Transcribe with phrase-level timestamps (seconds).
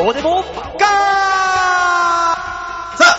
[0.00, 0.48] こうでも、さ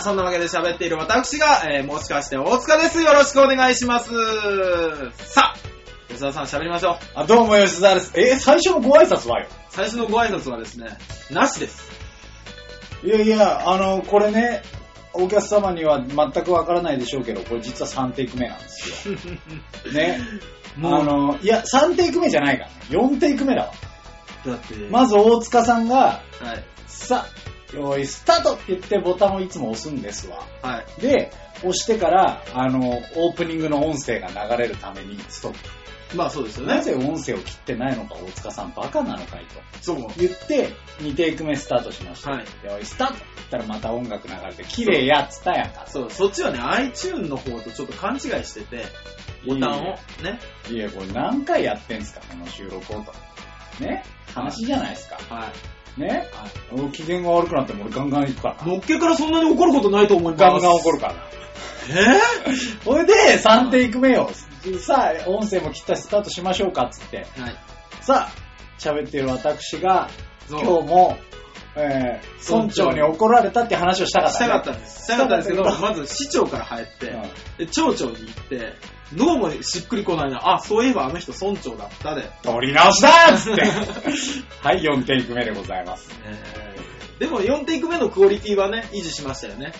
[0.02, 3.00] そんなわけで喋っている私が、えー、もしかして大塚です。
[3.00, 4.10] よろしくお願いします。
[5.14, 5.56] さあ、
[6.08, 6.96] 吉田さん喋りましょう。
[7.14, 8.12] あ、どうも吉沢です。
[8.16, 9.46] え、最初のご挨拶はよ。
[9.70, 10.88] 最初のご挨拶はですね、
[11.30, 11.88] なしです。
[13.04, 14.62] いやいや、あの、これね、
[15.12, 19.14] お客様には全くわからないでしょうけど、これ実は3テイク目なんですよ。
[19.94, 20.18] ね。
[20.78, 22.74] あもうの、いや、3テイク目じゃないからね。
[22.90, 23.72] 4テイク目だわ。
[24.44, 25.96] だって、まず大塚さんが、
[26.40, 26.71] はい。
[27.02, 30.46] さあ、用意スタートって言ってボタンをいつも押すんですわ。
[30.62, 31.00] はい。
[31.00, 35.58] で、押してから、あの、オープニングの音声が流れるためにストップ。
[36.16, 36.74] まあそうですよね。
[36.74, 39.60] なぜ音声を切ってないのか大塚さんバカなのかいと。
[39.80, 39.96] そう。
[40.18, 42.32] 言って、2テイク目スタートしました。
[42.32, 45.86] はいで、おい、スタートって言ったらまた音楽流れて、綺麗やっつったやんか。
[45.86, 48.84] そう、そっちはね、iTune の方とちょっと勘違いしてて、
[49.46, 49.82] ボタンを
[50.22, 50.38] ね、
[50.70, 53.12] いや、これ何回やってんすか、この収録をと。
[53.80, 55.18] ね話じゃないですか。
[55.34, 55.81] はい。
[55.96, 56.26] ね
[56.72, 58.72] 俺機嫌が悪くなっても俺ガンガン行くからな。
[58.72, 60.40] のっけからそんなに怒ることないと思います。
[60.40, 61.20] ガンガン怒るからな。
[61.90, 62.20] え
[62.84, 64.30] それで、3テイク目を、
[64.80, 67.26] さあ、音声も切ったしスタートしましょうかっつって。
[67.34, 67.56] ー、はい。
[68.00, 68.32] さあ、
[68.78, 70.08] 喋っている私が、
[70.48, 71.18] 今日も、
[71.74, 75.04] えー、村長に怒られたって話をしたかった、したかったんです。
[75.04, 77.22] したかったんですけど、まず市長から入って、うん
[77.58, 78.74] で町長に行って、
[79.16, 82.30] どうもしっくりこないな、あ、そういえばあの人村長だったで。
[82.42, 83.62] 取り直しだっつって。
[84.62, 86.08] はい、4テイク目でございます。
[87.18, 89.72] でも4テイク目のクオリティはね、維持しましたよね。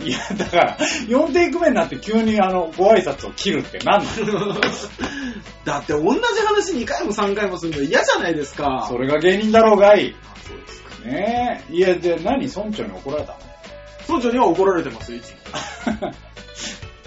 [0.00, 0.76] いや、だから、
[1.08, 4.54] 4テイク目になって急にあの、ご挨拶を切るって何なの
[5.64, 5.78] だ？
[5.80, 8.86] って同じ話2回も3回もするの嫌じゃないですか。
[8.88, 10.14] それが芸人だろうがい。
[10.22, 11.04] あそうですか。
[11.04, 11.74] ねえ。
[11.74, 13.38] いや、で、何村長に怒られたの？
[14.08, 15.32] 村長には怒られてますよ、いつ
[16.00, 16.12] も。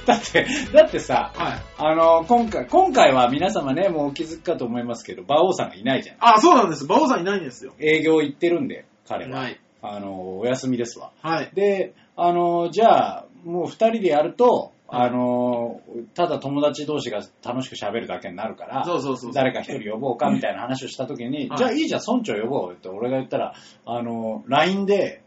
[0.05, 1.59] だって、だってさ、はい。
[1.77, 6.17] あの、今回、今回は皆様ね、もうお気づくかと思いますけど、馬王さんがいないじゃん。
[6.19, 6.85] あ、そうなんです。
[6.85, 7.73] 馬王さんいないんですよ。
[7.79, 9.39] 営業行ってるんで、彼は。
[9.39, 9.59] はい。
[9.81, 11.11] あの、お休みですわ。
[11.21, 11.51] はい。
[11.53, 15.81] で、あの、じゃあ、もう二人でやると、あの、
[16.15, 19.33] ただ友達同士が楽しく喋るだけになるから、そうそうそう。
[19.33, 23.53] 誰か一人呼ぼうかみたいな話をしたときに、はいじゃあいいじゃん、村長呼ぼうって俺が言ったら、
[23.85, 25.23] あの、LINE で、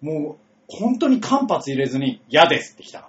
[0.00, 3.06] もう、本当に間髪入れずに、嫌ですって来たの。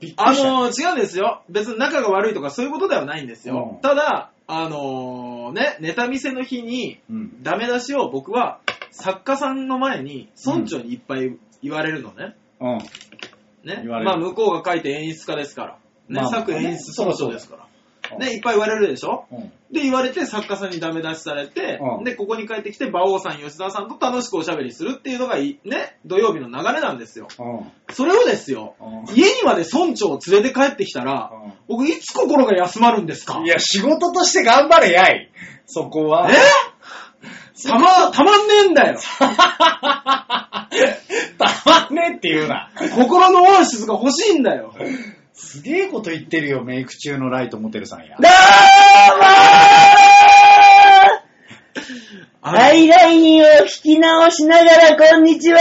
[0.00, 0.50] びっくありした。
[0.50, 1.42] のー違うんですよ。
[1.48, 3.72] 別に仲が悪いとかそういうことではないんですよ。
[3.74, 7.42] うんただ、あのーね、ネタ見せの日に、うん。
[7.42, 8.60] ダメ出しを僕は
[8.90, 12.34] 作家さんの前に村長にいっぱい言われるのね。
[12.60, 12.78] うん。
[12.78, 12.82] ね。
[13.64, 15.78] 言われるまあ向こうが書いて演出家ですから。
[16.08, 17.66] ね、まあ作演出村長ですから。
[18.18, 19.26] ね、いっぱい言われるでしょ？
[19.30, 19.52] うん。
[19.72, 25.56] で、言われて作家さんにダメ出しされて、うんで、ここに帰ってきて馬王さん、吉田さんと楽しくおしゃべりするっていうのがね、
[26.04, 27.28] 土曜日の流れなんですよ。
[27.38, 27.94] うん。
[27.94, 31.30] それをですよ、うん家にまで村長を連れて帰ってきたら、
[31.68, 33.40] 僕いつ心が休まるんですか？
[33.44, 35.30] いや、仕事として頑張れやい。
[35.66, 36.30] そこは。
[36.30, 36.34] え？
[37.62, 38.98] たま、たまんねえんだよ。
[39.20, 40.66] た
[41.66, 42.70] まんねえって言うな。
[42.94, 44.72] 心のオアシスが欲しいんだよ。
[45.32, 48.08] すげえこと言ってるよ、メイク中のライトモテルさんや。
[48.08, 48.30] どうもー。
[52.42, 55.58] ハイラインを聞き直しながら、こんにちは。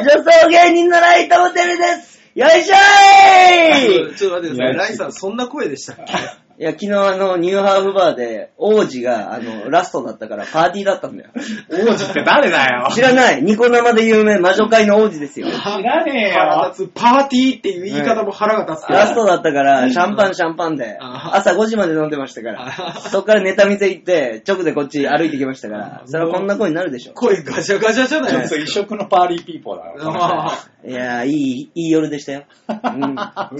[0.00, 2.20] 女装芸人のライトホテルです。
[2.34, 4.16] よいしょーい。
[4.16, 4.76] ちょっと待ってください。
[4.76, 6.12] ライさん、そんな声でしたっけ？
[6.60, 11.30] いや、昨日あの、ニューハーフバーで、王子が、あの、ラストだったからパーティーだったんだよ。
[11.34, 12.88] 王子って誰だよ。
[12.92, 15.46] 知らないニコ生で有名魔女界の王子ですよ。
[15.46, 16.38] 知らねえよ。
[16.38, 16.90] 腹立つ。
[16.94, 18.98] パーティーっていう言い方も腹が立つけど。
[18.98, 27.14] ラストだったから、シャンパンシャンパンで、あ朝5時まで飲んでましたから、あそっからネタ見せ行って、直でこっち歩いてきましたからあ、それはこんな声になるでしょ。
[27.14, 30.50] 声ガチャガチャじゃないちょっと異色のパーリーピーポーだな。
[30.52, 32.42] あ いやー、いい、いい夜でしたよ。
[32.68, 32.76] うん。
[32.84, 33.58] そのパー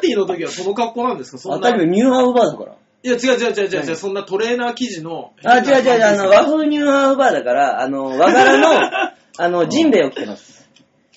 [0.00, 1.38] ティーの時はその格好なんですか？
[1.38, 1.58] そんな。
[1.58, 2.72] 当たり前、ニューハーフバーだから。
[3.04, 5.32] いや、違う違う違う違うそんなトレーナー生地の。
[5.44, 8.68] あ、違う違う違う、あの、和風ニューハーフバーだから、あの、和柄の、
[9.38, 10.52] あの、ジンベエを着てます。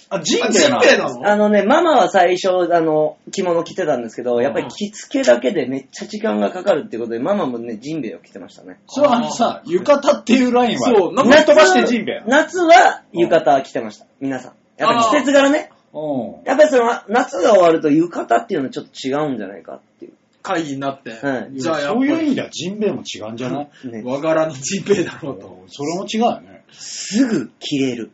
[0.09, 1.27] あ、ジンあジンベエなベエなの？
[1.27, 8.79] あのね、ママは最初、あの、着物着てたんですけど、やっぱり着付けだけでめっちゃ時間がかかるってことで、ママもね、ジンベエを着てましたね。
[8.87, 12.23] それはあのさ、浴衣っていうラインは、そうなんぶっ飛ばしてジンベ。
[12.25, 14.05] 夏は浴衣着てました。
[14.19, 14.53] 皆さん。
[14.77, 15.69] やっぱ季節柄ね。
[15.93, 16.45] うん。
[16.45, 20.13] やっぱりその、夏が終わると浴衣っていうのはちょっと違うんじゃないかっていう。
[20.45, 21.09] 会議になって。
[21.11, 23.87] はいじゃあやっぱそういう意り、味ではジンベエも違うんじゃない？
[23.87, 25.63] ね、和柄のジンベエだろうと。
[25.67, 26.63] それも違うよね。
[26.71, 28.11] すぐ着れる。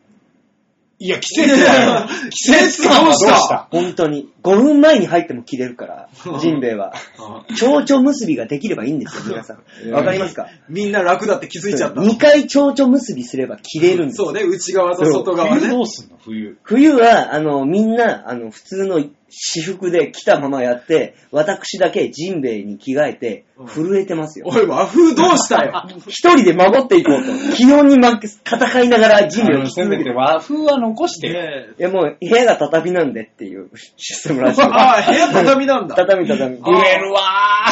[0.98, 2.06] いや、季節だよ。
[2.30, 3.66] 季節感はどうした？
[3.72, 4.28] 本当に。
[4.44, 6.08] 5分前に入っても切れるから、
[6.40, 6.94] ジンベエは。
[7.18, 9.90] あ蝶々結びができればいいんですよ、皆さん。
[9.90, 10.46] わかりますか？
[10.68, 12.00] みんな楽だって気づいちゃった。
[12.00, 15.80] 2回蝶々結びすれば切れるんですよそうね、内側と外側ね冬ど。
[15.82, 16.18] うすんの？
[16.24, 16.56] 冬。
[16.62, 24.46] 冬は、あの、みんな、あの、普通の私服で来たままやって、私だけジンベエに着替えてうん、震えてますよ。
[24.48, 25.84] おい、和風どうしたよ。
[26.08, 27.56] 一人で守っていこうと。
[27.56, 30.10] 気温に負け、戦いながらジンベエをあの着続けてせめて。
[30.10, 31.40] 和風は残してよ。
[31.78, 34.62] や、もう、部屋が畳なんでっていう システムらしい。
[34.62, 35.94] ああ、部屋畳なんだ。
[35.94, 36.58] 畳畳。
[36.62, 37.20] あ売れるわ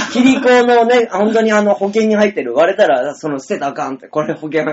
[0.09, 0.12] ー。
[0.12, 4.65] キリコのね、本当にあの保険に入ってる、割れたら、その捨てたらあかんって、これ保険、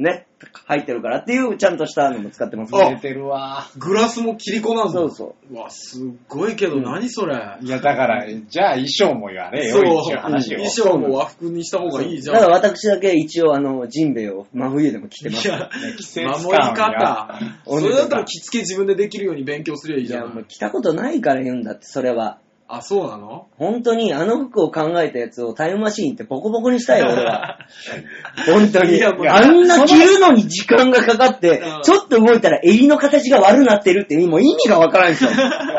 [0.00, 0.26] ね、
[0.66, 3.00] 入ってるからっていう、ちゃんとしたのも使ってますあ売れね。
[3.00, 4.92] てるわグラスもキリコなんだ。
[4.92, 7.36] そうそうわ、すっごいけど、うん何それ。
[7.36, 7.66] ー。
[7.66, 10.58] いや、だから、じゃあ衣装もやれよ、そう、話を。
[10.58, 12.36] 衣装も和服にした方がいいじゃん。
[12.36, 15.46] だから私だけ一応あの、ジンベエを真冬でも着てます。
[15.46, 15.68] いやね
[15.98, 17.38] 季節感守り方。
[17.66, 20.26] そ俺れだったら着付け自分でできるように勉強すりゃいいいや、じゃ。
[20.26, 22.38] もうん着たことないから言うんだって、それは。
[22.72, 23.48] あ、そうなの？
[23.58, 27.58] 本当にあの服を考えたやつをタイムマシーンってボコボコにしたいよ、 俺は。
[28.46, 29.02] 本当に。
[29.02, 29.10] あ
[29.44, 35.30] んな着るのに時間がかかってうん、ちょっと動いたら襟の形が悪なってるってもう意味がわからんですよ。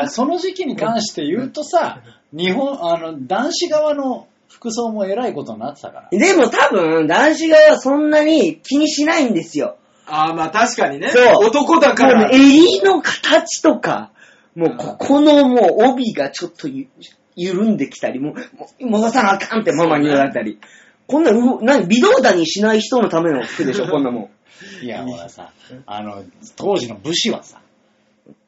[0.08, 2.00] その時期に関して言うとさ、
[2.32, 6.18] 日本、あの、男子側の服装も偉いことになってたから。
[6.18, 9.76] でも多分、男子側はそんなに気にしないんですよ。
[10.06, 11.08] あーまあ確かにね。
[11.08, 12.28] そう男だから。
[12.30, 14.11] 襟の形とか、
[14.54, 16.88] もうここのもう帯がちょっとゆ
[17.34, 20.58] 緩んできたり、もうもう戻さなあかんってママに言われたり。
[21.06, 24.30] こんな、う何、微動だにしない人のための服でしょ、 こんなも
[24.82, 24.84] ん。
[24.84, 25.52] いや、ほらさ、
[25.86, 26.22] あの、
[26.56, 27.60] 当時の武士はさ、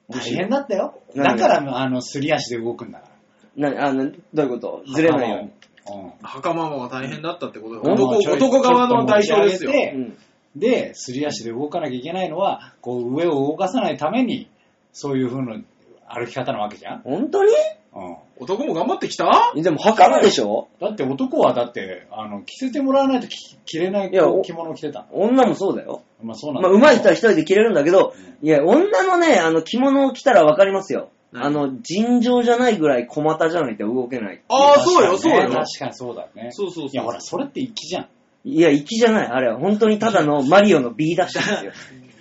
[0.08, 1.00] 大変だったよ。
[1.14, 3.08] 何だから、あの、すり足で動くんだか
[3.56, 4.82] なあの、どういうこと？
[4.94, 5.50] ずれないように。
[5.86, 5.94] ら。
[5.94, 6.12] うん。
[6.22, 9.72] 袴も大変だったってことだうん男男側の代表ですよ。
[10.56, 14.48] で、すり足で動かなきゃいけないのは、こう、上を動かさないために、
[14.92, 15.60] そういう風な
[16.08, 17.00] 歩き方なわけじゃん。
[17.00, 17.52] 本当に？
[17.94, 18.16] うん。
[18.40, 19.52] 男も頑張ってきた？
[19.54, 20.68] でも、袴でしょ？
[20.80, 25.06] だって男はだって、あの、着せてもらわないと着着れないいやお着物を着てた。
[25.12, 26.02] 女もそうだよ。
[26.22, 31.10] まあそうなんだまあ、上手い人は一人で着れるんだけど、ういや、女のね、あの、着物を着たらわかりますよ。
[31.32, 34.42] 何あの、尋常じゃないぐらい小股じゃないと動けない。
[34.48, 35.50] ああ、そうよ、そうよ。
[35.50, 36.48] 確かにそうだね。
[36.50, 38.08] そうそうそういや、ほら、それって粋じゃん。
[38.44, 39.26] いや、粋じゃない。
[39.28, 41.72] あれは本当にただのマリオの B ダッシュですよ。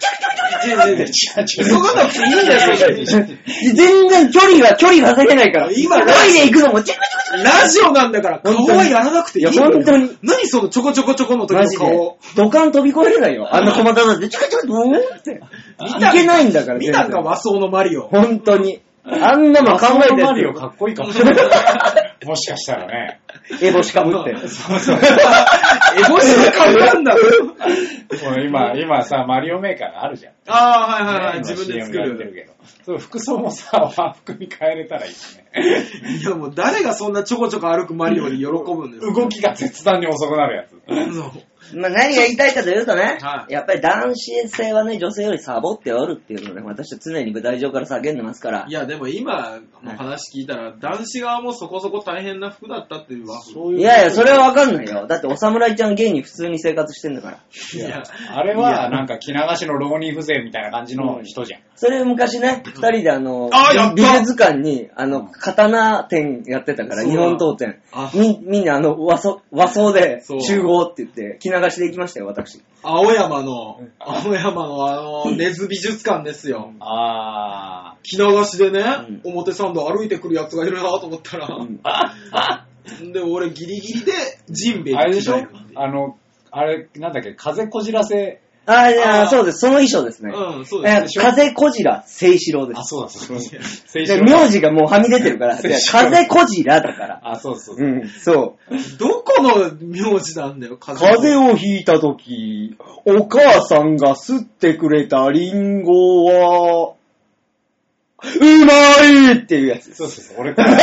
[0.65, 2.75] いやいやいや急がなくていいんだよ。
[3.75, 5.69] 全然距離は、距離稼げないから。
[5.71, 9.45] 今トイレ行くのもチクチクチクラジオなんだから、顔はやらなくていい。
[9.45, 12.17] いや本当に何そのちょこちょこちょこの時の顔。。
[12.35, 13.47] 土管飛び越えれないよ。
[13.51, 15.41] あんな小股だって、チクチクブーンって。
[15.99, 18.07] いけないんだから、見たんか、和装のマリオ。
[18.07, 18.81] 本当に。
[19.05, 21.35] あんなの考えてマリオかっこいいかもしれない。
[22.25, 23.19] もしかしたらね。
[23.61, 24.47] エボシかぶって。
[24.47, 24.97] そうそう。
[25.95, 27.15] エボシの顔なんだ。
[27.15, 27.19] も
[28.35, 30.33] う今、今さ、マリオメーカーがあるじゃん。
[30.47, 31.33] ああ、はいはいはい。
[31.35, 32.09] ね自分で作る。
[32.09, 32.53] やってるけど。
[32.85, 35.45] そう、服装もさ、和服に変えれたらいいですね。
[36.21, 39.13] いやもう誰がそんなちょこちょこ歩くマリオに喜ぶんですか？
[39.13, 40.71] 動きが絶対に遅くなるやつ。
[41.15, 41.31] そう
[41.75, 48.71] まあ、何が言いたいかというとね、はいやっぱり男子性はね、女性よりサボっておるっていうのをね、私は常に舞台上から叫んでますからい。
[48.71, 53.41] やでも今の話聞いたら、男子側もそこそこ大変な服だったっていうわ。
[53.41, 55.07] そういやいや、それはわかんないよ。
[55.07, 57.39] だってお侍ちゃん芸に普通に生活してんだから。
[57.73, 61.61] いやあれは、なんか、着流しの浪人風情みたいな感じの人じゃん。
[61.75, 68.11] それ昔ね、二人であの、あやった美術館に、あの、刀店やってたから、そう日本刀店あ。
[68.13, 72.61] み、みんなあの、和装、和装でそう集合って言って、着流しで行きましたよ、私。
[72.81, 76.71] 青山の、青山のあの、 根津美術館ですよ。
[76.79, 78.83] あ着流しでね、
[79.23, 81.47] う表参道歩いてくるやつがいるなと思ったら、
[83.13, 84.11] で、俺ギリギリで
[84.49, 84.97] ジンベエー。
[84.97, 85.35] あれでしょ？
[85.75, 86.17] あの、
[86.51, 88.42] あれ、なんだっけ、風こじらせ。
[88.65, 89.59] ああ、いやあーそうです。
[89.59, 90.31] その衣装ですね。
[90.33, 91.19] うん、そうえです。
[91.19, 92.89] 風小白聖四郎であ、す。
[92.89, 93.43] そうだ、そうだ。
[93.43, 97.19] 青で春名字がもうはみ出てるから、いや風小白だから。
[97.23, 97.75] あ、そうそう。
[97.77, 98.97] うん、そう。
[98.97, 106.93] どこの名字なんだよ、風風邪をひいたとき、お母さんが吸ってくれたリンゴは、
[108.23, 108.73] うま
[109.31, 109.97] いっていうやつです。
[109.97, 110.77] そうそうそう、俺から。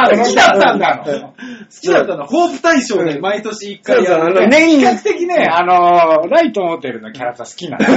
[0.00, 1.04] あ、 好きだったんだ。
[1.04, 1.34] 好
[1.80, 4.48] きだったのは、ホープ大賞で毎年一そうそう、あの、回やる。
[4.50, 7.84] 年に、比較的ね、あのー、ライトモデルのキャラクター好きなの。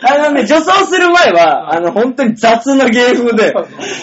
[0.00, 3.52] あのね、女装する前は、あの、本当に雑な芸風で、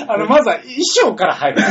[0.08, 1.62] あの、まずは衣装から入る。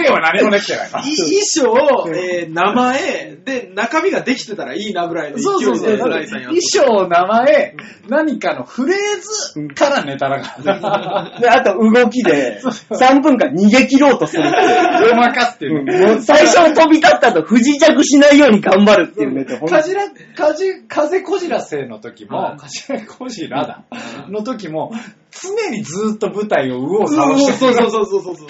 [0.00, 1.04] 芸は何もできてない衣
[1.42, 5.96] 装、えー名前、で、中身ができてたらいいなぐらいの勢いで、そうそうそう。
[5.96, 7.76] フライさんやって衣装、名前、
[8.08, 11.38] 何かのフレーズからネタだから。
[11.40, 15.10] で、あと動きで、3分間逃げ切ろうとするっていう。
[15.10, 16.06] ごまかすっていうね。
[16.06, 19.74] もう最初飛び立った後、不時着しないように頑張るっていうね、ほんと。
[19.74, 23.84] かじら、かじ、風こじらせの時も、はいかじらこじらだ、
[24.28, 24.92] の時も、
[25.42, 28.48] 常にずーっと舞台を右往左そう往してそうそうそうそうそう。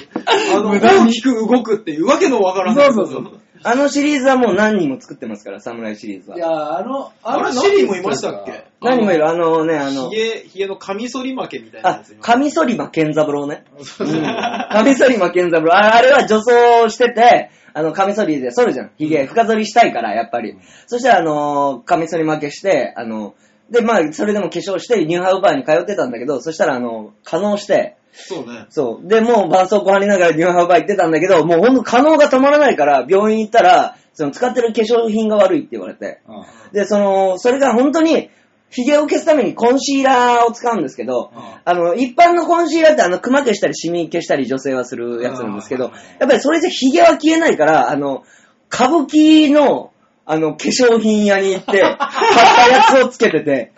[0.56, 2.92] あの、無駄に大きく動くっていうわけのわからない。
[2.92, 6.36] そうそうそうあのシリーズはもう何人も作ってますから、侍シリーズは。
[6.36, 8.64] いや、あの、あれのシリーズ何人もいましたっけ？
[8.82, 12.30] 何人もいる、あのね、あのひ、げ、ひげのカミソリ負けみたいなやあつい、ます。
[12.30, 13.64] カミソリマ健三郎ね。
[13.82, 14.22] そうそううん。
[14.22, 15.72] カミソリマ健三郎。
[15.72, 18.90] ああれは女装してて、あの、カミソリで剃るじゃん。
[18.98, 20.58] ヒゲ、深剃りしたいから、やっぱり。
[20.86, 23.34] そしたら、あの、カミソリ負けして、あの、
[23.70, 28.66] で、まあ、それでも化粧して、ニューハウバーに通ってたんだけど、そしたら、あの、可能して、そうね。
[28.70, 29.08] そう。
[29.08, 36.20] で、もう、絆創膏貼りながらニューハウバー行ってたんだけど、もうほんと可能が止まらないから、病院行ったら、その、使ってる化粧品が悪いって言われて。
[36.28, 38.30] うんで、その、それが本当に、
[38.70, 48.24] 髭を消すためにコンシーラーを使うんですけど、うんあの、一般のコンシーラーってあの、クマ消したりシミ消したり女性はするやつなんですけどうん、やっぱりそれじゃ髭は消えないから、あの、
[48.72, 49.92] 歌舞伎の、
[50.26, 53.72] あの、化粧品屋に行って、 買ったやつをつけてて、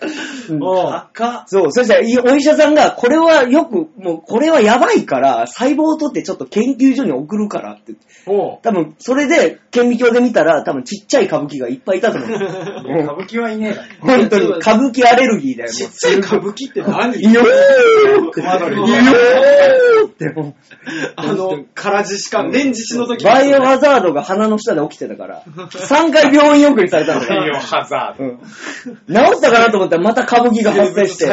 [0.49, 7.95] うん赤そう、そしたらいお医者さんが、これはよく、もうこれはやばいから、細胞を取ってちょっと研究所に送るからって
[8.63, 12.31] 多分、それで、顕微鏡で見たら、多分ちっちゃい歌舞伎がいっぱいいたと思う。
[13.03, 14.19] 歌舞伎はいねえだろ。
[14.19, 15.71] 本当に、 歌舞伎アレルギーだよ。
[15.71, 17.17] ちっちゃい歌舞伎って何？
[17.17, 18.41] いよーって。
[18.41, 20.35] いよーって。
[21.17, 27.59] あの、空獅子か、年獅子の時バイオハザードが鼻の下で起きてたから、3回病院送りされたんだよ。
[27.59, 28.25] ハザード。
[28.25, 28.39] うん
[29.09, 31.27] 治ったかなと思ったらまた歌舞伎が発生して、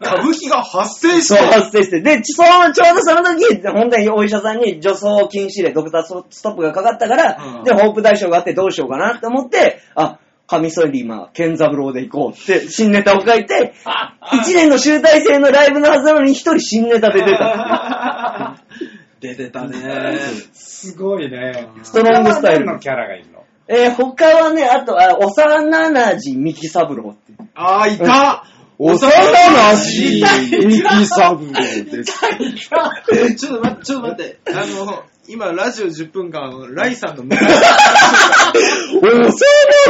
[0.00, 2.00] 歌舞伎が発生しそう、て、発生して。
[2.00, 13.72] で、ちその、ちょうどその時、本当にお医者さんに女装禁止令、ドクターストップがかかったから、うんで、ホープ大賞があってどうしようかなって思って、あ、カミソリマ、ケンザブローで行こうって、新ネタを書いて、
[14.20, 18.56] 1年の集大成のライブのはずなのに一人新ネタで出た。
[19.20, 20.18] 出てたね。
[20.52, 21.68] すごいね。
[21.84, 23.31] ストロングスタイルのキャラがいるの？
[23.68, 27.32] えー他はね、あと、あ、幼なじミキサブローって。
[27.54, 28.44] あー、いた
[28.78, 30.22] 幼なじ
[30.66, 32.14] ミキサブローです。
[33.36, 34.38] ちょっと待って、ちょっと待って。
[34.48, 37.36] あの、今、ラジオ10分間、あのライさんの幼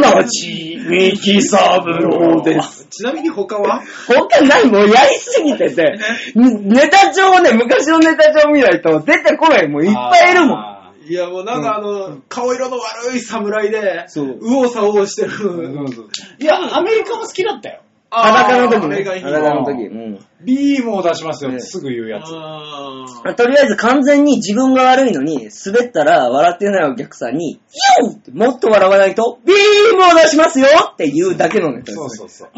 [0.02, 2.86] なじミキサブローです。
[2.90, 3.82] ちなみに他は？
[4.06, 5.98] 他ないもうやりすぎてて、
[6.34, 9.68] ネタ帳をね、昔のネタ帳見ないと出てこない。
[9.68, 10.71] もういっぱいいるもん。
[11.04, 15.30] あいや、もうなんかあの、顔色の悪い侍で、そう右往左往してる。
[15.30, 17.82] ーそうそういや、アメリカも好きだったよ。
[18.10, 18.94] 裸の時ね。
[18.94, 19.86] あれがいい裸の時。
[19.86, 20.26] うん。
[20.44, 22.26] ビームを出しますよっねてすぐ言うやつ。
[22.30, 27.60] あとりあえず完全に自分が悪いのに、滑ったら笑ってないお客さんに、
[28.02, 32.48] ヨーってもっと笑わないと、ビームを出しますよって言うだけのネタです、そうそうそう。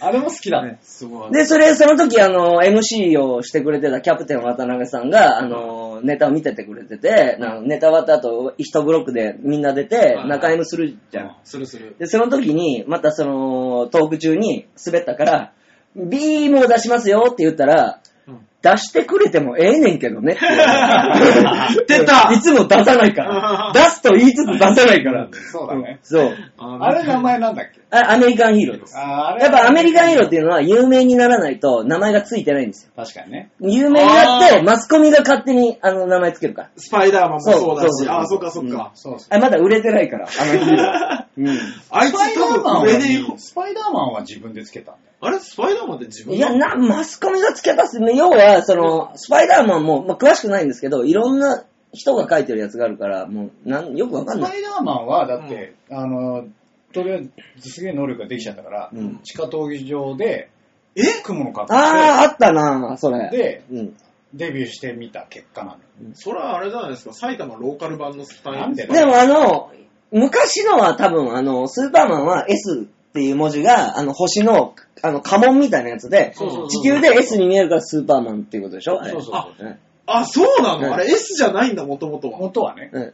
[0.00, 0.78] あれも好きだね。
[0.82, 1.32] すごい。
[1.32, 11.36] で、それ、その時、あの、MC をしてくれてたキャプテン渡辺さんが、あの、ネタを見ててくれてて、なネタ終わった後、一ブロックでみんな出ては、い中 M するじゃん。
[11.44, 11.94] するする。
[11.98, 15.52] で、その時に、またその、トーク中に滑ったから、
[15.96, 20.42] ビームを出しますよって言ったら、うん出してくれてもええねんけどねって。
[21.98, 23.72] 出たいつも出さないから。
[23.74, 25.26] 出すと言いつつ出さないから。
[25.50, 25.98] そうだね。
[26.04, 26.36] そう。
[26.58, 27.80] あれ名前なんだっけ？
[27.90, 28.96] あアメリカンヒーローです。
[28.96, 32.92] あやっぱアメリカンヒーローっていうのは有名にならないと名前がついてないんですよ。
[32.94, 33.50] 確かにね。
[33.58, 36.68] 有名になって、マスコミが勝手にあの名前つけるから。
[36.76, 38.92] スパイダーマンもそうだそうそうし、そうあ、そっかそっか。
[38.94, 39.28] そうそう。
[39.36, 41.24] あまだ売れてないから、あのヒーロー。
[41.38, 41.58] うん。
[41.90, 43.38] あいつスパイダーマン多分。
[43.38, 45.11] スパイダーマンは自分でつけたんだよ。
[45.24, 48.12] あれスパイダーマンって自分いや、な、マスコミがつけたっすね。
[48.16, 54.50] 要は、その、スパイダーマンも、まあ、詳しくないんですけど、いろんな人が書いてるやつがあるから、もう、なん、よくわかんない。
[54.50, 56.44] スパイダーマンは、だって、あの、
[56.92, 57.22] とりあえ
[57.58, 60.50] ずすげえ能力ができちゃったから、うん地下闘技場で、
[60.96, 61.02] え？
[61.22, 61.82] 雲の格好あー、
[62.22, 63.30] あったなそれ。
[63.30, 63.96] で、うん。
[64.34, 66.10] デビューしてみた結果なんだよ。
[66.14, 69.70] それはあれじゃないですか、埼玉ローカル版のスパイなんででもあの、
[70.10, 79.00] 昔のは多分、あの、スーパーマンは S っていう文字が、あの、星の、あの、家紋みたいなやつで、そうそうそう地球で S に見えるからスーパーマンっていうことでしょ？
[79.02, 82.38] あれそうそうそううんあ、そうなうんのあれ S じゃないんだ、もともとは。
[82.38, 82.90] 元はね。
[82.92, 83.12] うん。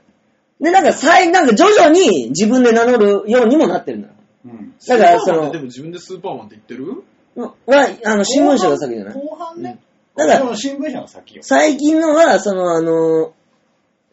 [0.60, 4.14] で、なんか、最、なんか徐々に自分で名乗るようにもなってるんだよ。
[4.46, 4.74] うん。
[4.86, 7.02] だからそのスーパーマンってでも自分でスーパーマンって言ってる？
[7.36, 7.54] は、
[8.04, 9.78] あの、新聞社が先じゃない後半ね。
[10.16, 11.42] だからでも新聞社が先よ。
[11.44, 13.32] 最近のは、その、あの、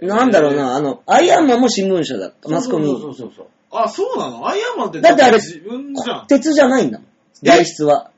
[0.01, 2.49] なんだろうな、あの、アイアンマンも新聞社だった。
[2.49, 2.85] マスコミ。
[2.87, 3.47] そうそうそうそう。
[3.71, 4.47] あ、そうなの？
[4.47, 6.27] アイアンマンってだってあれ自分じゃん。
[6.27, 7.07] 鉄じゃないんだもん。
[7.07, 7.11] え？
[7.47, 8.11] 材質は。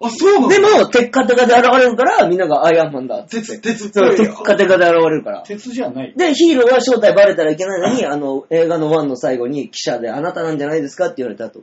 [0.00, 0.48] あ、そうなの？
[0.48, 3.40] でも、テッカテカで現れるから、みんながアイアンマンだって。
[3.40, 5.42] 鉄、鉄っぽいテッカテカで現れるから。
[5.42, 6.12] 鉄じゃない。
[6.16, 11.62] で、ヒーローは正体バレたらいけないのに、あの、映画の1の最後に記者で、あなたなんじゃないですかって言われた後、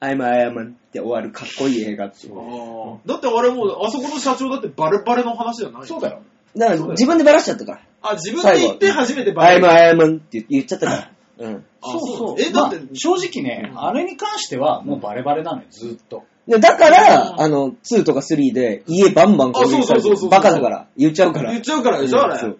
[0.00, 2.38] I'm Iron Man って終わるかっこいい映画っていう。
[2.38, 6.22] あーだってあれもう、あそこの社長だってバレバレの話じゃないそうだよ。
[6.56, 7.80] だから、自分でバラしちゃったから。
[8.02, 9.96] あ、自分で言って初めてバ I'm レる。
[9.96, 11.10] Iron Man って言っちゃったから。
[11.38, 11.64] うん。
[11.82, 12.40] あそうそう。
[12.40, 16.24] え、だって、まあ正直ね、うんあれに関してはもうバレバレなのよ、ずーっと。
[16.46, 21.50] で、だから、うんあの、2とか3で家バンバン攻撃されてあそうそうそうそうバカだから、言っちゃうから。
[21.52, 22.38] 言っちゃうからでしょ、あれ。
[22.38, 22.58] そう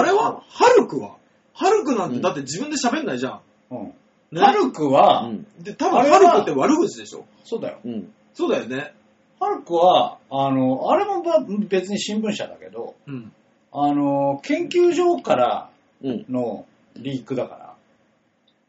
[0.00, 1.16] あれは、ハルクは？
[1.54, 3.40] ハルクなんてうんだって自分で喋んないじゃん。
[3.70, 3.94] うん。
[4.32, 5.46] ねハルクは、うん。
[5.62, 7.24] で、多分あれはハルクって悪口でしょ。
[7.44, 7.78] そうだよ。
[7.84, 8.12] うん。
[8.34, 8.94] そうだよね。
[9.40, 13.32] ハルクは、あの、あれもば別に新聞社だけど、うん。
[13.72, 15.70] あの、研究所から
[16.02, 16.24] うん。
[16.28, 17.74] のリークだから。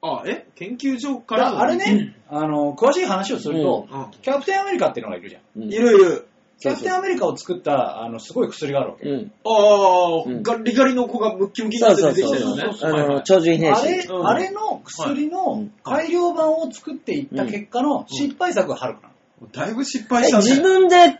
[0.01, 0.45] あ、え？
[0.55, 4.11] 研究所からのだあれね、あの、詳しい話をすると、うん。
[4.21, 5.61] キャプテンアメリカっていうのがいるじゃん。
[5.61, 6.27] うんいるいる。
[6.59, 9.09] キャプテンアメリカを作った、あの、すごい薬があるわけ。
[9.09, 9.31] うん。
[9.43, 12.61] ああ、うんガリガリの子がムッキムキになって出てきたよね。
[12.61, 19.13] そうそうそうあの、はいはい超人変あれ、うんあれの薬の改良版を作っていった結果の失敗作がハルクなの。
[19.51, 20.43] だいぶ失敗えしたね。
[20.43, 21.19] 自分で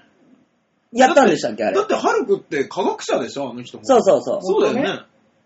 [0.94, 1.84] やったんでしたっけあれだ。
[1.84, 3.86] ってハルクって科学者でしょあの人も。
[3.86, 4.40] そうそうそう。
[4.42, 5.02] そうだよね。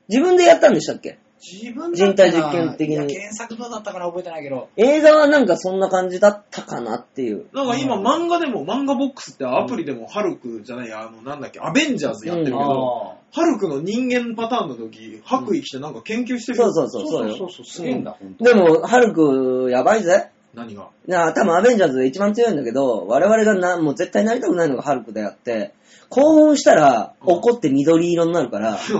[0.09, 1.19] 自分でやったんでしたっけ？
[1.39, 4.69] 自分人体実験的にいや原作どうだったかな覚えてないけど。
[4.75, 7.45] 映画はなんかそんな感じだったかなっていう。
[7.53, 16.73] なんか今うん漫画でも、漫画ボックスってアプリでもハルクじゃないや、あの、なんだっけ、アベンジャーズやってるけど、あハルクの人間パターンの時、白衣着てなんか研究してるよ。
[16.73, 17.11] そうそうーそう。
[17.11, 18.43] そうよそうすげえんだ、ほんと。
[18.43, 20.31] でも、ハルク、やばいぜ。
[20.53, 20.89] 何が？
[21.07, 25.73] なあ、多分アベンジャーズで一番強いんだけど、我々がな、もう絶対なりたくないのがハルクであって、
[26.09, 28.93] 興奮したら怒って緑色になるから、 セ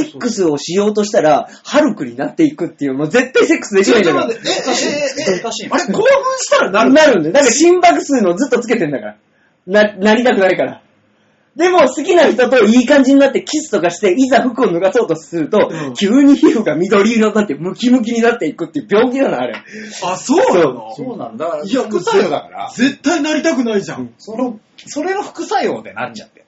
[0.00, 4.40] ックスをしようとしたら、ハルクになっていくっていう、もう絶対セックスできないんだからえ、え、え、
[5.36, 6.06] え、あれ、興奮
[6.38, 7.32] したらなるなるんだよ。
[7.32, 9.16] だから心拍数のずっとつけてんだから。
[9.66, 10.82] な、なりたくないから。
[11.56, 19.54] でも好きな人といい感じになってキスとかして、いざ服を脱がそうとすると、うん急に皮膚が緑色になってムキムキになっていくっていう病気なの、あれ。
[20.04, 20.94] あ、そうなの？
[20.94, 21.62] そうなんだ。
[21.64, 24.12] いや副作用だから、絶対なりたくないじゃん。
[24.18, 26.44] その、それの副作用でなっちゃって。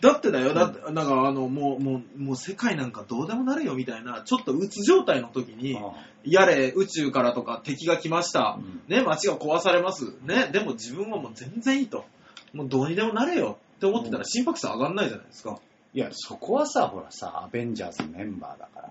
[0.00, 5.76] だってだよ、だって、なんかあの、もう、もう、もう世界なんかどうでもなるよみたいな、ちょっとうつ状態の時に、
[6.22, 8.58] やれ、宇宙からとか敵が来ました。
[8.58, 10.12] うんね、街が壊されます。
[10.22, 12.04] ね、でも自分はもう全然いいと。
[12.52, 15.58] もうどうにでもなれよって思ってたら心拍数上がんないじゃないですか。
[15.92, 18.90] いや、そこはさ、ほらさ、アベンジャーズメンバーだから。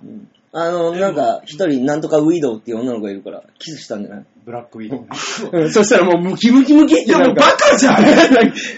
[0.57, 4.25] あの、なんか、一人、なんとかウィドウっていう女の子がいるから、キスしたんじゃない？
[4.45, 5.07] ブラックウィドウね。
[5.51, 8.07] うん、そしたらもうムキムキムキっていや、もうバカじゃんい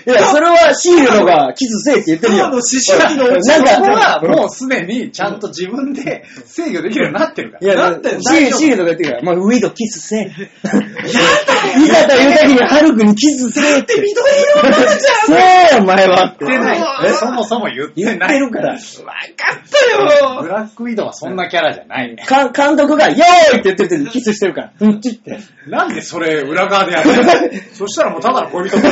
[0.06, 2.46] や、それはシールドがキスせえって言ってるよ。
[2.46, 7.68] ただの思春期のうちなんはもうすでにちゃんと自分で制御できるようになってるから。
[7.68, 10.20] いや、なんてシールシールドが言ってるから、まあ、ウィドウキスせえ。
[10.22, 10.40] やだよ
[11.84, 13.96] いざという時にハルクにキスせえって。
[14.00, 14.80] 緑色なんじ
[15.28, 15.34] せ
[15.76, 16.46] え、お前はって。
[16.46, 16.80] 言ってない。
[17.08, 17.14] え？
[17.14, 18.30] そもそも言って言っない。
[18.30, 18.72] てるから。
[18.72, 18.86] わかっ
[19.70, 22.24] たよブラックウィドウはそんなキャラじゃないね。
[22.26, 23.18] か監督が、ヨー
[23.58, 24.74] イって言ってる時にキスしてるから。
[24.80, 25.40] うんちって。
[25.68, 27.24] なんでそれ裏側でやるの？
[27.74, 28.92] そしたらもうただの恋人だ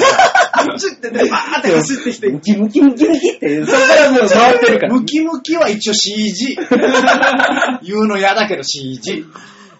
[0.78, 4.94] ちってね、バーって走ってきて、ムキムキムキムキって、そこからもう回ってるから。
[4.96, 6.58] ムキムキは一応 CG。
[7.84, 9.26] 言うの嫌だけど CG。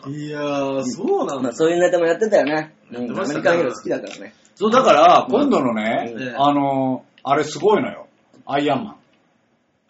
[0.08, 1.54] いやー、そうなんだまあ、。
[1.54, 2.74] そういうネタもやってたよね。
[2.92, 4.34] うってましたねアメリカンヒーロー好きだからね。
[4.56, 8.08] そう、だから、今度のね、うんあの、あれすごいのよ。
[8.46, 8.95] アイアンマン。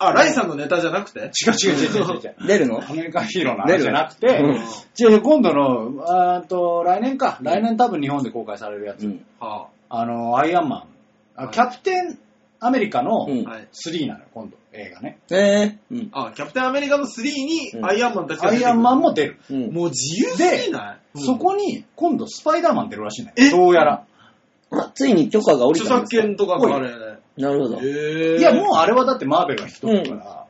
[0.07, 1.19] あ、ライさんのネタじゃなくて？
[1.19, 2.47] 違う違う違う違う違う。
[2.47, 2.81] 出るの？
[2.87, 7.37] アメリカンヒーローの話じゃなくて、うん違う違う今度の、あーと、来年か。
[7.41, 9.03] 来年多分日本で公開されるやつ。
[9.05, 9.25] うん。
[9.39, 10.83] はあの、アイアンマン。
[11.37, 12.17] あはいキャプテン
[12.61, 13.67] アメリカのうんあ、はい。
[13.73, 15.19] 3なのよ、今度、映画ね。
[15.29, 16.09] えー、うん。
[16.13, 19.37] あ、キャプテンアメリカの3にうんアイアンマンたちが出てくるアイアンマンも出る。
[19.51, 19.73] うん。
[19.73, 21.19] もう自由すぎない？
[21.21, 23.33] そこに、今度スパイダーマン出るらしいのよ。
[23.37, 23.49] え？
[23.51, 24.05] どうやら。
[24.71, 26.21] あ、ついに許可が下り著たんですか？
[26.21, 27.14] 作権とかがあれね。
[27.37, 27.81] なるほど。
[27.81, 30.45] いや、もうあれはだってマーベルが引き取ってるから。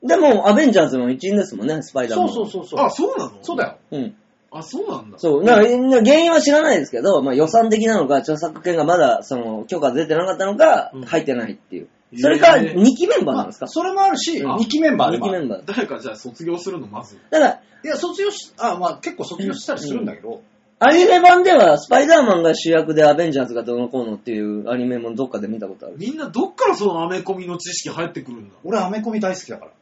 [0.00, 2.28] でも、アベンジャーズの一員ですもんね、スパイダーマン。
[2.28, 2.86] そうそうそうそう。
[2.86, 3.32] あ、そうなの？
[3.42, 3.78] そうだよ。
[3.90, 4.14] うん。
[4.50, 5.18] あ、そうなんだ。
[5.18, 5.44] そう。
[5.44, 11.88] だから原因は知らないですけど、まあ予算的なのか、著作権がまだ、その、許可出てなかったのかうん、入ってないっていう。
[12.16, 13.64] それか、へー2期メンバーなんですか？
[13.64, 15.40] まあそれもあるし、うん2期メンバーで2もある。
[15.40, 15.62] 期メンバー。
[15.66, 17.18] 誰かじゃあ卒業するの、まず。
[17.30, 20.40] だから、いや、卒業し、あ、まあ結構卒業したりするんだけど、
[20.80, 25.96] アニメ版では、スパイダーマンが主役でアベンジャーズがどうのこうのっていうアニメもどっかで見たことある。
[25.98, 28.54] みんなどっからそのアメコミの知識入ってくるんだ？
[28.62, 29.72] 俺アメコミ大好きだから。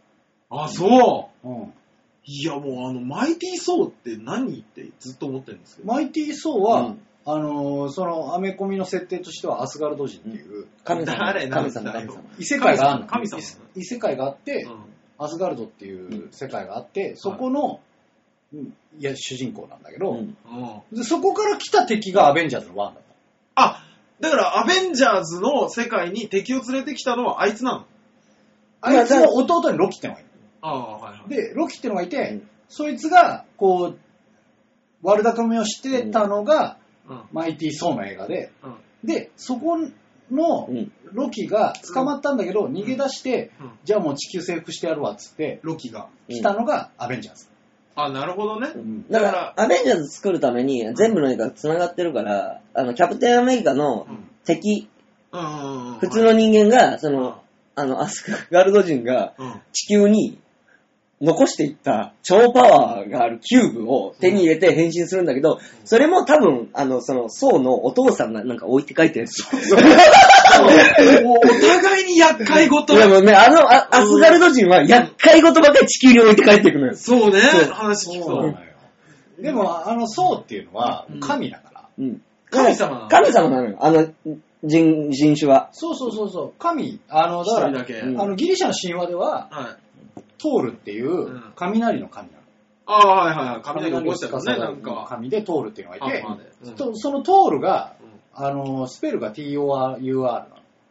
[0.49, 1.49] あ、そう。
[1.49, 1.73] うん。
[2.25, 5.89] いや、もうあの、マイティーソーって何ってずっと思ってるんですけど。
[5.89, 11.19] マイティー・ソーは、うんあのーそのアメコミの設定としてはアスガルド人っていう神様。
[11.19, 12.31] 誰なん神様、だよ神様。
[12.39, 13.07] 異世界があるの。
[13.07, 13.43] 神様
[13.75, 14.77] 異世界があって、うん
[15.19, 17.77] アスガルドっていう世界があって、そこの、うん
[18.53, 20.37] いや、主人公なんだけど、うんうん
[20.97, 23.01] でそこから来た敵がアベンジャーズの1だった。
[23.57, 23.85] あ、
[24.21, 27.87] だからアベンジャーズの世界に敵を連れてきたのはあいつなの？
[28.81, 30.29] あいつの弟にロキってのがいる。
[30.63, 31.29] ああ、はいはい。
[31.29, 33.99] で、ロキってのがいて、うんそいつが、こう、
[35.03, 36.79] 悪巧みをしてたのが、
[37.09, 37.23] うん。
[37.33, 38.75] マイティー・ソーの映画で、うん。
[39.05, 39.79] で、そこ
[40.33, 40.93] のうん。
[41.13, 46.09] ロキが捕まったんだけど、逃げ出して、うんじゃあもう地球征服してやるわっつって、ロキが。
[46.29, 47.47] 来たのがアベンジャーズ。
[47.97, 48.71] あ、なるほどね。
[48.75, 54.89] うんだから、アベンジャーズ作るために全部の映画が繋がってるから、あの、キャプテンアメリカのうん敵、
[55.33, 55.99] うんうんうん。
[55.99, 57.43] 普通の人間が、その、
[57.75, 59.61] あの、アスガルド人がうん。
[59.73, 60.39] 地球に
[61.21, 69.41] 残していった超パワーがあるキューブを手に入れて変身するんだけど、それも多分、あの、その、ソウのお父さんがなんか置いて帰ってるんです
[69.73, 69.79] よ。
[71.25, 72.95] もうお互いに厄介事。
[72.95, 76.97] でもね、あの、あアスガルド人は厄介事ばっかり地球に置いて帰っていくのよ。
[76.97, 78.49] そうねそう、話聞くとそうなの。
[78.49, 78.57] よ。
[79.41, 81.89] でも、あの、ソウっていうのはうん神だから。
[81.99, 82.23] うん。
[82.51, 83.77] 神様なの神様なのよ。
[83.81, 84.09] あの、
[84.63, 85.71] 人、人種は。
[85.73, 86.53] そうそうそうそう。
[86.59, 87.95] 神、あの、だから、一人だけ。
[88.07, 89.86] うんあの、ギリシャの神話では、はい。
[90.39, 92.43] トールっていううん雷の神なの。
[92.89, 93.61] ああ、はいはいはい。
[93.65, 95.07] 雷起こしたよね、雷をなんか。
[95.09, 100.47] 神でトールっていうのがいてあ、まあねうんとそのトールが、うんあの、スペルが TORUR な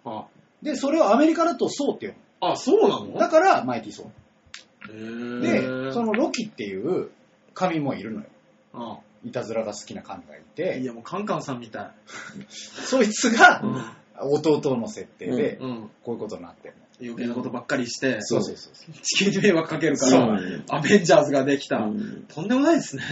[0.05, 0.19] の。
[0.19, 0.25] あ
[0.63, 3.05] で、それをアメリカだとソウって読あ、そうなの？
[3.05, 3.19] む。
[3.19, 4.91] だから、マイティソウ。
[4.91, 7.11] へーで、そのロキっていう
[7.53, 8.25] 神もいるのよ。
[8.73, 11.91] あいたずらが好きな神がいいて、や、もうカンカンさんみたい。
[12.49, 13.81] そいつがうん
[14.17, 15.89] 弟の設定で、うん。
[16.03, 16.84] こういうことになってるの。
[17.01, 18.93] 余計なことばっかりして、そうそうそう。
[19.01, 21.77] 地球に迷惑かけるかそうら、アベンジャーズができた。
[21.77, 23.03] うんとんでもないですね。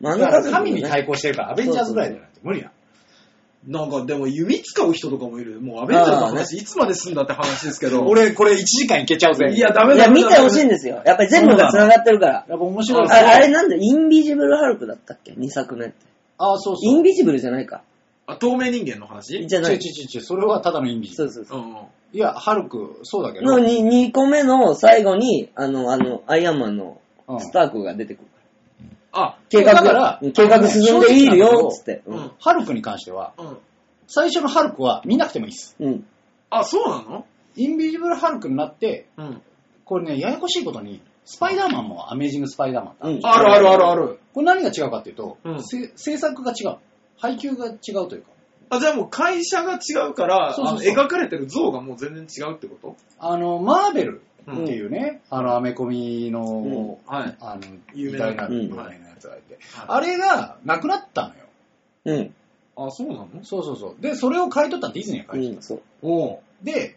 [0.00, 2.72] まあ、あだから神に対抗してるから、アベンジャーズぐらいじゃないと無理だ。
[3.66, 5.60] なんかでも弓使う人とかもいる。
[5.60, 8.02] もうアベンジャーズの話、いつまで済んだって話ですけど。
[8.06, 9.52] 俺、これ1時間いけちゃうぜ。
[9.52, 10.10] いや、ダメいや、だ。
[10.12, 11.02] 見てほしいんでですよ。
[11.04, 12.32] やっぱり全部が繋がってるから。
[12.48, 15.94] やっぱ面白いああれなんだ、インビジブルハルクだったっけ ?2 作目って。
[16.38, 17.00] あ、そうイそう。
[17.00, 17.82] ンビジブルじゃないか。
[18.26, 19.46] あ、透明人間の話？
[19.46, 19.78] じゃない。
[19.78, 21.16] ちょちょちょちょ、それはただのインビジ。
[21.16, 21.58] そうそうそう。
[21.58, 21.76] うんうん。
[22.12, 23.58] いや、ハルク、そうだけど。
[23.58, 28.28] の 2, 個目の最後に、あの、あの、アイアンマンのうんスタークが出てくる。
[29.12, 32.02] あ、計画だからうん計画進んでいいよ、つって。
[32.06, 32.32] ううんん。
[32.40, 33.58] ハルクに関しては、うん。
[34.06, 35.76] 最初のハルクは見なくてもいいです。
[35.78, 36.06] うん。
[36.50, 37.26] あ、そうなの？
[37.56, 39.42] インビジブルハルクになって、うん。
[39.84, 43.08] これね、ややこしいことに、スパイダーマンもアメージングスパイダーマンだ。
[43.08, 44.18] うんあるあるあるある。
[44.32, 46.76] これ何が違うかっていうと、うんせ制作が違う。
[47.18, 48.28] 配給が違うというか。
[48.70, 52.96] あ、じゃあもう会社が違うから、そうそうそうあの描かれてる像がもう全然違うってこと？
[53.18, 57.36] あの、マーベルうんっていうね、あの、アメコミの、はい。
[57.40, 57.60] あの、
[57.94, 61.40] 有名な偉大なうん有名なやつがいて、はいあれがなくなったのよ。
[62.04, 62.34] うん。
[62.76, 63.28] あ、そうなの？
[63.42, 64.02] そうそうそう。
[64.02, 65.82] で、それを買い取ったディズニーがう買い取っん、そう。
[66.02, 66.38] おう。
[66.64, 66.72] た。
[66.72, 66.96] で、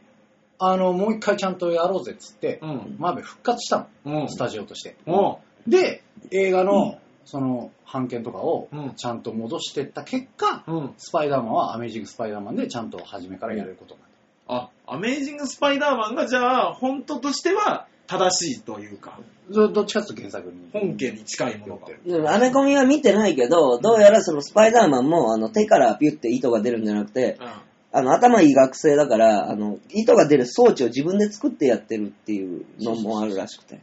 [0.60, 2.96] あの、もう一回ちゃんとやろうぜっつって、うん。
[3.00, 4.30] マーベル復活したうんの。
[4.30, 4.96] スタジオとして。
[5.08, 5.38] おう。
[5.68, 7.00] で、映画の、
[7.32, 10.94] その、版権とかをうんちゃんと戻してった結果、うん。
[10.98, 14.10] スパイダーマンはアメージングスパイダーマンでちゃんと初めからやれることになっ
[14.48, 19.18] あ、アメージングスパイダーマンがじゃあ、本当としては正しいというか、
[19.48, 19.54] た。
[19.54, 20.70] どどっちかというと原作に。
[20.74, 21.88] 本家に近いものが。
[22.06, 27.48] でもアメコミは見てないけど、どうやらそのスパイダーマンも、あの、手からピュって糸が出るんじゃなくて、うん。
[27.94, 33.80] あの、頭いい学生だから、あの、糸が出る装置を自分で作ってやってるっていうのもあるらしくて。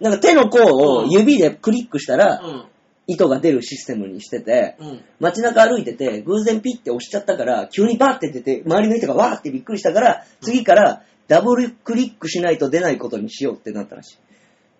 [0.00, 2.64] なんか手の甲を指でクリックしたら、うん。
[3.10, 5.04] 糸が出るシステムにしてて、うん。
[5.18, 14.18] 街中歩いてて、偶然ピッて押しちゃったから、急にバーって出て、周りの人がわーってびっくりしたから、次からダブルクリックしないと出ないことにしようってなったらしい。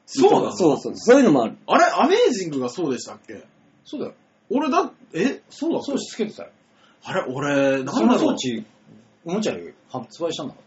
[0.05, 0.53] そうなの？
[0.57, 0.93] そうそう。
[0.97, 1.57] そういうのもある。
[1.67, 3.45] あれ、アメージングがそうでしたっけ？
[3.85, 4.15] そうだよ。
[4.51, 5.41] 俺だ、え？
[5.49, 5.87] そうだっけ？
[5.87, 6.51] 装置つけてたよ。
[7.05, 8.19] あれ、俺、なん。
[8.19, 8.65] 装置、
[9.25, 10.61] おもちゃで発売したんだか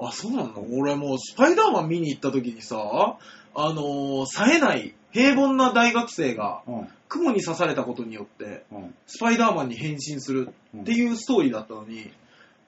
[0.00, 0.52] あ、そうなの？
[0.78, 3.16] 俺もう、スパイダーマン見に行った時にさ、
[3.54, 6.74] あのー、冴えない、平凡な大学生が、ら。
[6.74, 6.88] うん。
[7.08, 8.94] 雲に刺されたことによって、うん。
[9.06, 12.10] スパイダーマンに変身するうんっていうストーリーだったのに、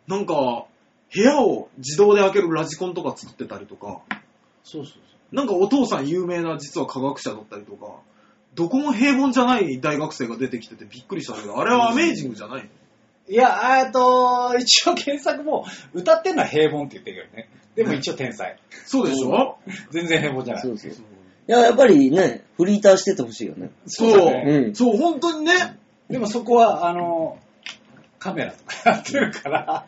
[0.07, 0.65] なんか、
[1.15, 4.01] 部屋を自動で開けるラジコンとか作ってたりとか、
[4.63, 7.97] そうそうなんかお父さん有名な実は科学者だったりとか、
[8.55, 12.69] どこも平凡じゃない大学生が出てきててびっくりしたんだけど、あれはアメージングじゃないの？
[13.29, 17.50] いや、えっと、一応原作も、歌ってんのは平凡って言ってるけどね。
[17.85, 18.57] でも一応天才。
[18.87, 19.57] そうでしょ？
[19.91, 20.63] 全然平凡じゃない。
[20.63, 20.91] そうそう。
[20.91, 20.95] い
[21.47, 23.71] や、やっぱりね、フリーターしててほしいよね。
[23.87, 25.79] そうだねうんそう、本当にね。
[26.09, 27.39] でもそこは、あの、
[28.19, 29.87] カメラとかやってるから、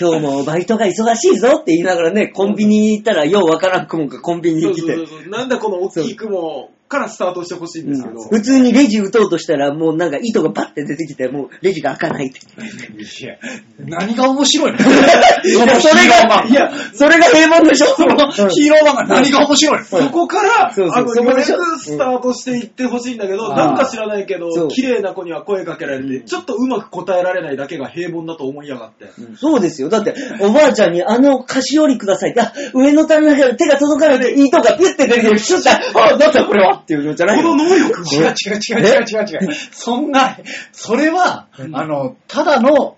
[0.00, 5.30] 今日もバイトが忙しいぞって言いながらね、コンビニに行ったら、ようわからん雲がコンビニそうに来て、そうそうそう。
[5.30, 8.22] なんだこの大きい雲からスタートしてほしいんですけど。
[8.28, 12.40] 普通にレジ打とうとしたら、もうなんか糸がバッて出てきて、もうレジが開かないって。
[12.40, 13.36] いや、
[13.78, 14.78] 何が面白いの？
[15.44, 17.86] いや、それが、いや、それが平凡でしょ？
[17.88, 18.16] その
[18.48, 19.84] ヒーロー漫画何が面白いの？
[19.84, 21.56] そこから、そうそうあの、そこでしょ？
[21.56, 29.06] ようやくスタートしていってほしいんだけど、うんなんか知らないけど綺麗な子には声かけられて、ちょっとうまく答えられないだけが平凡だと思いやがって。
[29.36, 29.88] そうですよ。
[29.88, 35.38] だって、おばあちゃんにあの菓子折りくださいって、あ、上の棚から手が届かないで、糸がピュッて出てくる。
[35.38, 39.54] シュッて、あ、だったらこれはっていうのじゃないこのの能力違う違う違う違う違う違う。
[39.72, 40.38] そんな、
[40.72, 42.96] それは、あの、ただの、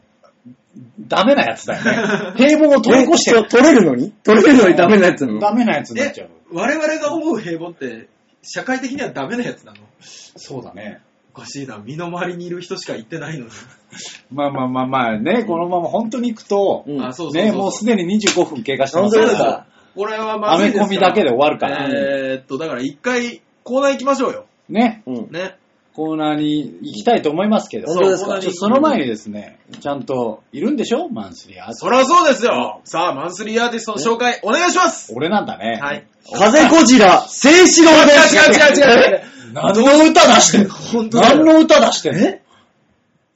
[1.00, 2.34] ダメなやつだよね。
[2.36, 3.38] 平凡を通り越して。
[3.38, 4.12] え取れるのに？
[4.22, 5.40] 取れるのにダメなやつなの？
[5.40, 6.28] ダメなやつになっちゃう。
[6.52, 8.08] 我々が思う平凡って、
[8.42, 9.78] 社会的にはダメなやつなの？
[10.00, 11.00] そうだね。
[11.34, 11.78] おかしいな。
[11.78, 13.50] 身の回りにいる人しか言ってないのに。
[14.32, 17.04] まあまあまあまあね、このまま本当に行くと、うん。
[17.04, 19.66] あ、そうそうそうね、もうすでに25分経過してま本すから。
[19.94, 20.84] これはまずいですから。
[20.86, 21.88] アメコミだけで終わるから。
[21.88, 24.46] えーっと、だから一回コーナー行きましょうよ。
[24.68, 25.30] ね、うん。
[25.30, 25.56] ね。
[25.94, 31.08] コーナーに行きたいと思いますけど、本当ですかコーナーにちょっとその前にですね、ちゃんといるんでしょ？
[31.08, 32.80] マンスリーアーティストそりゃそうですよ。
[32.84, 35.12] さあ、マンスリーアーティストの紹介お願いします。
[35.16, 35.78] 俺なんだね。
[35.80, 36.06] はい。
[36.36, 38.36] 風ゴジラ、聖志郎です。
[38.36, 39.22] 違う違う違う違う。
[39.54, 40.74] 何の歌出してんの？
[40.74, 42.20] 本当だよ何の歌出してんの？
[42.26, 42.42] え？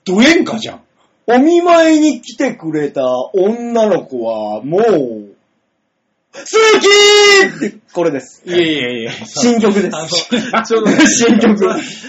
[0.04, 0.80] ド演歌じゃん。
[1.26, 5.23] お見舞いに来てくれた女の子は、もう、
[6.34, 6.40] 好
[7.60, 8.42] きって、これです。
[8.44, 9.12] いやいやいや。
[9.24, 9.96] 新曲です。
[9.96, 10.08] あの、
[10.66, 11.64] ちょっとね、新曲。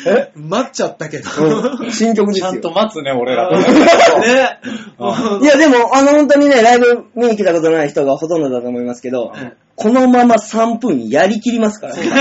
[0.08, 0.32] え？
[0.36, 1.30] 待っちゃったけど。
[1.40, 2.52] うん新曲ですよ。
[2.52, 3.52] ちゃんと待つね、俺ら。
[3.52, 4.60] ね。
[4.98, 11.94] ういや、でも、あの、本当にね、ライブ見に来たことない人がほとんどだと思いますけどうん、このまま3分やりきりますから。
[12.00, 12.20] そうなん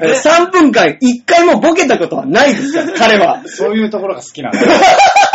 [0.00, 0.16] だよ。
[0.16, 3.42] 3分間、1回もボケたことはないですから、彼は。
[3.44, 4.66] そういうところが好きなんだよ。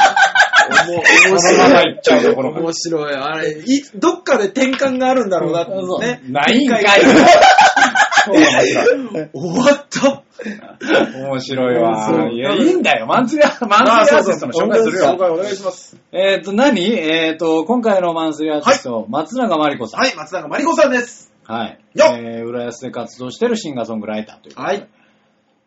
[1.30, 2.60] 面そのまま行っちゃうところが。
[2.62, 3.14] 面白い。
[3.16, 5.72] あれ、い、どっかで転換があるんだろうなって
[6.06, 6.22] ね。
[6.30, 6.82] ないんかい。
[8.26, 10.24] 終わった。
[11.18, 12.30] 面白いわ。
[12.32, 13.06] いや、いいんだよ。
[13.08, 15.06] マンスリー、マンスリーアーティストの紹介するよ。
[15.06, 15.98] あそうそうお願いします。
[16.12, 16.82] えっと、何？
[16.92, 20.02] えっと、今回のマンスリーアーティスト、松永まりこさん。
[20.02, 21.32] はい、松永まりこさんです。
[21.46, 21.80] はい。
[21.96, 24.56] えー、浦安で活動してるシンガーソングライターという。
[24.60, 24.88] はい。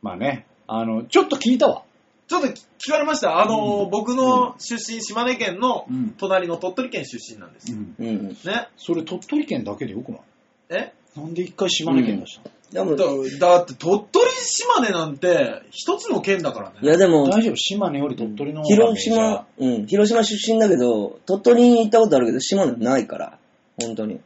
[0.03, 1.83] まあね、あの、ちょっと聞いたわ。
[2.29, 3.41] ちょっと聞かれました？
[3.41, 7.73] あのー、僕の出身、島根県のうん隣の鳥取県出身なんです。
[7.73, 7.95] うん。
[7.99, 8.29] うん。
[8.29, 8.69] ね。
[8.77, 10.21] それ鳥取県だけでよくない？
[10.69, 10.93] え？
[11.17, 12.39] なんで一回島根県出し
[12.73, 16.77] たの、でも、だだって鳥取島根なんて一つの県だからね。
[16.83, 23.39] いやでも、大丈夫島根より鳥取の方が広島、うん、広島出身だけど、鳥取に行ったことあるけど、島根ないから。
[23.81, 24.21] 本当に。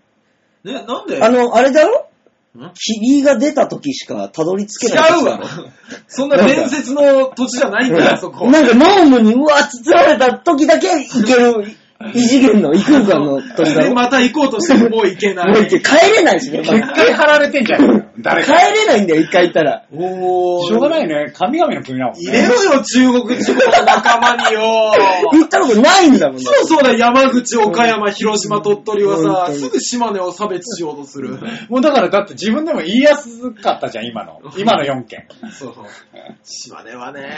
[0.65, 1.23] ね、なんで？
[1.23, 2.01] あの、あれだろ？
[2.01, 2.03] ん
[2.75, 5.11] 霧が出た時しかたどり着けない。
[5.19, 5.41] 違うわ。
[6.07, 8.51] そんな伝説の土地じゃないんだよ、そこ。
[8.51, 11.77] なんかノームにうわ、包まれた時だけ行ける、
[12.15, 13.95] 異次元の異空間の時だ で、ろ。
[13.95, 15.47] また行こうとしてももう行けない。
[15.53, 16.59] もう行け、帰れないしね。
[16.59, 18.13] 結界張られてんじゃん。
[18.19, 18.55] 誰帰か。
[18.71, 19.85] れないんだよ、一回行ったら。
[19.93, 20.67] おー。
[20.67, 21.33] しょうがないね。
[21.35, 22.21] 神々の国だもんね。
[22.21, 24.61] 入れろよ、中国地方の仲間によ。
[25.33, 26.43] 行ったことないんだもんね。
[26.43, 31.39] そうそうだ、山口、岡山、広島、鳥取はさ、本当にすぐ島根を差別しようとする。
[31.69, 34.41] もうだから、だって自分でも言いやすかったじゃん、今の。
[34.57, 35.27] 今の4件。
[35.53, 35.75] そう。
[36.45, 37.29] 島根はね。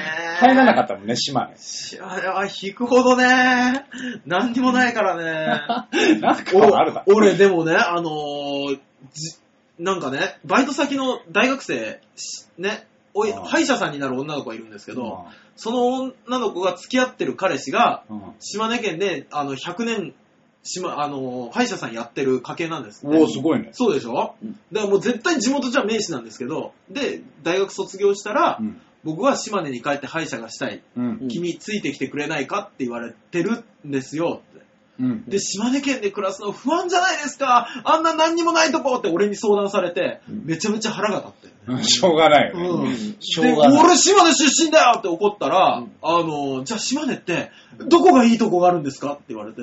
[0.40, 1.54] 入らなかったもんね、島根。
[1.56, 3.84] 島根は引くほどね。
[4.26, 5.60] 何にもないからね。
[6.20, 8.78] なんか俺でもね、あのー
[9.12, 9.36] じ
[9.78, 18.20] なんかね、バイト先の大学生、しね、おい歯医者さんになる女の子がいるんですけど、その女の子が付き合ってる彼氏が、うん。
[18.40, 20.14] 島根県で、あの、100年、
[20.62, 23.06] 島、あのー歯医者さんやってる家系なんです。
[23.06, 23.18] ね。
[23.18, 23.70] おおすごいね。
[23.72, 24.52] そうでしょ、うん。
[24.72, 30.82] だからもう絶対地元じゃ名士なんですけど、で、大学卒業したら、うん僕は島根に帰って歯医者がしたい。
[30.96, 31.04] うん。
[31.04, 32.60] うん君ついてきてくれないか？
[32.72, 34.64] って言われてるんですよって。
[35.00, 35.24] うん。
[35.26, 37.68] で、島根県で暮らすの不安じゃないですか？
[37.84, 41.54] あんな何にもないとこって俺に相談されて、めちゃめちゃ腹が立って。
[41.66, 42.68] うんしょうがないよね。
[42.68, 43.84] うんしょで、うがない。
[43.84, 47.50] 俺島根出身だよって怒ったら、うんあの、じゃあ島根って、
[47.88, 49.14] どこがいいとこがあるんですか？
[49.14, 49.60] って言われて、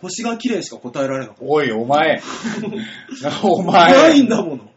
[0.00, 2.20] 星が綺麗しか答えられなかっおい、お前。
[3.44, 3.62] おた。
[3.62, 3.92] 前。
[3.92, 4.70] ないんだもの。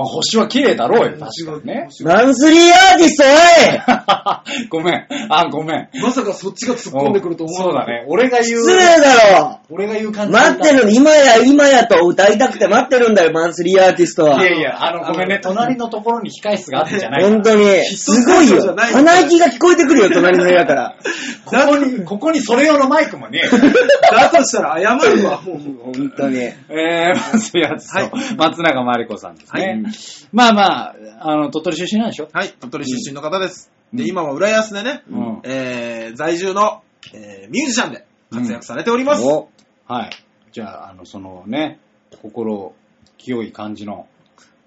[0.00, 1.88] まあ、星は綺麗だろうよ、確かにね。
[2.02, 5.06] マンスリーアーティストおい ごめん。
[5.28, 5.88] あ、ごめん。
[6.00, 8.06] まさかそっちが突っ込んでくると思そうだね。
[8.08, 8.60] 俺が言う。
[8.60, 14.42] 失礼だろ俺が言う感じ待ってるの、今や今やと歌いたくて待ってるんだよ、マンスリーアーティストは。
[14.42, 15.38] いやいや、あの、ごめんね。
[15.42, 17.24] 隣のところに控室があってじゃない。
[17.24, 17.84] 本当に。
[17.84, 18.74] すごいよ。
[18.74, 20.96] 鼻息が聞こえてくるよ、隣の部屋から。
[21.44, 23.42] ここに、ここにそれ用のマイクもね。
[24.10, 25.92] だとしたら謝るわ、もう。
[25.94, 26.38] 本当に。
[26.38, 29.62] えー、まずやつと、はい松永まりこさんですね。
[29.62, 29.89] はい
[30.32, 32.28] まあまあ、あの、鳥取出身なんでしょ？
[32.32, 33.70] はい、鳥取出身の方です。
[33.74, 39.24] うんで、今は浦安でね、うんえー、在住の、えー、ミュージシャンで活躍されております。
[39.24, 39.48] お
[39.88, 40.10] はい。
[40.52, 41.80] じゃあ、あの、そのね、
[42.22, 42.72] 心、
[43.18, 44.06] 清い感じの。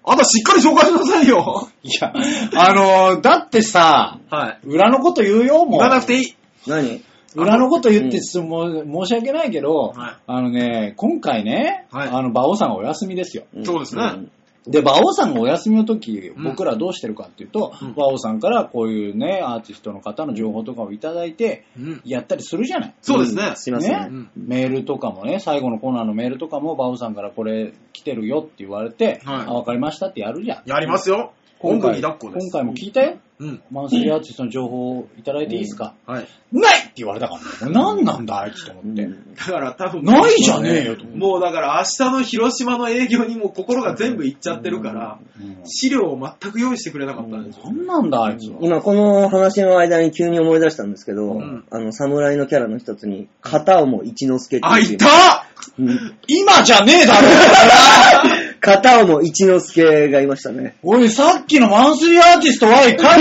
[0.06, 1.68] あんたしっかり紹介しなさいよ。
[1.82, 2.12] いや、
[2.54, 4.66] あの、だってさ、はい。
[4.66, 5.70] 裏のこと言うよ、もう。
[5.70, 6.36] 言わなくていい。
[6.66, 7.02] 何？
[7.34, 13.44] 裏のこと言ってす、もう申し訳ないけど、はいあのね、今回ね、はいあの、馬王さんがお休みですよ。
[13.64, 14.30] そうですねん
[14.66, 22.00] で、馬王さんがお休みの時、うん僕らどうしてるかっていうと、うん馬王さんからこういうね、アーティストの方の情報とかをいただいて、うん。
[22.04, 22.94] やったりするじゃない。
[23.02, 23.52] そうですね。
[23.56, 24.30] すいません。
[24.36, 30.62] メールとかもね、最後のコーナーのメールとかも、馬王さんからこれ来てるよって言われて、はいあ、わかりましたってやるじゃん。
[30.66, 31.32] やりますよ。
[31.58, 32.00] 今回。
[32.00, 32.18] 今
[32.50, 33.18] 回も聞いたよ。
[33.38, 33.62] うん。
[33.70, 36.28] マンスリーアーティストの情報をいただいていいですか、はい。
[36.52, 37.72] ない言われたからね。
[37.72, 39.08] 何なんだあいつと思って。
[39.08, 41.18] だから多分、ないじゃねえよと思って。
[41.18, 47.64] もうだから明日の広島の営業にもう心が全部いっちゃってるから、うん資料を全く用意してくれなかったんですよ。
[47.66, 48.58] 何なんだあいつは。
[48.60, 55.06] 今この話の間に急に思い出したんですけど、んあの、侍のキャラの一つに、片思一之輔ってあ、ういた
[55.78, 57.28] うん今じゃねえだろ
[58.60, 60.76] 片思一之輔がいましたね。
[60.82, 63.20] おい、さっきのマンスリーアーティストはいかん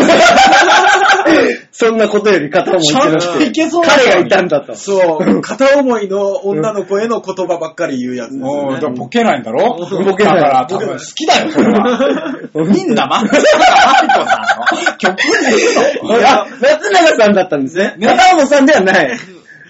[1.71, 4.03] そんなことより片思一之ちゃんといけそうだ輔。
[4.05, 4.75] 彼がいたんだと。
[4.75, 8.79] そう、片思いの女の子への言葉ばっかり言うやつですもう、だよね。
[8.79, 9.77] からボケないんだろ？
[10.05, 12.35] ボケないだから、多分好きだよ、それは。
[12.75, 16.27] いいんだ、マンスリーマリコさんの曲にするの。
[16.27, 17.95] あ、松永さんだったんですね。
[17.97, 19.19] ね片思さんではない。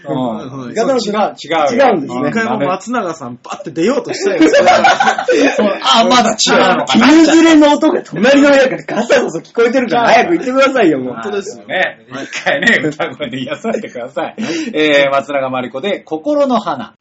[0.05, 1.75] うん違う、違う。
[1.75, 4.41] 違うんですね一回も松永さんバッて出ようとしたよ。
[5.81, 7.07] あ、まだ違うのかな。
[7.07, 11.13] 絹ずれの音が隣の部屋からガサゴソ聞こえてるから早く言ってくださいよ、もう。
[11.13, 12.05] 本当ですよね。
[12.09, 14.35] 一回ね、 歌声で癒されてください。
[14.73, 16.95] えー、松永まりこで、心の花。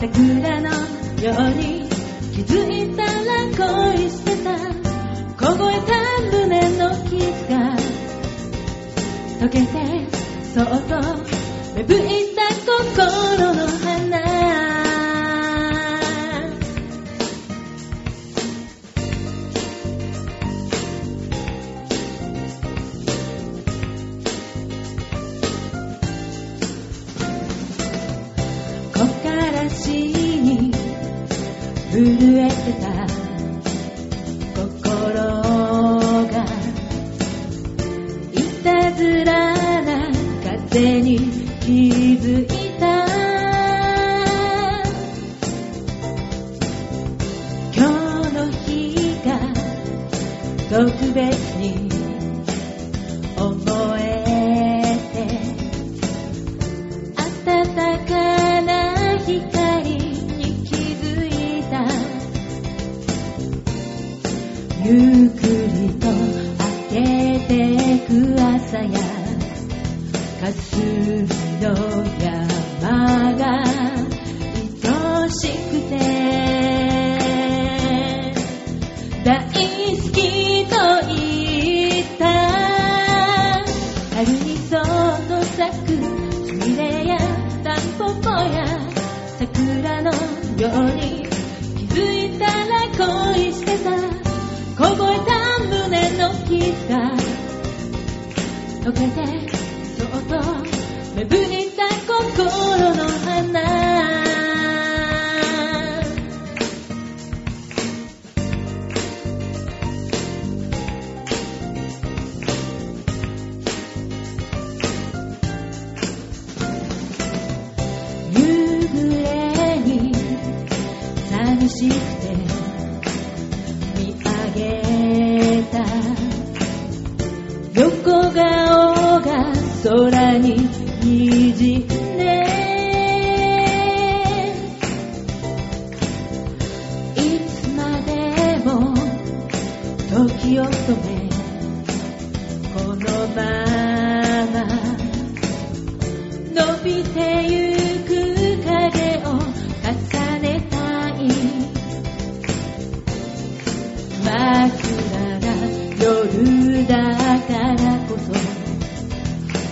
[0.00, 1.86] 桜のように
[2.32, 3.12] 気づいたら
[3.92, 4.56] 恋してた。
[5.36, 5.92] 凍えた
[6.32, 7.18] 胸の傷
[7.50, 7.76] が。
[9.40, 9.66] 溶けて
[10.54, 10.96] そっと
[11.74, 13.89] 芽吹いた心の花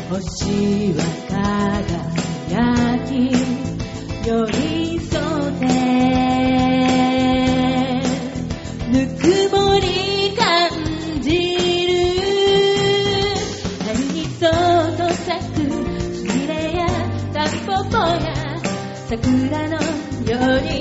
[0.09, 1.05] 星は
[2.49, 3.29] 輝き
[4.27, 5.67] 寄り添って
[8.91, 9.87] ぬくもり
[10.35, 10.71] 感
[11.21, 11.29] じ
[12.17, 12.25] る
[13.85, 15.61] 春にそっと咲く
[16.15, 16.87] スミレや
[17.35, 18.33] タンポポや
[19.09, 19.81] 桜のよ
[20.57, 20.73] うに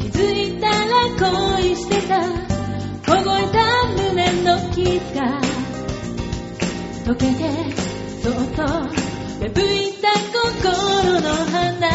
[0.00, 0.72] 気づいたら
[1.20, 2.12] 恋してた
[3.12, 3.60] 凍えた
[3.92, 5.20] 胸の傷が
[7.04, 7.73] 溶けて
[8.56, 8.62] と
[9.40, 11.90] 芽吹いた心の花。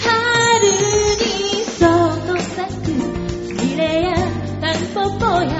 [0.00, 0.70] 春
[1.18, 1.24] に
[1.64, 2.84] そっと咲く
[3.46, 4.14] スミレや
[4.60, 5.50] タンポポや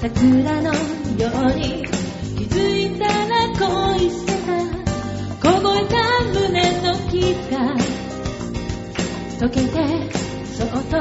[0.00, 1.86] 桜のように
[2.36, 5.94] 気づいたら恋してた凍えた
[6.34, 6.42] 胸
[6.82, 7.22] の傷
[7.52, 7.56] が
[9.38, 9.74] 溶けて
[10.44, 10.96] そっと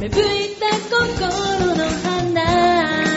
[0.00, 0.20] 芽吹
[0.52, 3.07] いた心の花。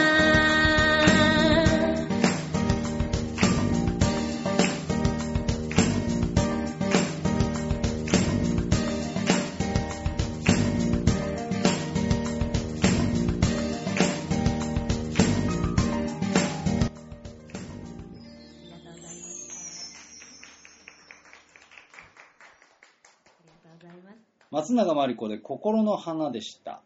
[24.72, 26.82] 松永まりこで心の花でした。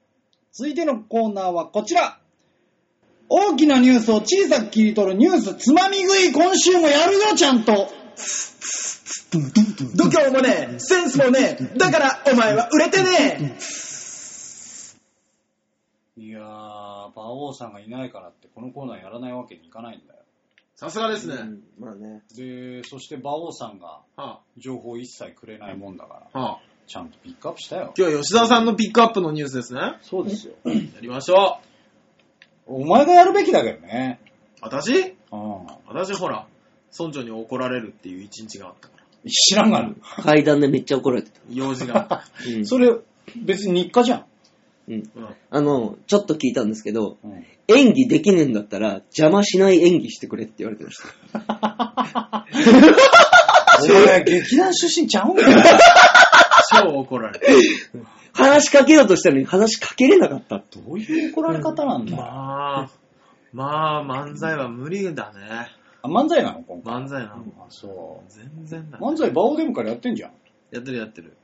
[0.52, 2.20] 続いてのコーナーはこちら。
[3.30, 7.90] 大きなニュースを小さく切り取るニュースつまみ食い今週もやるよちゃんと。
[9.96, 13.58] 度胸もねえ、センスもねえ、だからお前は売れてね
[16.18, 20.20] いやー、馬王さんがいないからってこのコーナーやらないわけにいかないんだよ。
[20.76, 21.36] さすがですね。
[21.36, 21.64] うん。
[21.80, 22.22] まあね。
[22.36, 27.94] で、そして馬王さんがは情報一切くれないもんだから、あ、はあ、ちゃんとピックアップしたよ。
[27.98, 29.98] 今日は吉沢さんのピックアップのニュースですね。
[30.02, 30.54] そうですよ。
[30.66, 31.60] やりましょ
[32.68, 34.20] お前がやるべきだけどね。
[34.62, 34.66] う。
[34.66, 35.16] 私？
[35.32, 35.68] うん。
[35.88, 36.48] 私ほら、
[36.98, 39.30] 村長に怒られるっていう一日があったから。
[39.30, 39.96] 知らんがる。
[40.24, 41.40] 階段でめっちゃ怒られてた。
[41.50, 42.24] 用事があった。
[42.48, 42.96] うんそれ、
[43.36, 44.26] 別に日課じゃん。
[44.88, 44.94] うん。
[44.94, 47.46] うんあの、ちょっと聞いたんですけど、うん。
[47.68, 51.02] 演技できねえんだったら邪魔しない演技してくれって言われてまし
[51.34, 52.46] た。
[53.82, 55.58] それ、劇団出身ちゃうんかよ。
[56.72, 57.46] 超怒られる。
[58.34, 60.58] 話しかけようとしたのに話しかけれなかった。
[60.58, 62.12] どういう怒られ方なんだ？
[62.12, 62.18] よ。
[62.18, 65.68] まあ、まあ、漫才は無理だね。
[66.02, 66.64] あ漫才なの？
[66.64, 66.94] 今回。
[66.96, 67.44] 漫才なの。
[67.60, 69.02] あ、そ全然だう。。
[69.02, 70.32] 漫才バオデムからやってんじゃん。
[70.72, 71.38] やってるやってる。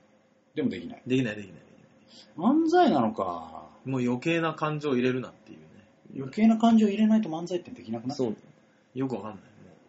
[0.55, 1.01] でもできない。
[1.07, 1.61] できないできないでき
[2.37, 3.69] 漫才なのか。
[3.85, 5.65] もう余計な感情を入れるなっていうね。
[6.15, 8.15] 余計な感情入れないと漫才ってできなくなる。
[8.15, 8.35] そう。
[8.93, 9.41] よくわかんない。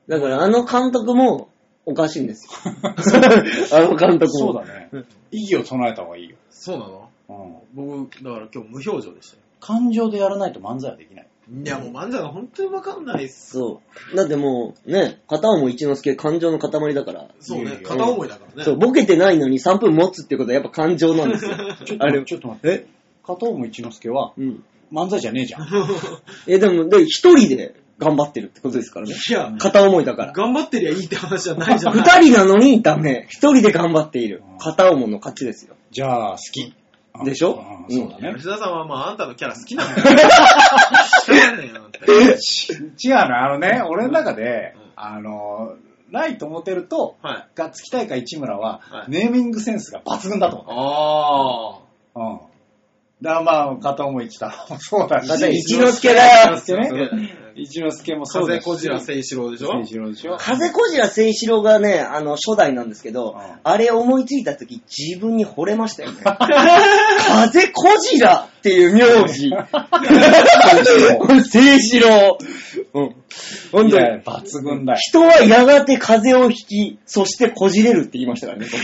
[0.09, 1.49] だからあの監督も
[1.85, 2.73] おかしいんですよ。
[3.73, 4.29] あの監督も。
[4.29, 4.91] そうだね。
[5.31, 6.37] 意義を唱えた方がいいよ。
[6.51, 7.09] そうなの？
[7.29, 8.07] うん。
[8.07, 9.43] 僕、だから今日無表情でしたよ。
[9.61, 11.27] 感情でやらないと漫才はできない。
[11.65, 13.59] いや、もう漫才が本当にわかんないっす。
[13.59, 13.81] そ
[14.13, 14.17] う。
[14.17, 17.29] だってもう、ね、片思い一之輔感情の塊だから。
[17.41, 18.65] そうねいやい、や片思いだからね。
[18.65, 21.51] そう、ボケてないのに3分持つってことはやっぱ感情なんですよ。
[21.85, 22.87] ちょっとあれちょっと待って。
[23.25, 24.65] 片思一之輔はうん。
[24.93, 25.69] 漫才じゃねえじゃん。
[26.47, 29.15] え、でも、で、一人で頑張ってるってことですからね。
[29.15, 30.33] いや、片思いだから。
[30.33, 31.95] 頑張ってりゃいいって話じゃないじゃん。
[31.95, 33.27] 二人なのにダメ。
[33.31, 34.43] 一人で頑張っている。
[34.59, 35.77] 片思いの勝ちですよ。
[35.91, 36.75] じゃあ、好き。
[37.25, 37.63] でしょ？
[37.89, 38.35] うんそうだね。
[38.37, 40.19] 吉田さんはまああんたのキャラ好きなんだ よ。
[41.25, 41.71] 知らね
[42.09, 45.75] え違うの、あのね、俺の中でうん、あの、
[46.11, 47.49] ライトモテると、はい。
[47.55, 51.83] ガッツキ大会市村はは、いネーミングセンスが抜群だと思
[52.17, 52.21] あう。
[52.21, 52.41] うん。
[53.23, 55.29] だからまあ、片思い一太郎もそうだし。
[55.29, 57.42] 片一之輔だよ一之輔そうね。
[57.57, 58.65] 一之輔もそうだし。
[58.65, 59.73] 風小じら聖志郎でしょ？
[59.73, 60.37] 郎でしょ。
[60.39, 66.19] 風小じら聖志郎がね、あの、初代なんですけど、うんあれ思いついた時自分に惚れましたよね。
[66.25, 69.51] 風小じらっていう名字。
[71.49, 72.39] 聖志郎。
[72.95, 73.15] うん。
[73.71, 74.99] 本当抜群だよ。
[75.01, 78.67] 人はやがて風を引き、そしてこじれるって言いましたからね。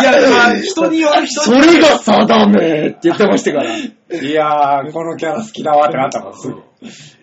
[0.00, 3.76] いや、まあ、人による人そによるれが定めって言ってましたから。
[3.76, 6.56] いやー、このキャラ好きだわってなったもん、すぐ。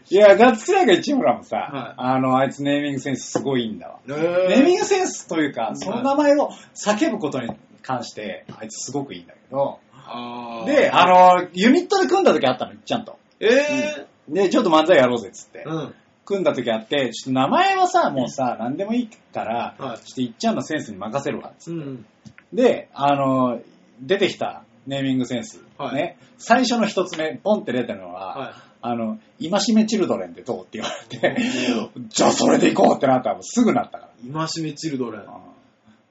[0.09, 3.99] いや、ガッツキ大会市村もさ、はいあの、あいつネーミングセンスすごいいいんだわ。
[4.07, 4.11] え
[4.49, 7.49] ネーミンーグセンスというか、その名前を叫ぶことに
[7.81, 13.17] 関して、あいつすごくいいんだけど、あーで、あの、ユニットで組んだ時あったの、ちゃんと。
[13.39, 15.69] えで、ちょっと漫才やろうぜっつってー、。
[15.69, 15.95] うん。
[16.25, 21.79] 組んだ時あって、ちょっと名前はさ、もうさ、何でもいいから、はいちょっといっちゃんのセンスに任せるわ、つって。
[21.79, 22.05] うん。
[22.53, 23.61] で、あの、
[24.01, 28.53] 出てきたネーミングセンス、はいね、最初の一つ目、ポンって出たのは、は
[28.85, 31.37] あの、今しめチルドレンってどうって言われて、
[32.09, 34.27] じゃあそれで行こうってなったらすぐなったかい。
[34.27, 35.25] 今しめチルドレン。
[35.25, 35.39] ら。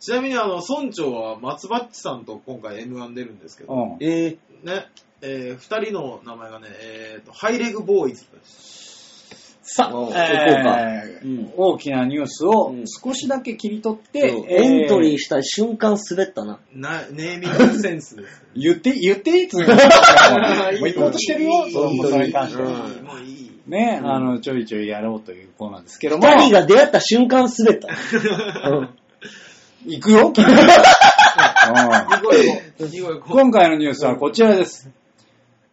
[0.01, 3.97] ちなみに、あの、村長は松バッチさんと今回 M1 出るんですけど、うん。
[4.01, 4.87] えね、
[5.21, 8.82] えー、二人の名前がね、えーと、ハイレグボーイズです。
[9.63, 11.53] さあ、えーうん。
[11.57, 12.85] 大きなニュースをうん。
[12.87, 14.47] 少しだけ切り取っーて、そう。
[14.49, 16.59] えーエントリーした瞬間滑ったな。
[16.75, 18.43] な、ネーミングセンスです。
[18.57, 22.81] 言って、言っていいつ もう行こうとしてるよ、いいそのことに関してうんは。
[22.81, 23.53] もういい。
[23.69, 24.11] ね、うん。
[24.11, 27.89] あの、ちょいちょいやろうというコーナーですけども、二人が出会った瞬間滑った。
[28.69, 28.89] うん。
[29.87, 30.45] 行くよ、君
[33.29, 34.89] 今回のニュースはこちらです。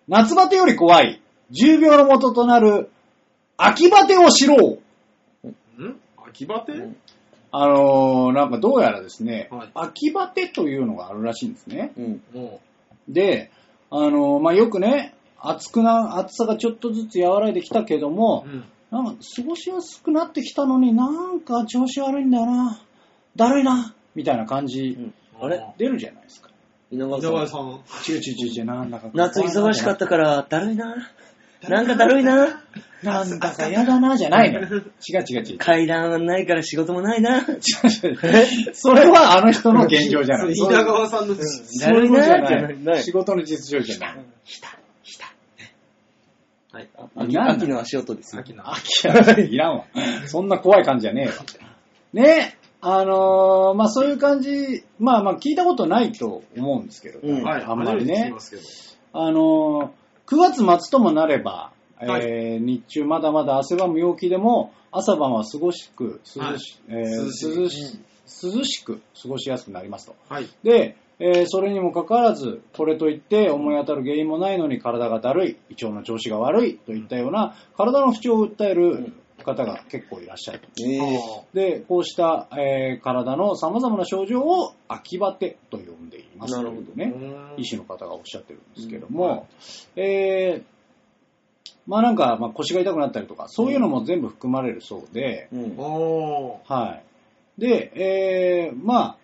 [0.08, 1.22] 夏バテより怖い、
[1.52, 2.90] 重病の元となる、
[3.62, 4.80] 秋バテを知ろ
[5.44, 5.48] う。
[5.78, 5.84] う。
[5.84, 6.00] ん？
[6.30, 6.74] 秋バテ？
[7.52, 11.92] あのー、なんかどうやらですね、はい秋バテというのがあるらしいんですね。
[11.98, 12.22] うん。
[12.34, 12.62] も
[13.10, 13.52] で、
[13.92, 18.12] あのー、まあ、よくね、暑くな、暑さがちょっとずつ和らいできたけどう。
[18.12, 18.64] もう、ん。
[18.92, 22.82] なんか過ごしやすくなってきたのになんか調子悪いんだよな。
[23.36, 23.94] だるいな。
[24.16, 25.62] みたいな感じ、あれ？
[25.78, 26.50] 出るじゃないですか。
[26.92, 27.82] 稲川稲川さん。
[27.86, 28.04] さん。
[28.04, 29.10] ちゅうちゅうちゅうちゅう、なんだか。
[29.14, 30.96] 夏忙しかったから、だるいな。
[31.68, 32.64] なんかだるいな。
[33.04, 34.60] なんだか嫌だな、じゃないの。
[34.68, 34.74] 違う
[35.30, 35.58] 違う違う。
[35.58, 37.46] 階段ないから仕事もないな。
[38.74, 40.54] それはあの人の現状じゃない。
[40.54, 41.42] 稲川さんの、そ
[41.92, 44.18] ういうことじゃないい仕事の実情じゃない。
[46.72, 46.90] はい。
[47.16, 48.42] 秋なんだ秋の足音ですよ。
[48.42, 48.70] 秋の。
[48.70, 49.86] 秋や いらんわ。
[50.26, 51.32] そんな怖い感じじゃねえよ。
[52.14, 57.64] ね、あのーまあそういう感じ、まあまあ聞いたことないと思うんですけど、うんはい。
[57.64, 58.34] あんまりね。
[59.14, 59.90] あのー、
[60.28, 61.72] 9月末ともなれば、
[62.08, 68.00] はいえー日中まだまだ汗ばむ陽気でも、朝晩は過ごしく、涼し,、えー涼しい
[68.58, 70.16] 涼しく過ごしやすくなりますと。
[70.30, 70.48] はい。
[70.64, 79.12] で、えーそれにもかかわらず、これといって思い当たる原因もないのに体がだるい、胃腸の調子が悪いといったような体の不調を訴える
[79.44, 80.62] 方が結構いらっしゃる。
[80.86, 81.20] ええ
[81.54, 86.56] で、こうした、えー体の様々な症状を秋バテと呼んでいます。
[86.56, 87.12] なるほどね。
[87.14, 87.18] う
[87.58, 89.48] ん医師の方がおっしゃってるんですけども、
[89.98, 90.79] えー
[91.90, 95.76] まあなんか、まあ、腰が痛くなったりとか、そういうのも全部含まれるそうで、うん。
[95.80, 97.02] おは
[97.58, 97.62] い。
[97.62, 99.18] で、えーまあ、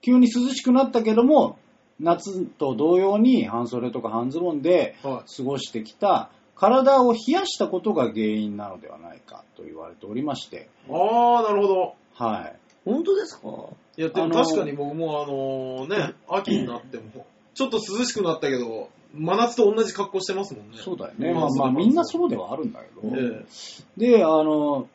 [0.00, 1.58] 急に涼しくなったけども、
[2.00, 10.90] 夏と同様に半袖とか半ズボンで過ごしてきた体を冷やしたことが原因なのではないかと言われておりまして、い。
[10.90, 11.94] あー、なるほど。
[12.14, 12.56] はい。
[12.84, 13.48] 本当ですか？
[13.96, 20.78] いや、でもあのー確かに僕もあのね、 秋になっても、ちょっと涼しくなったけど、真夏と同じ格好してますもんね。
[20.78, 21.32] そうだよね。
[21.32, 23.44] まあまあみんなそうではあるんだけど、え
[23.96, 24.88] で、あの、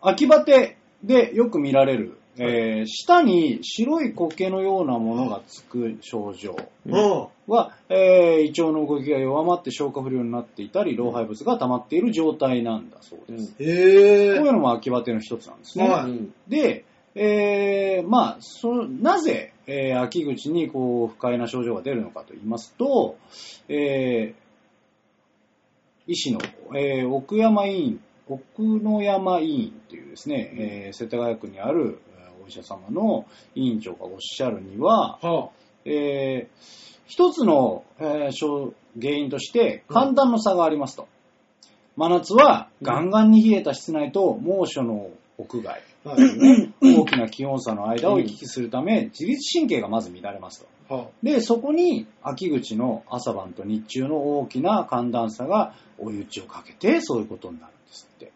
[0.00, 7.26] 秋バテでよく見られる、えー舌に白い苔のようなものがつく症状えうん。
[7.52, 13.54] は、えー胃腸の動きが弱まって消化不良になっていたり、老廃物が溜まっている状態なんだそうです。
[13.58, 15.88] へこうえいうのも秋バテの一つなんですね。
[15.88, 16.84] はいうんで、
[17.14, 23.16] えーまあ、そなぜ、えー秋口にこう不快な症状が出るのかと言いますと、
[23.68, 24.42] えー
[26.06, 26.40] 医師の、
[26.74, 35.50] えー奥山医院、奥野山医院というですね、えー世田谷区にあるえーお医者様の委員長がおっしゃるには、は
[35.84, 41.08] えー一つの、えー症原因として寒暖の差がありますと。
[41.96, 45.91] 真夏はガンガンに冷えた室内と猛暑の屋外、あ。
[46.04, 46.38] はい。
[46.38, 50.94] ね大きな気温差の間を行き来するため、自律神経がまず乱れますと。
[50.94, 58.32] はで、そこに秋口の朝晩と日中の大きな寒暖差が追い打ちをかけて、そういうことになるんですって。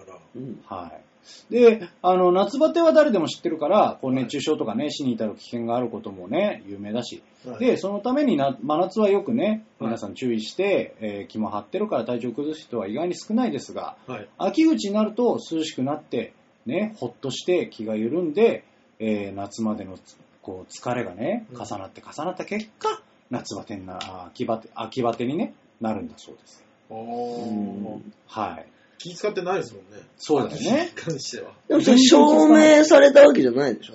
[0.00, 0.18] あら。
[0.36, 1.02] うんはい。
[1.50, 7.22] で、あの、夏バテは誰でも知ってるから、こう熱中症とかね、死に至る危険があることもね、有名だし。
[7.46, 14.28] はいで、そのためにな、真夏はよくね、はい皆さん注意して、えー気も張ってるから体調崩す人は意外に少ないですが、はい。
[14.38, 16.32] 秋口になると涼しくなって、
[16.68, 18.62] ね、ほっとして気が緩んで、
[19.00, 19.98] えー夏までの
[20.42, 23.00] こう疲れがね、うん重なって重なった結果、
[23.30, 26.64] 夏バテにな、あ秋バテ、秋バテに、ね、なるんだそうです。
[26.90, 28.00] おー。
[28.26, 28.66] はい。
[28.98, 30.04] 気使ってないですもんね。
[30.16, 30.90] そうだよね。
[30.94, 31.52] 関しては。
[31.68, 33.94] でもそれ証明されたわけじゃないでしょ？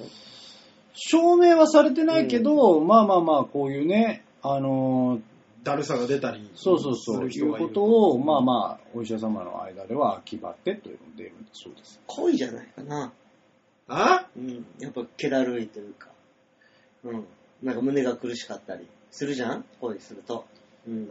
[0.93, 5.21] 証明はされてないけど、まあまあまあ、こういうね、あのー
[5.63, 6.51] だるさが出たり。
[6.55, 12.01] そうそうそう、するいうことを、まあまあ、お医者様の間では秋バテと呼んでいるんだそうです。
[12.07, 13.11] 恋じゃないかな。
[13.87, 14.27] あ？
[14.35, 14.65] うん。
[14.79, 16.09] やっぱ気だるいというか。
[17.03, 17.25] うん。
[17.61, 19.65] なんか胸が苦しかったりするじゃん？
[19.79, 20.45] 恋すると。
[20.87, 21.07] うん。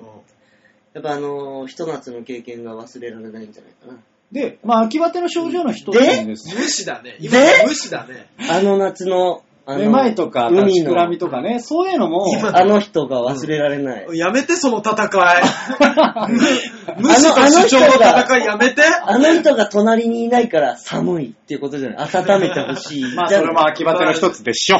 [0.94, 3.98] やっぱあのー、ひと夏の経験が忘れられないんじゃないかな。
[4.30, 7.18] で、まあ、秋バテの症状の一つにですね、無視だね。
[7.20, 7.26] で？
[7.26, 8.30] 今無視だね。
[8.50, 14.18] あの夏の、あめの、まいとか、立海のちくらみとかね、そういうのも、あの人が忘れられない。
[14.18, 15.08] やめて、その戦い。
[16.98, 18.82] 無視と主張の戦いやめて。
[19.04, 22.08] あの人が隣にいないから寒いっていうことじゃない。
[22.12, 23.04] 温めてほしい。
[23.14, 24.78] まあ、それも秋バテの一つでしょ。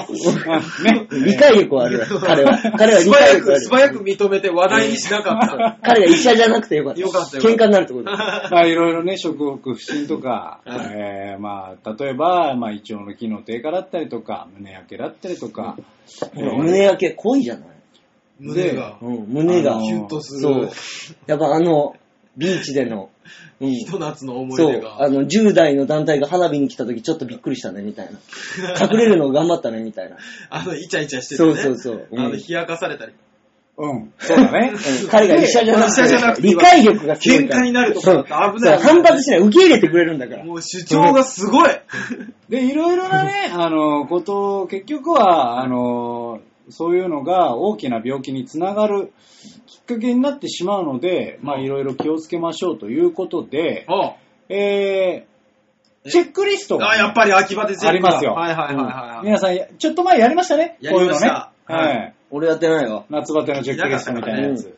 [0.83, 1.07] ね。
[1.11, 2.59] 理解力はあるわ、彼は。
[2.77, 3.61] 彼は理素早く、解力ある。
[3.61, 5.79] 素早く認めて話題にしなかった。
[5.87, 7.01] 彼が医者じゃなくてよかった。
[7.01, 8.49] よかった喧嘩になるってことだ。
[8.51, 15.77] まあ、いろいろね、食欲不振とか、はいえーまあ、例えば、まあ、胃腸の機能低下だったりとか、胸焼けだったりとか、
[16.35, 17.65] 胸焼け濃いじゃない？
[18.41, 18.99] 胸が。
[19.01, 19.81] うん、胸が。
[19.81, 20.69] キュンとすそうる。。
[21.27, 21.95] やっぱあの、
[22.37, 23.11] ビーチでの、
[23.61, 23.71] うん。
[23.71, 25.03] ひと夏の思いそう、出が。
[25.03, 28.19] あの、10代の団体が花火に来た時ちょっとびっくりしたね、みたいな。
[28.83, 30.17] 隠れるの頑張ったね、みたいな。
[30.51, 31.55] あの、イチャイチャしててね。
[31.55, 33.13] そうそうそううんあの、冷やかされたり。
[33.79, 34.73] うん、そうだね。
[34.75, 37.61] うん彼が医者じゃなく医者じゃなくて、て理解力がすごいから。
[37.61, 39.41] 喧嘩になるとこだ危ないそう反発しない。
[39.41, 40.45] 受け入れてくれるんだから。
[40.45, 41.69] もう主張がすごい。
[42.51, 49.13] で、いろいろなね、あの、ことを、結局は、あの、そういうのが大きな病気につながる
[49.67, 54.17] きっかけになってしまうので、まあ、いろいろ気をつけましょうということで、あ
[54.49, 59.27] えー、チェックリストがね、あ、やっぱり秋バテチェックだありますよはいはいはいはい。
[59.27, 60.77] 皆さん、ちょっと前やりましたね。
[60.81, 61.95] やりましたこういうのね。
[61.99, 62.15] はい。
[62.35, 63.05] 俺やってないわ。
[63.11, 64.75] 夏バテのチェックリストみたいなやつ。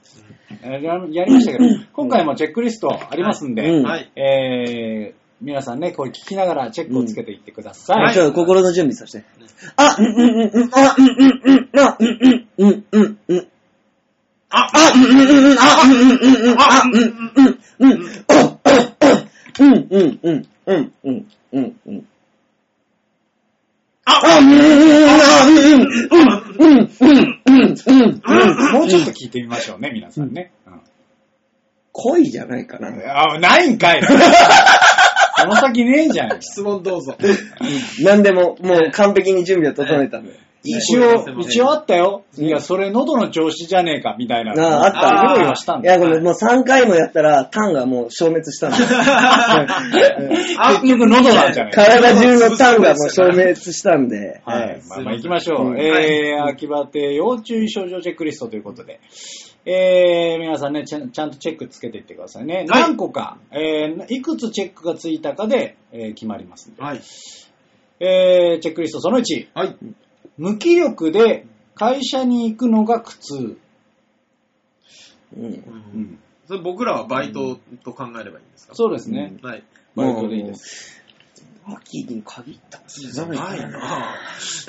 [0.63, 4.11] えーややりましたけど、今回もチェックリストありますんで、うんはい。
[4.17, 8.03] えー、皆さんね、これ聞きながらチェックをつけていってください。
[8.03, 9.27] はい、ちょっと心の準備させて。
[9.77, 13.49] あ、うんうんうんうん、あ、うんうんうん、あ、うんうんうんうんうん。
[14.51, 17.21] ああ、うんうんうんうん、あ、うんうんうんうん、あ、うんうん
[17.79, 18.59] うんうん、あ、
[19.61, 21.33] うんうんうんうんうんうんうん。
[21.53, 22.07] ああ、うんうんうん、
[24.07, 24.61] あ、うんうん
[26.11, 28.73] うんうんうんうんうん。
[28.73, 30.53] もうちょっと聞いてみましょうね、皆さんね。
[31.93, 32.89] 恋じゃないかな。
[33.33, 36.43] あ、ないんかいこの先ねえじゃん。
[36.43, 37.17] 質問どうぞ。
[38.03, 40.39] 何でも、もう完璧に準備を整えたんで。
[40.65, 42.25] 一応、一応あったよ。
[42.39, 44.53] いや、それ喉の調子じゃねえか、みたいな。
[44.53, 44.93] あああっ
[45.35, 45.99] た用意はしたんいや。
[45.99, 48.79] これもう3回もやったら、タンがもう消滅したんだ。
[50.81, 51.85] 結局喉なんじゃねえか。
[51.85, 54.41] 体中のタンがもう消滅したんで。
[54.47, 54.81] はい。
[54.89, 55.67] まあ、まあ、行きましょう。
[55.73, 59.01] うんえー、秋バテ要注意症状チェックリストということで。
[59.67, 62.57] えー、皆さんねちゃん、ちゃんとチェックつけていってくださいね。
[62.57, 66.83] はい何個か、えー、いくつチェックがついたかで、えー決まりますんで。
[66.83, 67.01] はい。
[68.01, 69.49] えー、チェックリストその1。
[69.55, 69.77] はい。
[70.39, 73.59] 無気力で会社に行くのが苦痛。
[75.37, 76.19] うんうん。
[76.47, 78.75] それ僕らはバイトと考えればいいんですか？
[78.75, 79.35] そうですね。
[79.43, 79.65] はい。
[79.97, 81.03] バイトでいいです。
[81.67, 84.15] 秋に限ったことじゃないな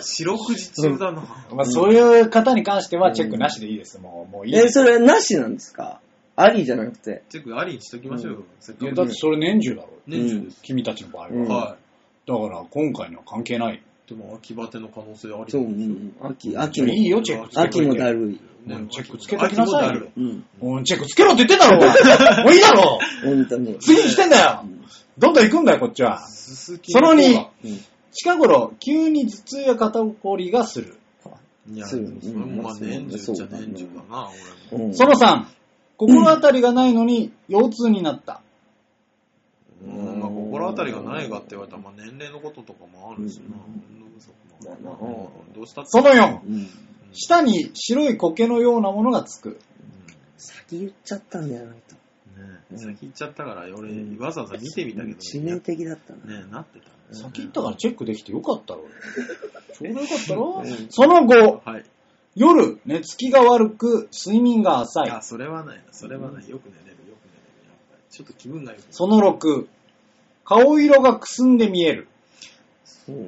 [0.02, 1.46] 四六時中だな。
[1.52, 4.00] まあ、そういう方に関してはチェックなしでいいです。
[4.00, 4.76] もう、もういいえ、です。
[4.76, 6.00] それなしなんですか
[6.38, 7.24] ありじゃなくて。
[7.28, 8.44] チェックありにしときましょうよ。
[8.62, 9.90] せっかくだってそれ年中だろ。
[10.08, 10.62] 年中です。
[10.62, 11.30] 君たちの場合は。
[11.32, 11.78] うんは
[12.28, 13.84] だから、今回には関係ない。
[14.08, 14.10] い。
[14.10, 16.16] でも秋バテの可能性ありそう、うなんん。
[16.22, 16.88] 秋、秋も。
[16.90, 17.78] いいよ、チェックつけといて。
[17.80, 18.40] 秋もだるい。
[18.68, 20.46] うんチェックつけときなさいうん。
[20.62, 23.78] うん、チェックつけろって言ってんだろ、お前 もういいだろ本当に。
[23.80, 24.66] 次に来てんだよ
[25.18, 26.20] どんどん行くんだよ、こっちは。
[26.28, 27.80] その2、うん
[28.18, 30.98] 近頃、急に頭痛や肩こりがする。
[31.70, 34.30] いや、するそれもまあうん年中っちゃ年中だな、
[34.72, 34.86] 俺も。
[34.86, 35.46] うんその3、
[35.98, 38.42] 心当たりがないのに腰痛になった。
[39.84, 43.58] うん、まあ、心当たりがないかって言われたら、まあ、年齢のこととかもあるしな。
[44.72, 45.90] うんどうしたって。
[45.92, 46.70] その4、うん。
[47.14, 49.60] 舌に白い苔のようなものがつく。
[50.38, 51.96] 先言っちゃったんだよ、ないと。
[52.72, 56.42] ね先行っちゃったから、俺、わざわざ見てみたけど、致命的だったな。
[56.42, 57.16] ねなってた。
[57.16, 58.86] 先言ったからチェックできてよかったろ。
[59.78, 60.88] ちょうどよかったろうん。
[60.90, 61.86] その後、はい。
[62.36, 65.10] 夜、寝つきが悪く、睡眠が浅い。
[65.10, 65.84] あ、それはないな。
[65.92, 66.50] それはない。
[66.50, 67.66] よく寝れる、よく寝れる。
[67.66, 68.04] やっぱり。
[68.10, 68.92] ちょっと気分が良くなる。
[68.92, 69.68] その6、
[70.44, 72.08] 顔色がくすんで見える。
[73.06, 73.16] そう。
[73.16, 73.24] それ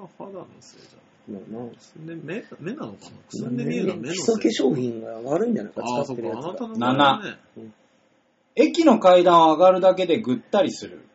[0.00, 1.34] は肌のせいじゃん。
[1.34, 3.10] まあなくすんで目目なのかな？
[3.28, 6.40] くすんで見えるのは目の基せい礎化粧品が悪いんじゃないか、ああ、そ使ってるやつが。
[6.40, 6.48] うか。
[6.48, 7.38] あなたの場合はね。
[8.54, 11.06] 駅の階段を上がるだけでぐったりする。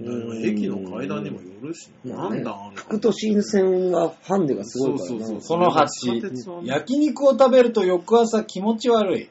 [0.00, 2.16] うん駅の階段にもよるしな。
[2.16, 2.56] まあねなんだ、
[2.90, 5.06] あん都心線はハンデがすごいからな。
[5.08, 9.30] そうそうそうその地下鉄は8、ね焼肉を食べると翌朝気持ち悪い。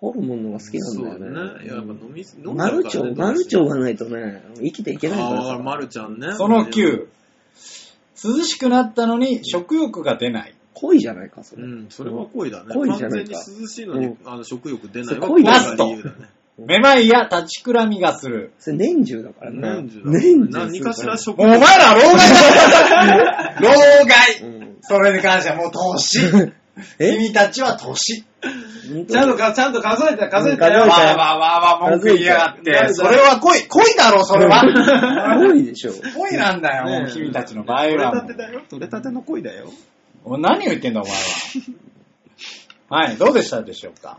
[0.00, 1.64] ホルモンのが好きなんだよね。
[1.64, 1.66] ね。
[1.66, 5.62] やっぱ飲み、飲んマルチョウ、マルチョウががないとね、生きていけないからああ、さ。
[5.62, 6.34] マルちゃんね。
[6.36, 7.06] その9、
[8.24, 10.54] 涼しくなったのに食欲が出ない。
[10.74, 11.64] 恋じゃないか、それ。
[11.64, 12.72] うん、それは恋だね。
[12.72, 16.28] 恋じゃないか完全に涼しいのに、うんあの食欲出ない恋ラストが理由だね。
[16.58, 18.52] めまいや立ちくらみがする。
[18.58, 19.60] それ年中だからね。
[19.60, 20.58] 年中だ年中。
[20.58, 23.68] 何かしら食もうお前ら老害だ 老
[24.06, 24.76] 害うん。
[24.80, 26.18] それに関してはもう年。
[26.98, 27.12] え？
[27.12, 28.24] 君たちは年。
[29.08, 30.58] ちゃんとか、ちゃんと数えて、数えよ。
[30.58, 32.72] わーわーわーわー文句言いやがって。
[32.72, 34.62] 数えてそれは恋、恋だろ、それは。
[35.38, 35.92] 恋でしょ。
[36.16, 38.22] 恋なんだよ、もうね君たちの場合取れはもう。
[38.22, 38.62] たてだよ。
[38.68, 39.70] 取れたての恋だよ。
[40.24, 41.18] お何を言ってんだ、お前は。
[42.90, 44.18] はい、どうでしたでしょうか？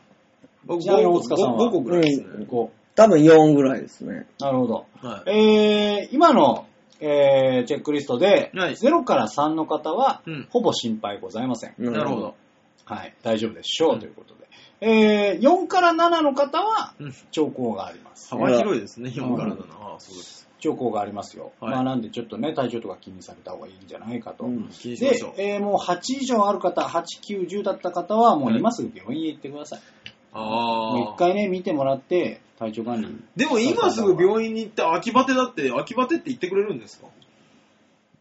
[0.66, 2.46] 僕ちなみに大塚さんは5個ぐらいですね。
[2.46, 2.70] ?5。
[2.96, 4.28] 多分4ぐらいですね。
[4.40, 4.86] なるほど。
[5.02, 5.30] はい。
[5.30, 6.68] えー、今の、
[7.00, 11.76] えー、チェックリストで、はい0から3の方は、うんほぼ心配ございません。
[11.80, 12.36] ななるほど。。
[12.90, 14.48] はい、大丈夫でしょう、ということで。
[14.82, 18.30] えー、4から7の方はうん、兆候があります。
[18.30, 19.62] 幅広いですね、4から7。
[19.82, 20.48] ああ、そうです。
[20.60, 21.54] 兆候がありますよ。
[21.62, 24.46] はいまあなんでちょっとね、体調とか気にされた方がいいんじゃないかと。
[24.46, 25.34] うんで気にしましょう、。
[25.38, 29.80] えーもう8以上ある方、8、9、10だった方は、もう今すぐ病院へ行ってください。
[29.80, 31.14] もうああ。
[31.16, 33.08] 一回ね、見てもらって、体調管理。
[33.38, 37.08] でも今すぐ病院に行って、秋バテだって、秋バテって言ってくれるんですか？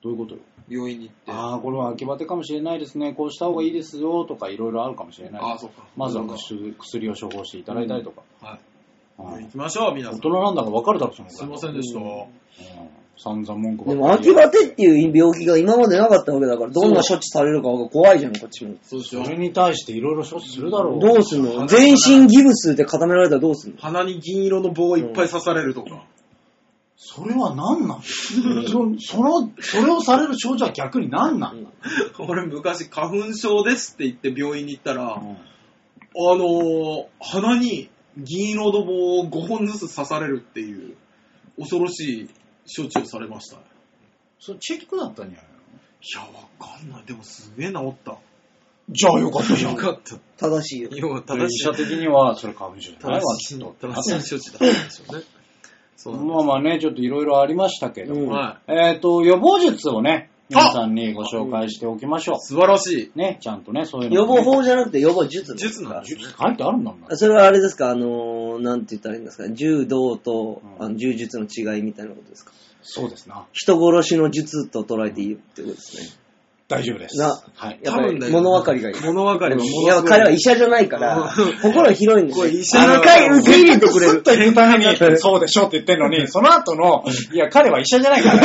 [0.02, 1.32] どういうことよ病院に行って。
[1.32, 3.12] ああ、これは秋バテかもしれないですね。
[3.14, 5.42] こうした方がいいですよとかいろいろあるかもしれない。
[5.42, 5.84] ああ、そうか。
[5.96, 8.22] まずは薬薬を処方していただいたりとか。
[8.40, 8.60] はい。
[9.20, 10.18] はい行きましょう、皆さん。
[10.18, 12.00] 大人なんだから分かるだろ、そのすいませんでした。
[12.00, 12.24] うん
[13.20, 18.76] 散々文句ばでも、っかり秋バテっていう病気が今までなかったわけだから、どんな処置されるかが怖いじゃん、こっちも。
[18.84, 21.00] そうしよそれに対していろいろ処置するだろう。
[21.00, 21.66] どうすんの？
[21.66, 23.78] 全身ギブスで固められたらどうすんの？
[23.80, 26.04] 鼻に銀色の棒をいっぱい刺されるとか。
[27.00, 28.02] それは何なん？
[28.02, 28.66] そ
[28.98, 31.62] その、それをされる症状は逆に何なん？
[31.62, 31.70] だ、
[32.18, 35.36] 俺昔花粉症ですって言って病院に行ったら、うん
[36.20, 40.96] あのー鼻に銀色の棒を5本ずつ刺されるっていう
[41.56, 42.30] 恐ろしい
[42.76, 43.58] 処置をされました。
[43.58, 43.60] い
[44.40, 45.52] それチェックだったんじゃないの？
[46.16, 47.04] や、わかんない。
[47.06, 48.18] でもすげえ治った。
[48.90, 49.74] じゃあよかったじゃん。
[49.74, 50.16] よかった。
[50.48, 50.90] 正しいよ。
[50.90, 53.74] よか医者的にはそれ花粉症じゃないわ、正しいきっと。
[53.88, 55.22] 正しい処置だったんでしょうね。
[56.00, 62.36] そうなんまあまあね、ちょっといろいろありましたけど、うんはえっ、と、予防術をね、皆さんにご紹介しておきましょい。
[62.38, 63.10] 素晴らしい。
[63.14, 63.18] う。
[63.18, 66.22] ね、ちゃんとね、そういうの、予防法じゃなくて予防術なんですか術なんですね。
[66.40, 67.16] 書いてあるんだもん。
[67.18, 67.90] それはあれですか？
[67.90, 69.50] あのー、なんて言ったらいいんですか？
[69.50, 72.52] 柔道と、うんあの柔術の違いみたいなことですか？
[72.82, 73.44] そうですな。
[73.52, 76.08] 人殺しの術と捉えていいってことですね。
[76.68, 77.16] 大丈夫です。
[77.18, 77.80] なはい。
[77.82, 78.96] やっぱり多分ね物分かりがいい。
[79.00, 82.44] 物分かりもものすごいや、彼は医者じゃないから、心広いんですよ。
[82.44, 84.22] これ医者あの回受け入れてくれる。
[84.22, 84.84] と言うために、
[85.18, 88.40] そうでしょって言ってんのに、その後の、いや、彼は医者じゃないから。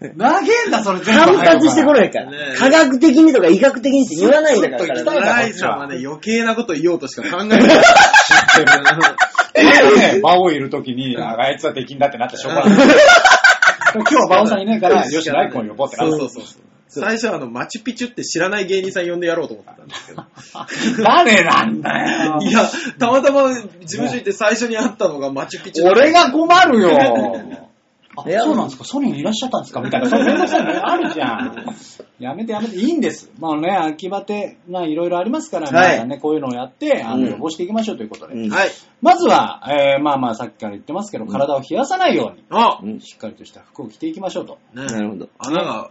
[0.00, 1.20] 投げんだ、それ全部。
[1.20, 2.30] 反発してこないから。
[2.30, 4.96] ね科学的にとか医学的にって言わないんだから。
[4.96, 7.60] ずっと行きたいライさんはね、余計なこと言おうとしか考えない。
[9.58, 12.78] ね、 馬王いるときに、ああいつは敵になってなってしょうがない。
[13.94, 16.62] 今日は馬王さんいないから、 よし、ライコン呼ぼうってそうそうそうそう。
[16.90, 20.24] 最初はあの、マチュピチュって知らない芸人さん呼んでやろうと思ってたんですけど。
[21.04, 22.38] 誰なんだよ。
[22.40, 22.68] いや、
[22.98, 25.90] たまたま事務所行って最初に会ったのがマチュピチュ。
[25.90, 26.88] 俺が困るよ。
[28.16, 28.84] あそうなんですか？
[28.84, 29.80] ソニーにいらっしゃったんですか？
[29.80, 30.08] みたいな。
[30.08, 31.66] そんなめんどくさいのあるじゃん。
[32.18, 33.30] やめてやめて、いいんです。
[33.38, 38.34] まあね、秋バテがいろいろありますから、はい皆さんね、こういうのをやって、あの、うん予防していきましょうということで。
[38.34, 38.70] うんはい。
[39.02, 44.58] まずは、えー、まあまあさっきから言ってますけど、体を冷やさないように、あうんしっかりとした服を着ていきましょうと。
[44.74, 45.28] ねなるほど。
[45.38, 45.90] 穴が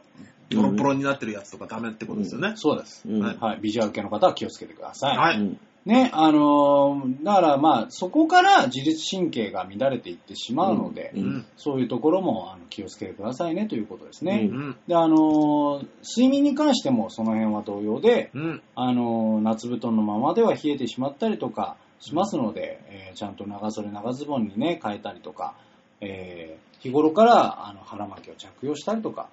[0.53, 2.53] ボロボロになってるやつとかダメってことですよね。
[2.55, 3.03] そうです。
[3.07, 3.59] うんはいはい。
[3.61, 5.17] ビジュアル系の方は気をつけてください。
[5.17, 11.45] はいうんね、あのーだからまあ、そこから自律神経が乱れていってしまうので、うんうん。
[11.55, 14.49] そういうところもあの気をつけてくださいねということですね。
[14.51, 14.77] ううん。
[14.85, 18.61] で、あのー睡眠に関してもその辺は同様で、うん。
[18.75, 25.55] あのー夏布団のままでは冷えてしまったりとかしますので、えーちゃんと長袖長ズボンにね、変えたりとか、
[26.01, 29.29] えー日頃からあの腹巻きを着用したりとか、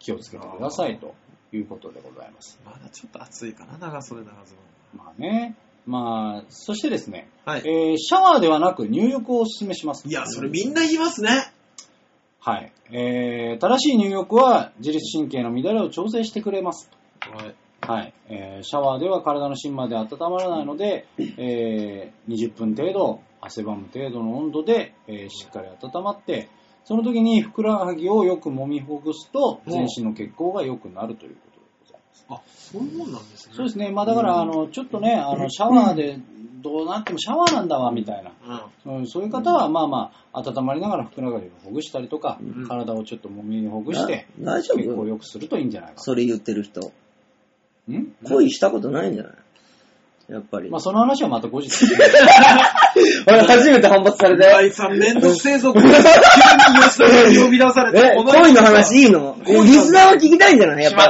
[0.00, 1.14] 気をつけてくださいと
[1.52, 2.58] いうことでございます。
[2.64, 4.54] まだちょっと暑いかな、長袖長ズ
[4.96, 5.54] まあね、
[5.88, 7.28] まあ、そしてですね。
[7.46, 7.62] はい。
[7.64, 10.06] えーシャワーではなく入浴をお勧めします。
[10.06, 11.50] いや、それみんな言いますね。
[12.40, 12.72] はい。
[12.92, 16.90] えー正しい入浴は自律神経の乱れを調整してくれます。
[17.20, 17.54] はい。
[17.80, 18.12] はい。
[18.28, 21.06] えーシャワーでは体の芯まで温まらないので、
[21.38, 26.50] えー20分程度、汗ばむ程度の温度で、えーしっかり温まって、
[26.84, 31.36] その時にふくらはぎをよく揉みほぐすと、全身の血行が良くなるという。
[32.28, 33.54] あ、そういうもんなんですね。
[33.54, 33.90] そうですね。
[33.90, 36.18] まあだから、あの、ちょっとね、あの、シャワーで、
[36.60, 38.32] どうなってもシャワーなんだわ、みたいな。
[38.84, 38.98] うん。
[38.98, 46.80] うん、そういう方は、まあまあ、温まりながらふくらはぎをほぐしたりとか、うん体をちょっともみほぐして、な大丈血行を夫良くするといいんじゃないかそれ言ってる人。
[46.80, 46.92] と。
[47.90, 48.12] ん？
[48.24, 49.32] 恋したことないんじゃない？
[50.28, 50.68] やっぱり。
[50.70, 51.70] まあ、その話はまた後日。
[53.26, 54.52] 俺初めて反発されたよ。
[54.52, 57.98] 第3めんどくせえぞ、こ れ急に吉田さんに呼び出されて。
[58.08, 59.36] え、恋の話いいの？
[59.46, 61.08] リスナーは聞きたいんじゃないやっぱ。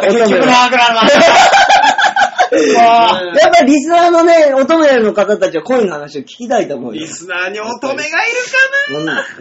[3.39, 7.09] やっぱりリスナーのね、乙女の方たちは恋の話を聞きたいと思うよリ。
[7.09, 8.09] スナーに乙女がいる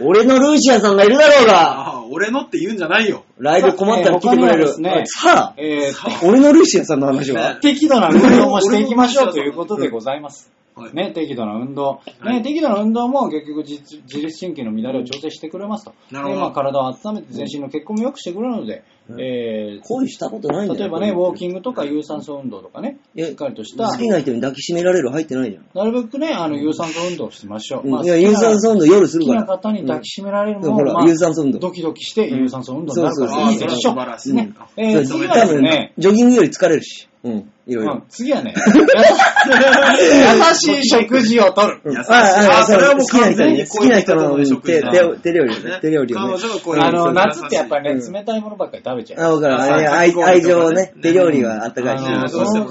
[0.00, 3.24] うん俺のルーシアさんがいるだろうかなが、ああ俺のって言うんじゃないよ。
[3.38, 4.68] ライブ困ったら来てくれる。
[5.06, 7.54] さあ、えー俺のルーシアさんの話は？
[7.54, 10.50] ね適度な運動もしていきましょうということでございます。
[10.78, 12.00] はいね、適度な運動。
[12.20, 15.94] はいね、適度な運動も結局自自律神経の乱れを調整してくれますと。
[16.10, 18.84] なるほどでまあ、体を温めて全身の血行も良くしてくれるので、
[19.18, 20.80] えー恋したことないんだよ。
[20.80, 25.64] 例えばね、ウォーキンングとか有酸素運動とかね、えしっかりとした、好きな人に抱きしめられる入ってないじゃん。
[25.74, 27.88] なるべくね、あの、有酸素運動をしましょう。
[27.88, 29.58] まあうんいや、有酸素運動夜す好きなるから。
[29.58, 34.52] 方に抱きしめられるうんほらまあ有酸素運動ドキドキして有酸素運動になるかそうそうらいいでしょああそれは素晴らしいね。
[34.76, 37.08] えー、そう次はですね、多分、ジョギングより疲れるし。
[37.24, 38.02] うん、いろいろうん。
[38.08, 41.80] 次はね、優しい 食事をとる。
[41.84, 46.34] うん優しいあああそれはもう好きな人にね、好きな人の手料理をね、手料理をね。
[46.80, 49.22] あの、夏ってやっぱりね、うん冷たいものばっかり食べちゃう。
[49.22, 49.92] あ、わかる。
[49.92, 52.04] 愛愛情をねね、手料理があったかいし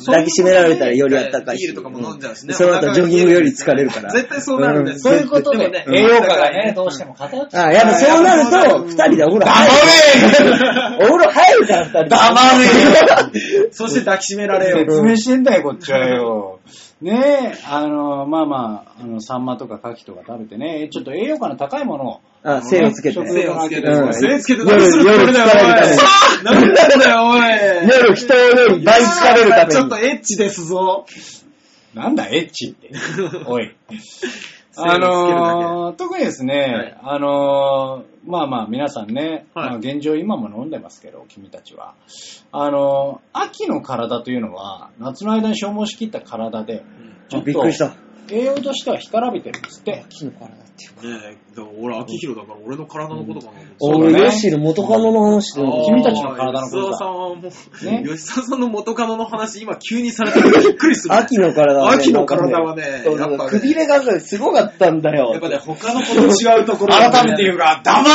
[0.05, 1.67] 抱きしめられたらよりあったかいし。
[1.67, 2.53] ビールとかも飲んじゃうしね。
[2.53, 4.09] その後ジョギングより疲れるから。
[4.11, 7.67] 絶対そうなるんですそういうことで、でも栄養価がね、どうしても偏っちゃう。
[7.67, 9.73] あ、やっぱそうなると、二人でお風呂入る。
[10.99, 12.09] お風呂入るから、二人で。
[12.09, 12.37] 黙
[13.71, 14.86] そして抱きしめられよう。
[14.91, 16.59] 説明してんだよ、こっちはよ。
[17.01, 23.15] ねえ、あの、まあまあ、あの、サンマとかカキとか食べてね、ちょっと栄養価の高いものを、あ、精をつけて。
[23.15, 25.73] 食精をつけて、うん精をつけて夜夜俺だよ、疲れる
[26.43, 26.73] ためにおい。
[26.73, 27.87] なんだよ、おい。
[27.87, 29.71] 夜人より倍疲れるために。
[29.71, 31.05] ちょっとエッチですぞ。
[31.93, 32.91] なんだ、エッチって。
[33.45, 33.75] おい。
[34.79, 41.95] あのー特にですね、はいあのーまあまあ皆さんね、はいまあ、現状今も飲んでますけど、君たちは。
[42.51, 46.83] あのー秋の体というのは、夏の間に消耗しきった体で、
[47.29, 47.47] ちょっと。
[48.29, 50.05] 栄養としては干からびてるんですって。
[50.09, 51.01] 木の体っていうか。
[51.01, 55.53] ねえ、だから俺、秋広だから俺の体のことかな俺、ヨッシーの元カノの話。
[55.53, 56.91] であーも君たちの体のことだ。
[56.91, 58.03] 吉沢さんはもう、ね？
[58.05, 61.15] 吉沢さんの元カノの話、今急にされたらびっくりする。
[61.15, 63.49] 秋の体はね、秋の体はねやっぱね。
[63.49, 65.31] くびれがすごかったんだよ。
[65.33, 67.43] やっぱね、他の子と違うところ改めて。
[67.43, 68.13] 言うが、黙れ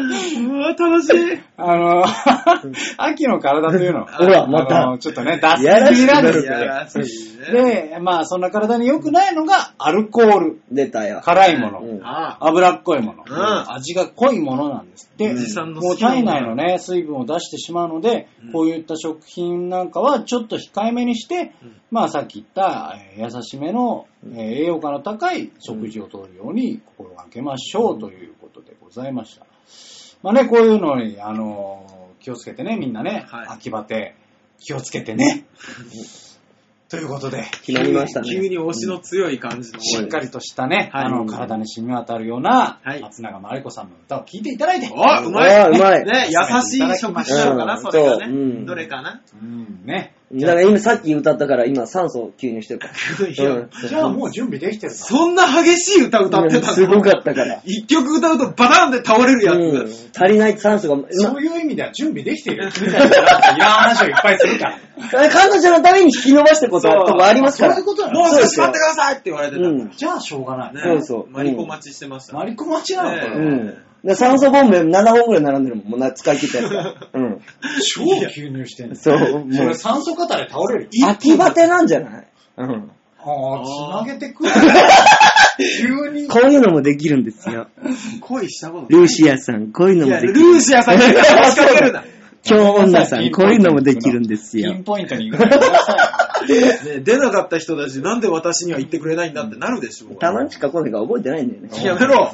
[0.00, 1.38] うわ、楽しい。
[1.56, 4.00] あのー 秋の体というの。
[4.00, 4.82] は、ほらまた。
[4.82, 7.52] あのーちょっとね、脱やらしく線なんですやけらしい。
[7.52, 7.62] ど。
[7.64, 7.88] ね。
[7.90, 10.60] で、まあそんな体に良くないのがアルコール。
[10.70, 11.20] 出たよ。
[11.24, 11.80] 辛いもの。
[11.80, 12.00] うん。
[12.04, 13.72] あ脂っこいもの、うん。
[13.74, 18.52] 味が濃いものなんですって、おじさんのもう体内のね、水分を出してしまうので、うん。
[18.52, 21.76] こういった食品なんかはちょっと控えめにして、うん。
[21.90, 29.46] まあさっき言った、えー優しめの、えー栄養価の高い食事をとるように心がけましょうということでございました。
[30.22, 34.14] まあね、こういうのに、あのー気をつけてね、みんなね、はい秋バテ、
[34.58, 35.46] 気をつけてね。
[36.90, 38.48] ということで、決まりました急ね。
[38.48, 39.80] に推しの強い感じの。
[39.80, 44.96] しっかりとしたね、はいあの、体に染み渡るような、はい松永真理子さんの歌を聴いていただいて、おう
[45.30, 48.24] まいあーうまいね、優しい食事なのかな、うんそれがね。
[48.26, 50.14] そううんどれかなうん、ね。
[50.32, 53.26] だから今さっき歌ったから今酸素吸入してるから。
[53.26, 54.98] いやうんじゃあもう準備できてるな。
[54.98, 57.60] そんな激しい歌歌ってたのすごかったから。
[57.64, 60.08] 一曲歌うとバタンで倒れるやうんつ。
[60.14, 62.70] 足りない酸素が、まそういう意味では準備できてるよ。
[62.70, 63.08] いらん
[63.58, 64.78] 話をいっぱいするから。
[65.30, 67.74] 彼女のために引き伸ばしてことそうとこありますから。
[67.74, 69.62] そういうことなもうの少し待ってくださいって言われてた。
[69.62, 69.90] うん。
[69.90, 70.74] じゃあしょうがない。
[70.74, 72.36] ねそうそうマリコ待ちしてました。
[72.36, 73.26] マリコ待ちなのこねれ。
[73.34, 73.78] うん。
[74.04, 75.84] で酸素ボンベ7本ぐらい並んでるもん。
[75.90, 76.94] もうな使い切ったやつが。
[77.12, 77.40] うん。
[77.94, 78.96] 超吸入してんの。
[78.96, 80.88] そう、そもうれ、酸素肩で倒れる？
[81.06, 82.26] 秋バテなんじゃない？
[82.58, 82.90] うん。
[83.22, 84.50] ああ、つなげてくる。
[85.78, 86.26] 急に。
[86.28, 87.68] こういうのもできるんですよ。
[88.22, 90.56] 恋したことルーシアさん、こういうのいや、ルもできる。
[90.56, 92.02] ーシアさんに話しかけるな。
[92.48, 94.84] 今日女さん、こういうのもできるんですよピン。
[94.84, 100.14] ポイントに出なかった人たち、なんで私には言ってくれないんだってなるでしょ。
[100.14, 101.68] たまにしか来ないから覚えてないんだよね。
[101.78, 101.84] い。
[101.84, 102.32] やめろ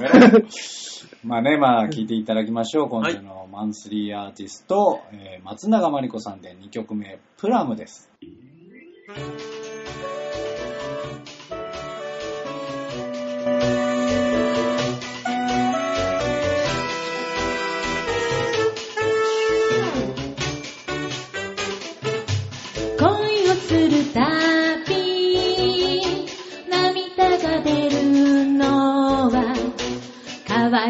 [1.26, 2.88] まあね、まあ聞いていただきましょう。
[2.88, 8.12] 今週のマンスリーアーティスト、えー松永真理子さんで2曲目、プラムです。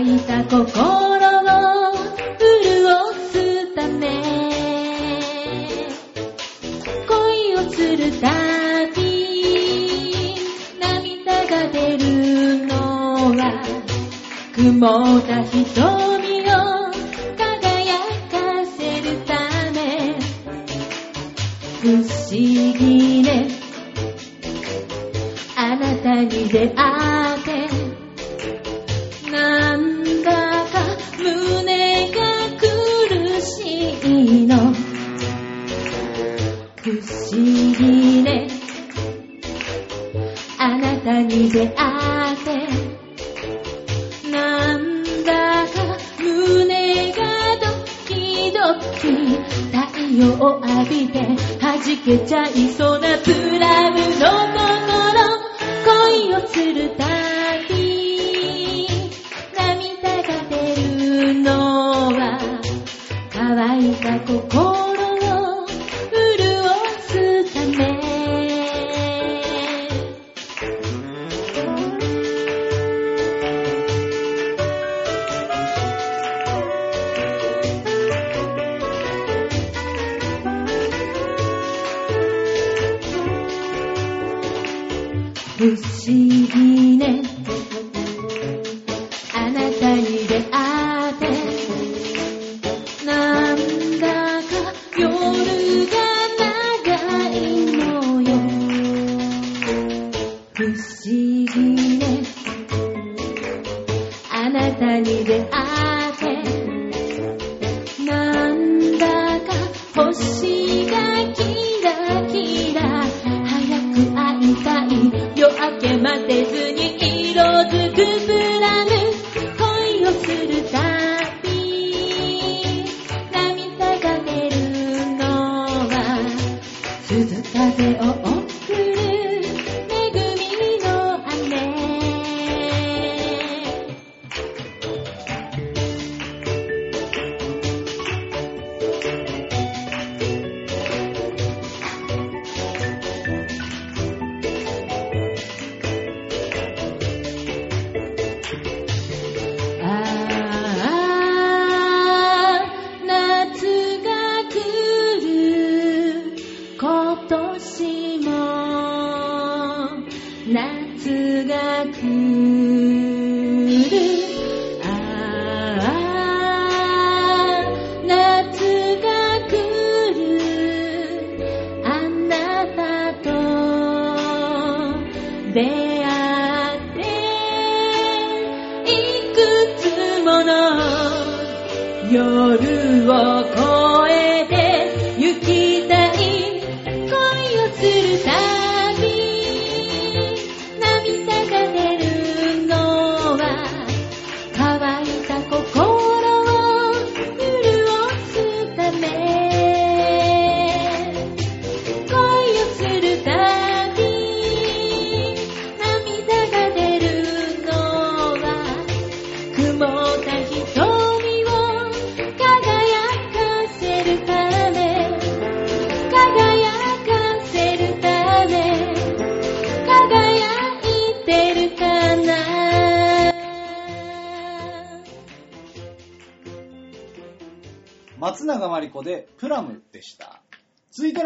[0.00, 1.94] いた心を
[2.38, 4.04] 潤すため。
[7.08, 8.30] 恋をするた
[8.94, 10.34] び
[10.78, 12.74] 涙が出るの
[13.36, 13.62] は
[14.54, 16.52] 曇った瞳を
[17.36, 17.98] 輝
[18.30, 18.34] か
[18.76, 19.32] せるた
[19.72, 20.18] め。
[21.80, 23.48] 不思議ね。
[25.56, 27.15] あなたに出会っ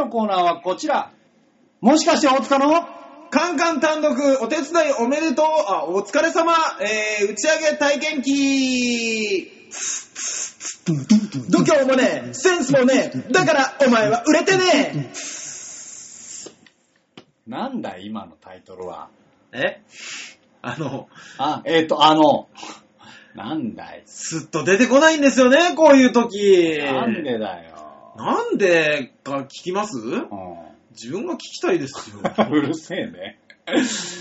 [0.01, 1.13] のコーナーはこちら。
[1.81, 2.87] もしかして大塚の？
[3.31, 4.13] カンカン単独。
[4.43, 5.47] お手伝いおめでとう。
[5.69, 6.53] あ、お疲れ様。
[6.81, 9.69] えー、打ち上げ体験記。
[11.49, 15.13] 度胸もねえ、センスもねえ、だからお前は売れてね
[17.47, 19.09] なんだい今のタイトルは？
[19.53, 19.59] え？
[19.59, 19.83] え
[20.63, 22.49] あの、あ、えっ、と、あの、
[23.35, 24.03] なんだい。
[24.07, 26.79] すっと出てこないんですよね、こういう時。
[26.79, 27.90] なんでだよ。
[28.17, 29.99] なんでか聞きます？
[29.99, 30.27] う
[30.93, 32.21] 自分が聞きたいですよ。
[32.21, 33.39] ん、 うるせえね。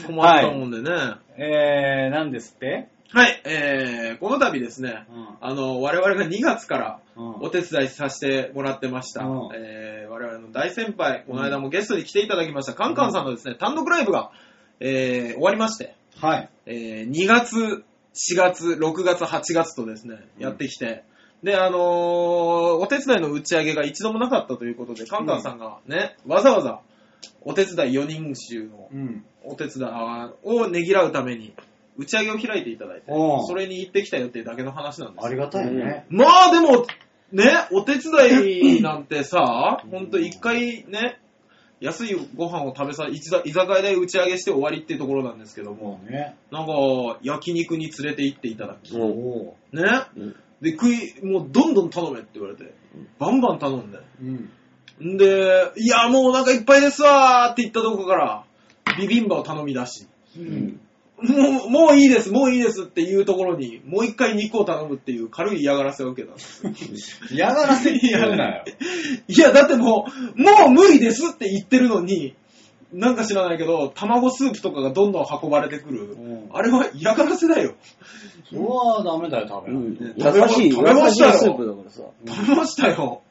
[0.06, 0.92] 困ったもんでね。
[1.38, 2.88] えー、なんですって？
[3.12, 5.28] はい、えー、この度ですね、うん。
[5.42, 7.36] あの、我々が2月からうん。
[7.42, 9.50] お手伝いさせてもらってました、うん。
[9.56, 14.30] えー、我々の大先輩、この間もゲストに来ていただきました、カンカンさんのですね、単独ライブが、
[14.80, 16.50] えー、終わりまして、はい。
[16.68, 17.84] えー、2月、
[18.14, 21.04] 4月、6月、8月とですね、やってきて、
[21.44, 21.80] で、あのー
[22.82, 26.82] お手伝いの打ち上げが一度もなかったということで、カンカンさんがね、わざわざ
[27.42, 29.26] お手伝い4人衆のうん。
[29.44, 29.92] お手伝い
[30.44, 31.54] をねぎらうために、
[31.98, 35.28] 打ち上げを開いていただいておう、それに行ってきたよっていうだけの話なんですよ。
[35.28, 36.06] ありがたいね。
[36.10, 36.86] まあでも、
[37.32, 41.20] ね、お手伝いなんてさ、ほんと一回ね、
[41.80, 46.36] 安いご飯を食べさ、居酒居酒屋で打ち上げして終わりっていうところなんですけども、もうね。
[46.52, 46.74] なんか、
[47.22, 49.84] 焼肉に連れて行っていただき、おうんおね、
[50.18, 52.74] うんで、食い、もうどんどん頼めって言われて、
[53.18, 55.14] バンバン頼んで、うん。
[55.14, 58.44] んで、いや、もうお腹いっぱいですわーって言ったとこから、
[58.98, 60.08] ビビンバを頼み出し、
[60.38, 60.80] うん。
[61.22, 67.22] もう、もういいです、もういいですっていうところに、もう一回肉を頼むっていう軽い嫌がらせを受けたんです。
[67.32, 68.66] 嫌がらせって言うなよ。
[69.28, 70.06] いや、だっても
[70.36, 72.36] う、もう無理ですって言ってるのに、
[72.92, 76.14] なんか知らないけど、卵スープとかがどんどん運ばれてくる。
[76.14, 77.76] うんあれは嫌がらせだよ。
[78.50, 79.84] それはダメだよ、食べうない。
[79.84, 82.02] ん優しい、優食べましいしたよスープだからさ。
[82.26, 83.22] 食べましたよ。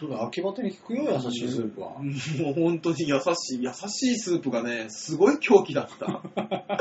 [0.00, 1.90] そうだ、秋バテに効くよ、優しいスープは。
[1.90, 6.22] もう本当に優しい、優しいスープがね、すごい狂気だった。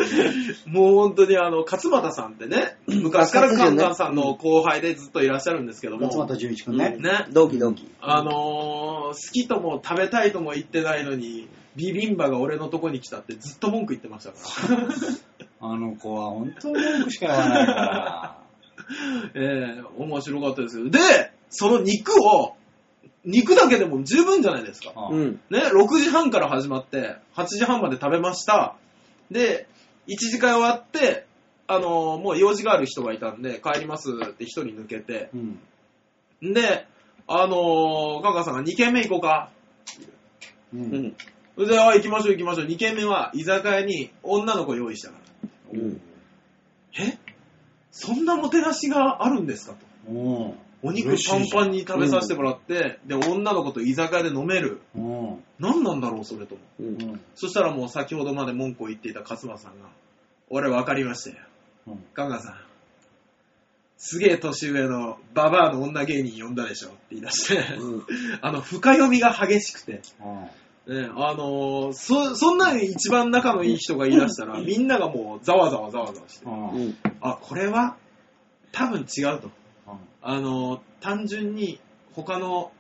[0.66, 6.96] もう本当にあの、勝俣さんってね、昔からカンカンさんの後輩でずっといらっしゃるんですけども、松本純一くんね。
[6.98, 7.92] ね、同期同期。
[8.00, 14.38] あのー好きとも食べたいとも言ってないのに、ビビンバが俺のとこに来たってずっと文句言ってましたか
[14.76, 14.88] ら。
[15.64, 18.38] あの子は本当に文句しか言わないから。
[19.36, 20.90] ええ面白かったですよ。
[20.90, 21.00] で、
[21.50, 22.56] その肉を、
[23.24, 24.92] 肉だけでも十分じゃないですか。
[24.96, 25.40] あうん。
[25.50, 28.76] ね、6時半から始まって、8時半まで食べました。
[29.30, 29.68] で、
[30.08, 31.26] 1時間終わって、
[31.68, 35.38] あのーもう用事がある人がいたんで、帰りますって1人抜けて、う
[36.48, 36.54] ん。
[36.54, 36.88] で、
[37.28, 39.52] あのー、カンカンさんが2軒目行こうか。
[40.74, 40.78] う。
[40.78, 41.16] うんん。
[41.62, 42.66] それで、あ、行きましょう行きましょう。
[42.66, 45.20] 2軒目は居酒屋に女の子用意したか
[45.72, 45.80] ら。
[45.80, 46.01] うん。
[46.97, 47.20] え？
[47.91, 50.12] そんなもてなしがあるんですかと。
[50.12, 50.53] うん。
[50.82, 54.82] お肉パンパンに食べさせてもらって、で、女の子と居酒屋で飲める。
[54.95, 55.43] うん。
[55.59, 56.57] 何なんだろう、それと。
[57.36, 59.88] そしたらもう先ほどまで文句を言っていた勝間さんが、
[60.49, 61.45] 俺分かりましたよ。
[61.89, 62.55] うんガンガンさん。
[63.97, 68.05] すげえ年上のババアの女芸人呼んだでしょって言い出して、うん
[68.41, 70.01] あの、深読みが激しくて、
[70.88, 76.46] ね、あのーそ、そんなに一番仲のいい人が言い出したら、みんながもうざわざわざわざわして。
[77.22, 77.98] あ、これは
[78.72, 79.52] 多分違うと。
[80.24, 81.80] あのー単純に
[82.14, 82.72] 他の、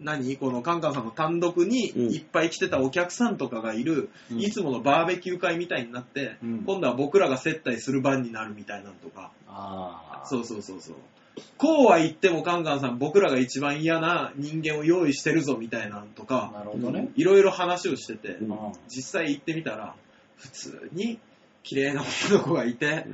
[0.00, 0.36] 何？
[0.36, 10.26] このカンカンさんの単独にうんいっぱい来てたお客さんとかがいる、うんいつものバーベキュー会みたいになって、うん今度は僕らが接待する番になるみたいなのとか、ああ。
[10.26, 10.96] そうそうそうそう。
[11.56, 17.10] こうは言ってもカンカンさん僕らが一番嫌な人間を用意してるぞみたいなのとか、なるほどね。
[17.16, 18.72] いろいろ話をしてて、うんうん。
[18.88, 19.94] 実際行ってみたら、
[20.36, 21.18] 普通に
[21.62, 23.06] 綺麗な女の子がいて、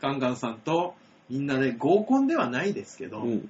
[0.00, 0.94] カンカンさんと
[1.30, 3.48] みんなで合コンではないですけど、うん。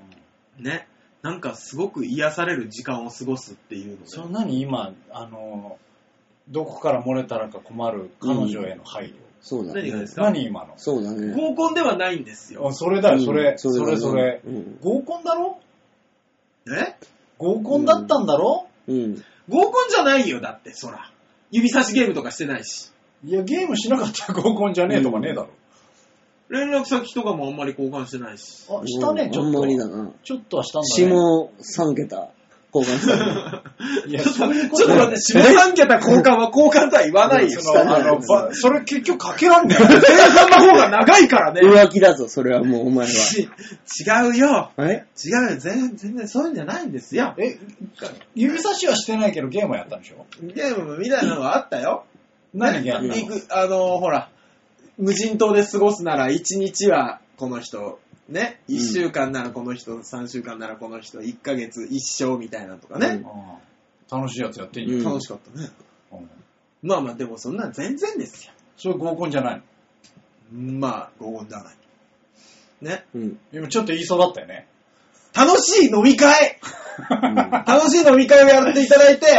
[0.59, 0.87] ね、
[1.23, 5.79] なんかすごく癒される時間を過ごすっていうので、そんなに今、あの、
[6.49, 9.15] どこから漏れたらか困る彼女への配慮。
[9.43, 10.07] そうだね何がで。
[10.07, 10.23] すか？
[10.23, 10.75] 何今の？
[10.77, 11.35] そうだね。
[11.35, 12.73] 合コンではないんですよあ。
[12.73, 14.41] それだよ、それ、うんそれ、それ。
[14.47, 14.79] うん。
[14.81, 15.59] 合コンだろ？
[16.67, 16.97] ね
[17.39, 19.23] 合コンだったんだろ、うん。
[19.49, 21.11] 合コンじゃないよ、だって、そら。
[21.51, 22.93] 指差しゲームとかしてないし。
[23.25, 25.49] いや、ゲームしなかったら 合コンじゃねえとかねえだろ。
[26.49, 28.67] 連絡先とかもあんまり交換してないし。
[28.71, 29.89] あ、したね、ちょっあんまりと。
[29.89, 30.11] だな。
[30.23, 31.51] ちょっとはしたんだね。
[31.63, 32.29] 下3桁
[32.75, 33.63] 交換した。
[34.09, 37.61] いや、ちょっと待って、下3桁交換は交換とは言わないよ。
[37.61, 39.89] そのあのばそれ結局かけらんねえよ。
[39.89, 40.01] 前
[40.49, 41.61] 半の方が長いからね。
[41.63, 43.13] 浮気だぞ、それはもうお前は。
[43.13, 43.43] ち
[44.07, 44.71] 違うよ。
[44.79, 45.05] え？
[45.25, 45.57] 違うよ。
[45.59, 47.35] 全然、全然そういうんじゃないんですよ。
[47.39, 47.59] え、
[48.35, 50.25] 指差しはしてないけどゲームはやったんでしょ？
[50.43, 52.05] ゲームみたいなのがあったよ。
[52.55, 53.09] 何ゲーム？
[53.41, 54.29] く、あの、ほら、
[54.99, 57.99] 無人島で過ごすなら1日はこの人、
[58.33, 63.23] ね、1週間ならこの人、3週間ならこの人、1ヶ月一生みたいなのとかね。
[64.11, 65.09] 楽しいやつやってんうんよ。
[65.09, 65.69] 楽しかったね。
[66.13, 66.29] うん
[66.83, 68.53] まあまあ、でもそんな全然ですよ。
[68.77, 69.63] それ合コンじゃない
[70.53, 70.81] の？
[70.81, 71.75] まあ、合コンではない。
[72.81, 73.05] ね。
[73.15, 73.39] うん。
[73.53, 74.67] 今ちょっと言いそうだったよね。
[75.35, 76.59] 楽しい飲み会
[77.67, 79.39] 楽しい飲み会をやっていただいて、ね、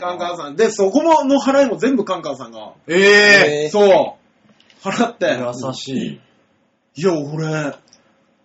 [0.00, 0.56] カンカンさん。
[0.56, 2.74] で、そこもの払いも全部カンカンさんが。
[2.86, 4.16] ええーそ
[4.84, 4.88] う。
[4.88, 5.38] 払って。
[5.38, 6.20] 優しい。
[6.94, 7.74] いや、俺、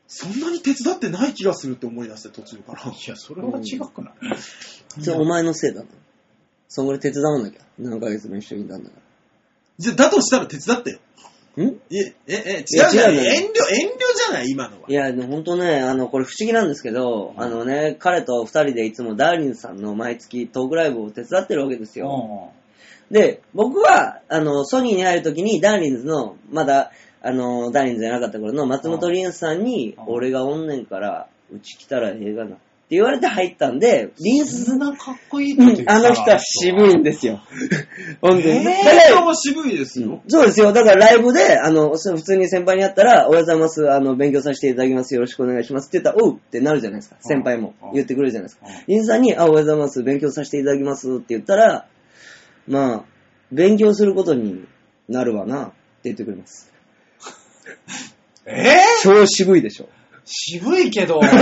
[0.07, 2.81] そんなに手伝ってない気がするって思い出して途中から。
[2.91, 4.13] いや、それは違くない？
[5.03, 5.87] それお前のせいだな。
[6.69, 7.61] そんぐらい手伝わなきゃ。
[7.77, 8.95] 何ヶ月も一緒にいたんだか
[9.77, 10.99] じゃ、だとしたら手伝ってよ。
[11.57, 11.63] ら。
[11.65, 12.93] んえ、え、え、違うじゃん。
[12.93, 14.87] 違うのよ遠慮、遠慮じゃない今のは。
[14.87, 22.51] いや、でも本当ね、あの、これ不思議なんですけど、あのね、彼と二人でいつもダーリンさんの毎月トークライブを手伝ってるわけですよ。
[23.11, 26.91] で、僕は、あの、ソニーに入るときに、ダーリンズの、まだ、
[27.27, 32.55] あの、ダーリンズじゃなかった頃の松本リンスさんにうん、俺がおんねんから、うち来たらええがな。
[32.55, 37.41] って言われて入ったんで、リンス、そんなかっこいいうんあの人は渋いんですよ。
[38.21, 38.47] 本当に。
[38.47, 40.21] えーも渋いですよ。
[40.29, 40.71] そうですよ。
[40.71, 43.91] だからライブで、あの、普通に先輩に会ったら、おはようございます。
[43.91, 45.13] あの、勉強させていただきます。
[45.15, 45.89] よろしくお願いします。
[45.89, 47.17] って言ったら、おうってなるじゃないですか。
[47.19, 48.73] 先輩もうん言ってくれるじゃないですかうん。
[48.87, 50.01] リンさんに、あ、おはようございます。
[50.01, 51.13] 勉強させていただきます。
[51.13, 51.87] って言ったら、
[52.69, 53.03] まあ、
[53.51, 54.65] 勉強することに
[55.09, 55.65] なるわな。
[55.65, 55.73] って
[56.05, 56.76] 言ってくれます。
[58.47, 59.03] えー？
[59.03, 59.89] 超渋いでしょ。
[60.25, 61.35] 渋いけど、 渋い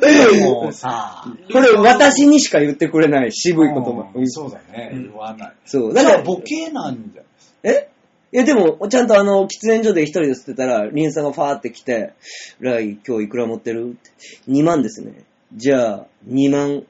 [0.00, 4.10] けどもさ、 これ私にしか言ってくれない渋い言葉。
[4.14, 5.52] うんうんそうだね、うん言わない。
[5.64, 5.94] そう。
[5.94, 7.24] だかだからら、ボケなんだよ。
[7.62, 7.88] え？
[8.32, 12.12] いや、でも、ちゃんとあの、喫煙所で一人で吸ってたら、リンさんがファーって来て、
[12.60, 13.90] ライ、今日いくら持ってる？
[13.90, 14.10] って。
[14.48, 15.24] 2万ですね。
[15.54, 16.84] じゃあ、2万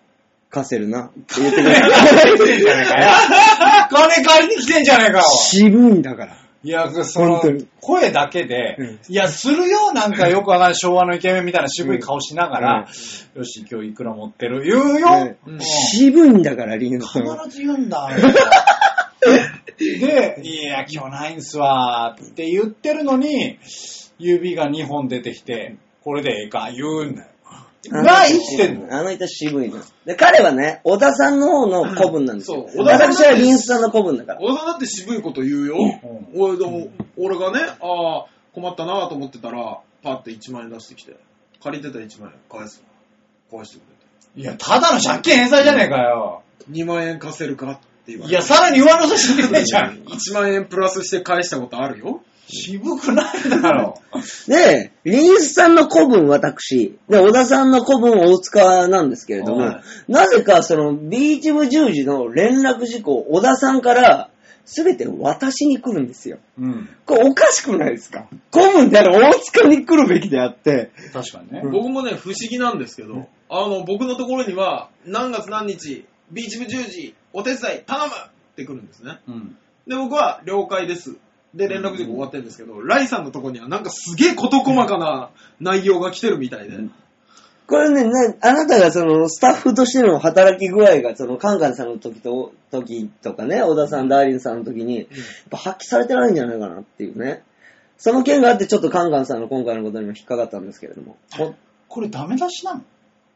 [0.50, 1.04] 貸せるな。
[1.06, 1.74] って言ってくれ
[3.90, 5.22] 金借りに来てんじゃねえかよ。
[5.24, 6.36] 渋いんだから。
[6.62, 7.42] いや、その
[7.80, 12.88] 声だけで、うんいや、するよ、なんかよくわかんない昭和のイケメンみたいな渋い顔しながら、
[13.34, 14.62] よし、今日いくら持ってる？
[14.62, 15.36] 言うよ、ね。
[15.46, 15.60] うん。
[15.60, 17.44] 渋いんだから、リンさんは。
[17.44, 18.10] 必ず言うんだ、
[19.78, 23.58] で、いや、今日ないんすわ、って言ってるのに、
[24.18, 27.29] 指が2本出てきて、これでええか、言うんだよ。
[27.88, 28.94] が生きてんの？
[28.94, 29.78] あの人渋いの。
[30.04, 32.66] で、彼はね、小田さんの方の古文なんですよ。
[32.68, 34.40] そう小田さん私はリンスさんの古文だから。
[34.40, 35.76] 小田さんだって渋いこと言うよ。
[35.78, 41.16] うん俺でも俺がね、ああ、困ったなと思ってたら、パって1万円出してきて、
[41.62, 42.82] 借りてた1万円返す
[43.50, 43.58] わ。
[43.58, 43.80] 返してく
[44.36, 46.42] れいや、ただの借金返済じゃねえかよ。
[46.60, 46.66] て。
[46.70, 48.32] 2万円貸せるかって言われて。
[48.32, 50.04] いや、さらに上乗せしてくれじゃん。
[50.04, 52.22] 1万円プラスして返したことあるよ。
[52.50, 53.94] 渋くないだろ。
[54.46, 64.30] で、リンスさんの古文私、で、小田さんの古文大塚なんですけれども、はなぜかそのビーチ部十字の連絡事項、小田さんから
[64.66, 66.38] 全て私に来るんですよ。
[66.58, 66.88] うん。
[67.06, 68.28] これおかしくないですか？
[68.52, 71.62] 古文である大塚に来るべきであって、確かにね。
[71.64, 79.18] 僕もね、不思議なんですけど、あの、僕のところには、何月何日、ビーチ部10時、お手伝い頼むって来るんですね。
[79.26, 79.56] うん。
[79.88, 81.16] で、僕は了解です。
[81.54, 86.78] で、連絡事項終わってるんですけど、ライさんのところにはなんかすげえ事細かな内容が来てるみたいで。
[87.66, 95.06] これね、なあなたがそのスタッフとしての働き具合が、そのカンカンさんの時と、時とかね、小田さん、ダーリンさんの時に、やっ
[95.50, 97.42] ぱ発揮されてないんじゃないかなっていうね。
[97.96, 101.16] その件があって、ちょっとカンカンさんの今回のことにも引っかかったんですけれども。
[101.36, 101.54] ほ
[101.86, 102.80] これダメ出しなの？
[102.80, 102.82] い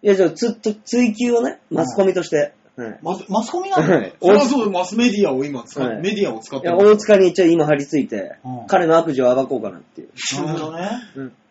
[0.08, 2.54] や、じゃあ、つっと追求をね、マスコミとして。
[2.76, 2.98] はい。
[3.02, 6.90] マスマスコミなのはいそれはそう、マスメディアを今使っ、はいメディアを使っいや、てる。
[6.90, 10.08] 大塚に一応今張り付いて、うん彼の悪事を暴こうかなっていう。
[10.44, 10.90] なるほどね。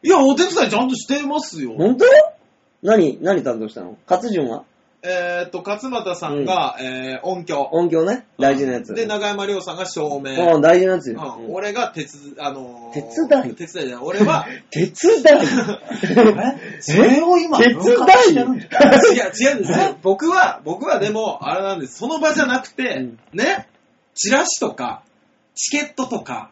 [0.02, 1.76] いや、お手伝いちゃんとしてますよ。
[1.78, 2.06] 本当？
[2.82, 3.98] 何、何担当したの？
[4.10, 4.64] 勝順は？
[5.06, 7.68] えーっと、勝俣さんが、えー音響。
[7.74, 8.26] 音響ね。
[8.40, 8.94] 大事なやつ。
[8.94, 10.56] で、長山亮さんが照明。
[10.56, 11.38] うん、大事なやつうんよ。
[11.40, 14.06] うん俺が手伝、あのー、手伝い手伝いじゃない。
[14.06, 14.94] 俺は、 手伝い
[16.78, 16.82] え？
[16.82, 17.96] それを今、手伝い 違う、
[18.32, 19.98] 違うんですよ。
[20.02, 21.98] 僕は、僕はでも、あれなんです。
[21.98, 23.68] その場じゃなくて、うんね、
[24.16, 25.04] チラシとか、
[25.54, 26.50] チケットとか、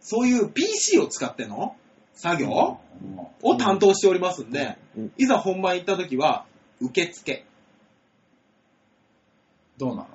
[0.00, 1.76] そういう PC を使っての
[2.14, 2.78] 作業
[3.42, 6.46] を担当しておりますんで、うんいざ本番行った時は、
[6.80, 7.44] 受付。
[9.80, 10.06] どうな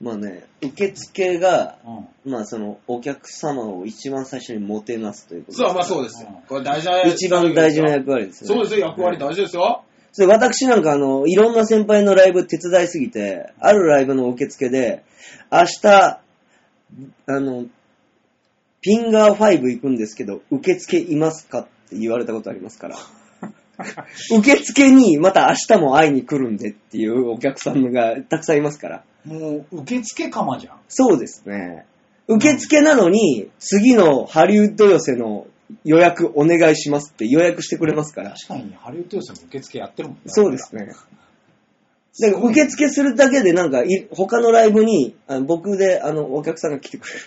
[0.00, 6.26] まあね、受付が、のまあその、お客様を一番最初にもてなすということそう、まあそううです。
[6.46, 8.54] これ大事な一番大事な役割ですよね。
[8.54, 9.82] そうですよ、役割大事ですよ。
[10.12, 15.04] それ私なんかあの、いろんな先輩のライブ手伝いすぎて、あるライブの受付で、
[15.50, 16.20] 明日、あ
[17.26, 17.64] の、
[18.82, 22.96] ピンガー5行くんですけど、受付いますかって言われたことありますから。
[24.38, 29.04] 受付にまた明日も会いに来るんでっていうお客さんがたくさんいますから。
[29.24, 30.76] もう、受付釜じゃん。
[30.88, 31.86] そうですね。
[32.28, 35.46] 受付なのに、次のハリウッド寄せの
[35.84, 38.30] 予約お願いしますって予約してくれますから。
[38.30, 40.88] 確かに、ハリウッド予選も受付やってるもんねそうですね。
[42.20, 47.20] だから受付するだけでなんかい、他のライブにあの僕であのお客さんが来てくれる。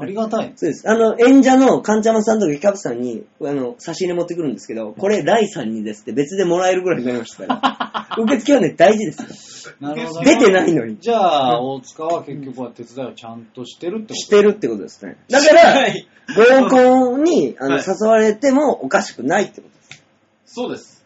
[0.00, 0.52] ありがたい。
[0.54, 0.88] そうです。
[0.88, 8.16] あの、演者のカンチャマさんとかキャプさんに、あの、差し入れ持ってくるんですけど、これ、ライさんにですって別でもらえるぐらいになりましたから。
[8.22, 9.74] 受付はね、大事ですよ。
[9.80, 10.98] なるほど、出てないのに。
[11.00, 15.16] じゃあ、大塚は結局は手伝いをちゃんとしてるってことしてるってことですね。
[15.28, 20.02] だから、はい合コンにあの、はい誘われてもおかしくないってことです。
[20.46, 20.98] そうです。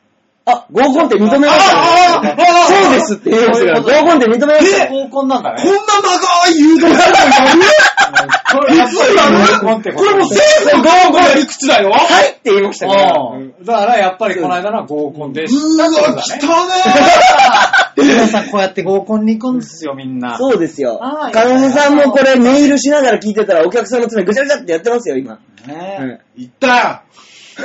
[0.44, 2.36] あ、合コンって認めましたね。
[2.66, 5.04] そうですって言いましたから、合コンって認めましたね。
[5.04, 5.76] 合コンなんだこんなね。
[6.02, 7.62] 長い誘導されたの
[8.12, 13.12] これこれもう生徒合コンやり口だよはいって言いましたから。
[13.34, 16.22] うんだからやっぱりこの間のは合コンでしうたってことわ、だね。
[16.22, 20.36] 来たね皆さんこうやって合コンに行くんですよ、みんな。
[20.36, 21.30] そうですよは。
[21.30, 25.38] いかなめさんもこれネイルしながら聞いてたらお客さんの爪ぐちゃぐちゃってやってますよ、今。
[25.66, 27.00] ね行ったよ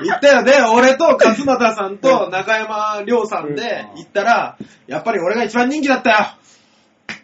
[0.00, 0.44] 行ったよ。
[0.44, 4.56] で、俺と勝俣さんと中山亮さんで行ったら、
[4.86, 6.16] やっぱり俺が一番人気だったよ。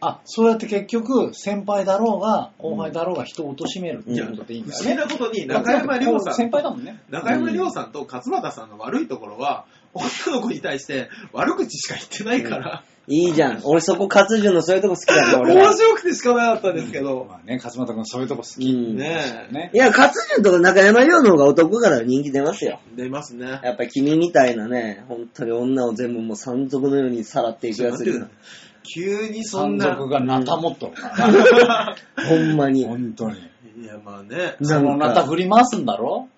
[0.06, 4.90] あ、そうやって結局、先輩だろうが、後輩だろうが人を貶めるっていうことでいいん不だよね。
[4.92, 7.00] 思議なことに中山亮さ先ん、輩だもんね。
[7.10, 9.64] 中山亮さんと勝俣さんの悪いところは、
[9.94, 13.60] 女の子に対して悪口しか言ってないから、いいじゃん。
[13.64, 15.74] 俺そこ、活順のそういうとこ好きなんだ、俺面は。
[15.74, 18.70] 白くてしかなかったんですけど、まあね、勝俣君そういうとこ好き。
[18.70, 22.80] うんねねいや、活順とか中山亮の方が男から人気出ますよ。
[22.94, 23.60] え、出ますね。
[23.62, 28.44] やっぱり君みたいなね、本当に女を全部もう山賊のようにさらっていくやつにちょっと待って
[28.84, 29.86] 急にそんな。
[29.86, 31.96] 山賊がナタ持っとるから
[32.28, 32.86] ほんまに。
[32.86, 33.38] 本当に。
[33.82, 34.56] いや、まあね。
[34.62, 36.28] そのナタ振り回すんだろ？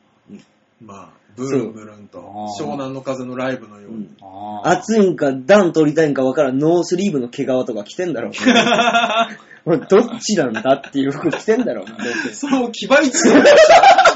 [0.80, 2.18] まあ、ブルンブルンと
[2.58, 4.08] そう湘南の風のライブのように。
[4.20, 4.70] ああ。
[4.72, 8.30] 暑いんか、暖取りたいんか分からん、ノースリーブの毛皮とか着てんだろ
[9.88, 11.86] どっちなんだっていう服着てんだろう。
[11.86, 11.96] どう
[12.28, 13.36] せその騎馬一族。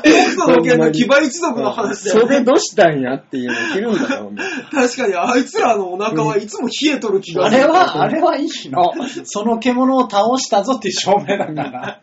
[0.02, 4.34] 北斗の剣の騎馬一族の話だよ、袖どうしたんやっていうの着るんだろう。
[4.72, 7.62] 確かに、あいつらのお腹はいつも冷えとる気がする。
[7.64, 8.92] あれは、あれはいいの。
[9.24, 12.00] その獣を倒したぞっていう証明だから。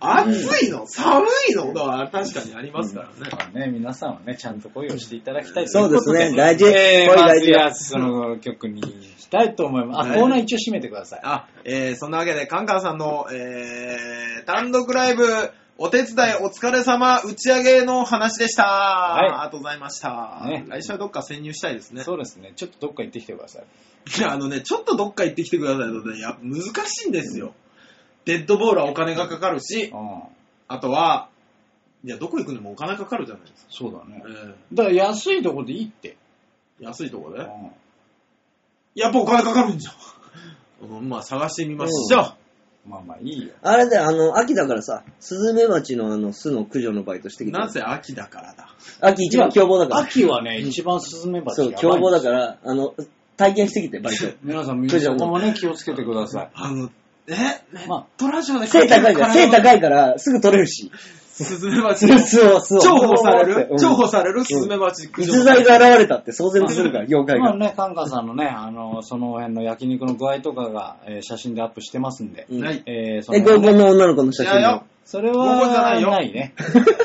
[0.00, 0.86] 暑いの？
[0.86, 1.72] 寒いの？
[1.72, 3.12] だから確かにありますからね。
[3.30, 10.08] まあね、皆さんはね、ちゃんと恋をしていただきたいといそうですね大事えー、恋大事まずはその曲に行きたいと思います。
[10.08, 11.20] あ、はいコーナー一応締めてください。
[11.22, 15.24] あ、えー、そんなわけで、カンカンさんの、えー、単独ライブ、
[15.78, 18.62] お手伝いお疲れ様打ち上げの話でした。
[18.62, 20.42] いありがとうございました。
[20.46, 22.02] ね来週はどっか潜入したいですね。
[22.02, 22.52] そうですね。
[22.56, 23.64] ちょっとどっか行ってきてください。
[24.18, 27.52] いや、あのね、ちょっとどっか行ってきてくださいとね、や難しいんですよ。
[28.24, 30.22] デッドボールはお金がかかるし、うん。
[30.68, 31.28] あとは、
[32.04, 33.70] いや、どこ行くにもお金かかるじゃないですか。
[33.70, 34.22] そうだね。
[34.26, 36.16] えだから安いとこでいいって。
[36.80, 37.40] ー安いとこで。
[37.40, 37.46] うん
[38.96, 39.94] やっぱお金かかるんじゃん。
[40.98, 42.35] うん、まあ、探してみましょう。
[42.88, 43.52] まあまあいいよ。
[43.62, 47.58] あれだよ、あの、秋だからさ、スズメバチのあの、巣の駆除のバイトしてきて。
[47.58, 48.68] なぜ秋だからだ？
[49.00, 50.00] 秋一番凶暴だから。
[50.02, 52.94] 秋はね、一番スズメバチそう、凶暴だから、あの、
[53.36, 54.26] 体験してきて、バイト。
[54.42, 56.50] 皆さん、駆除そこもね、気をつけてください。
[56.54, 56.90] あの、
[57.26, 57.32] え？
[57.72, 59.78] ネまットラジオで背高いから、背高い。
[59.78, 60.92] いから、すぐ取れるし。
[61.44, 62.78] スズメバチの巣を、巣を。
[62.80, 63.68] 重宝される？
[63.70, 64.44] うん重宝される？
[64.44, 67.44] スズメバチ逸材が現れたって騒然とするから、業界が。
[67.44, 72.82] まあね、カンカンさんのね、あの、その辺の焼肉の具合とかが、えー写真でアップしてますんで、うんはい。
[72.86, 74.84] えーそえ、合コンの女の子の写真いやよも。
[75.04, 76.52] それはないね。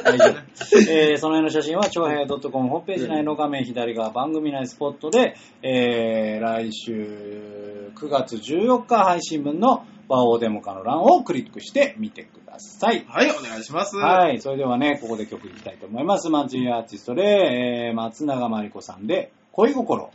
[0.04, 0.92] 大丈夫。
[0.92, 9.86] えーその辺の写真は、長平 .com ホームページ内の画面左側番組内スポットで、えー来週9月14日配信分の
[10.40, 13.06] デモカの欄をクリックしてみてください。
[13.08, 13.96] はい、お願いします。
[13.96, 14.42] はい。
[14.42, 16.30] それではね、ここで曲いきたいと思います。
[16.30, 20.12] マンチアーティストで、えー松永まりこさんで、恋心。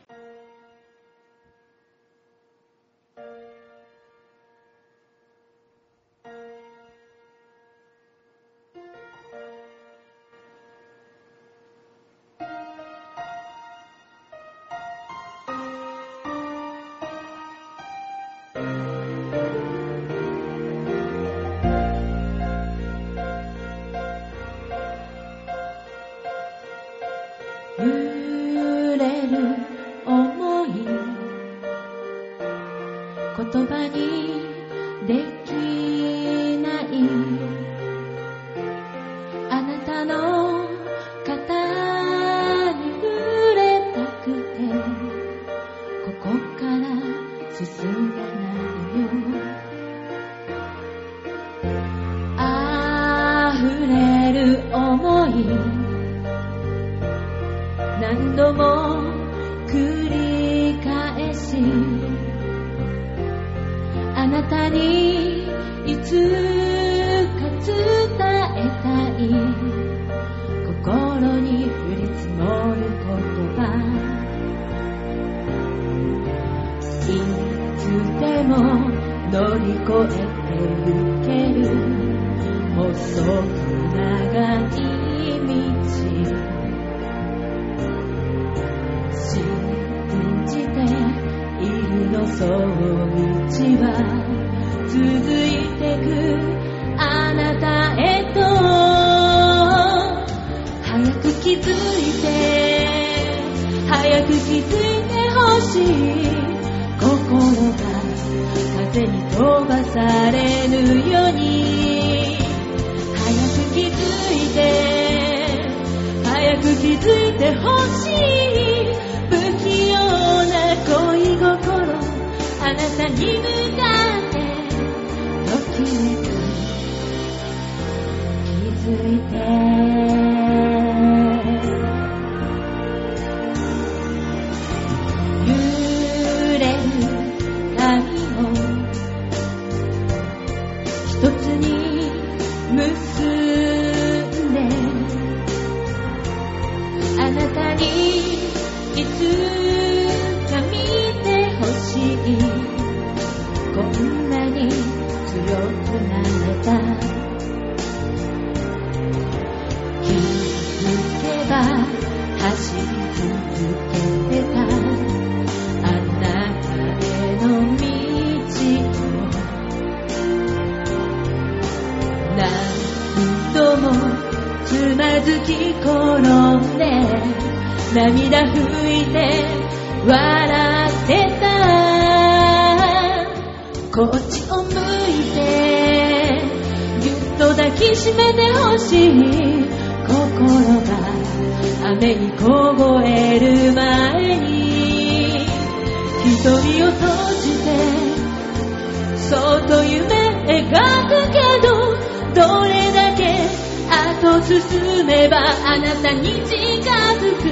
[205.77, 207.45] あなたに近づく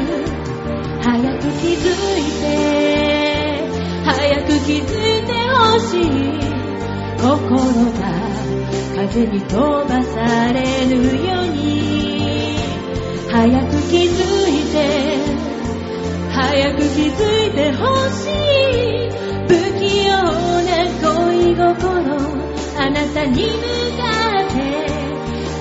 [1.02, 1.84] 早く気づ
[2.18, 3.68] いて
[4.02, 4.88] 早く気づ
[5.20, 6.44] いてほしい。
[7.20, 7.58] 心
[7.92, 8.00] が
[8.96, 10.96] 風に飛ばされる
[11.26, 12.56] ように
[13.30, 14.76] 早く気づいて
[16.32, 19.10] 早く気づいてほしい
[19.48, 20.12] 不器用
[20.62, 20.72] な
[21.02, 21.92] 恋心
[22.78, 23.60] あなたに向
[23.98, 24.08] か
[24.40, 24.62] って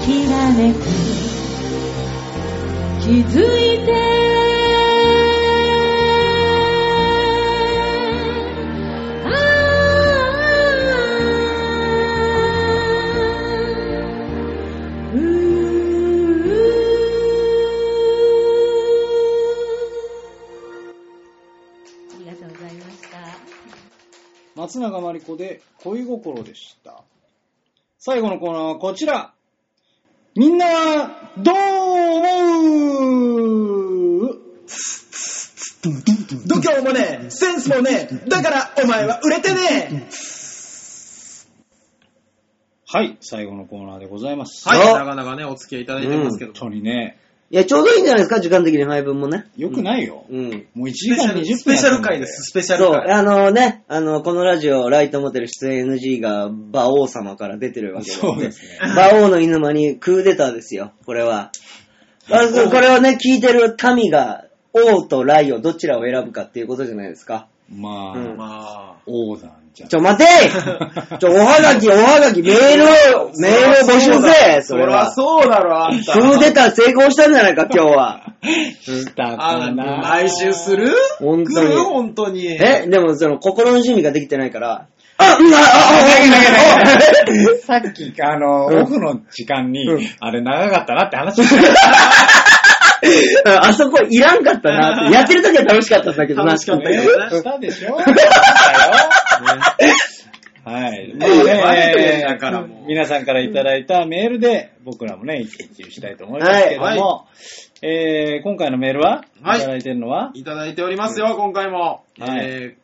[0.05, 1.32] きらめく。
[3.29, 3.93] づいて
[22.13, 23.17] ありがとうございました。
[24.55, 27.03] 松永まりこで恋心でした。
[27.97, 29.33] 最後のコーナーはこちら。
[30.35, 31.55] みんなはどう
[32.15, 32.29] 思
[34.31, 34.39] う？
[36.47, 40.07] 度胸もねえ、センスもねえ、だからお前は売れてね。
[42.87, 44.67] はい、最後のコーナーでございます。
[44.67, 46.53] はい、なかなかね、お付き合いいただいてますけど。
[46.53, 47.19] 本当にね、
[47.53, 49.45] いや、ちょうどいいんじゃないですか、時間的に配分もね。
[49.55, 50.25] よくないよ。
[50.27, 50.65] うん。
[50.73, 53.11] もう1時間20分スペシャル回です、スペシャルそう、回。
[53.11, 58.79] あのね、あの、このラジオ、ライトモテル出演 NG が、馬王様から出てるわけそうですね。
[58.93, 61.51] 馬王の犬間にクーデターですよ、これは。
[62.31, 67.47] あこれをね、聞いてる民が、王とライをどちらを選ぶかっていうことじゃないですか。
[67.69, 70.25] まあ、うんま王なんじゃちょ、待て
[71.19, 72.83] ちょ、おはがき、おはがき、メール
[73.23, 75.11] を、メールを募集せそれは。
[75.11, 78.21] そうだろ、あんクーデター成功したんじゃないか、今日は。
[78.85, 79.97] したあかな。
[79.97, 80.93] 毎週する？
[81.19, 82.45] 本当に本当に。
[82.53, 84.85] え、でもその、心の準備ができてないから、
[85.17, 85.65] あ、うん、あ、あ、あ、
[87.65, 91.55] さっき、あの、うんオフの時間にうん、あれ長かったなって話して
[93.45, 95.13] あ、あそこいらんかったなって。
[95.15, 96.51] やってる時は楽しかったんだけどな。
[96.53, 97.97] 楽しかったけねどねしたでしょ
[100.65, 101.13] はい。
[101.17, 107.25] バレてるんねだからもう皆さんからいただいたメールで、僕らもね、一日したいと思いますけども、は
[107.81, 112.03] えー今回のメールは、はいいただいてるのは、いただいておりますよ、今回も。
[112.19, 112.83] はいえー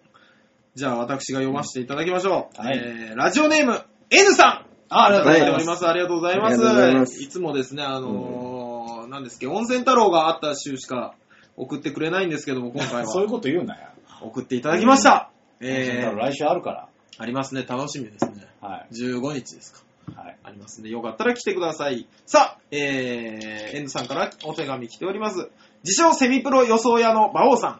[0.76, 2.62] じゃあ私が読ませていただきましょう。
[2.62, 5.88] はいえーラジオネーム、N さんあありがとうございます。
[5.88, 6.56] ありがとうございます。
[6.56, 11.16] いますいつもですね、あのーなんですっけど、温泉太郎があった週しか
[11.58, 13.88] 送ってくれないんですけども、今回 そういうはこと言うなよ。
[14.22, 15.30] 送っていただきました。
[15.62, 16.89] ええー来週あるか
[17.20, 18.48] ありますね、楽しみですね。
[18.62, 18.70] ら。
[18.70, 18.94] はい。
[18.94, 19.82] 15日ですか。
[20.16, 20.38] はい。
[20.41, 22.08] ありますんで、よかったら来てください。
[22.26, 25.50] さあ、えー、N さんからお手紙来ております。
[25.84, 27.80] 自称セミプロ予想屋の馬王さん。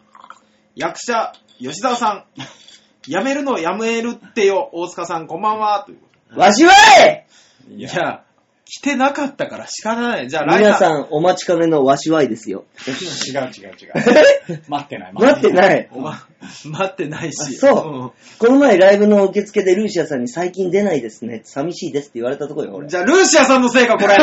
[0.76, 2.26] 役者、吉沢さん。
[3.10, 5.84] 辞めるのやめるってよ、大塚さん、こんばんは。
[5.86, 6.74] というわしは
[7.08, 7.26] い
[7.70, 8.26] いや、
[8.72, 10.30] 来てなかったから仕方ない。
[10.30, 10.80] じゃあ、皆ライさん。
[10.80, 12.66] さんお待ちかねのわしわいですよ。
[12.88, 14.62] 違う違う違う。
[14.70, 15.14] 待ってない。
[15.14, 15.90] 待ってない。
[15.92, 16.28] おま、
[16.66, 17.36] 待ってないし。
[17.40, 21.42] あそうこの前ライブの受付でルーシアさんに最近出ないですね。
[21.44, 24.16] 寂しいですって言われたとこよ、じゃあ、ルーシアさんのせいか、これ。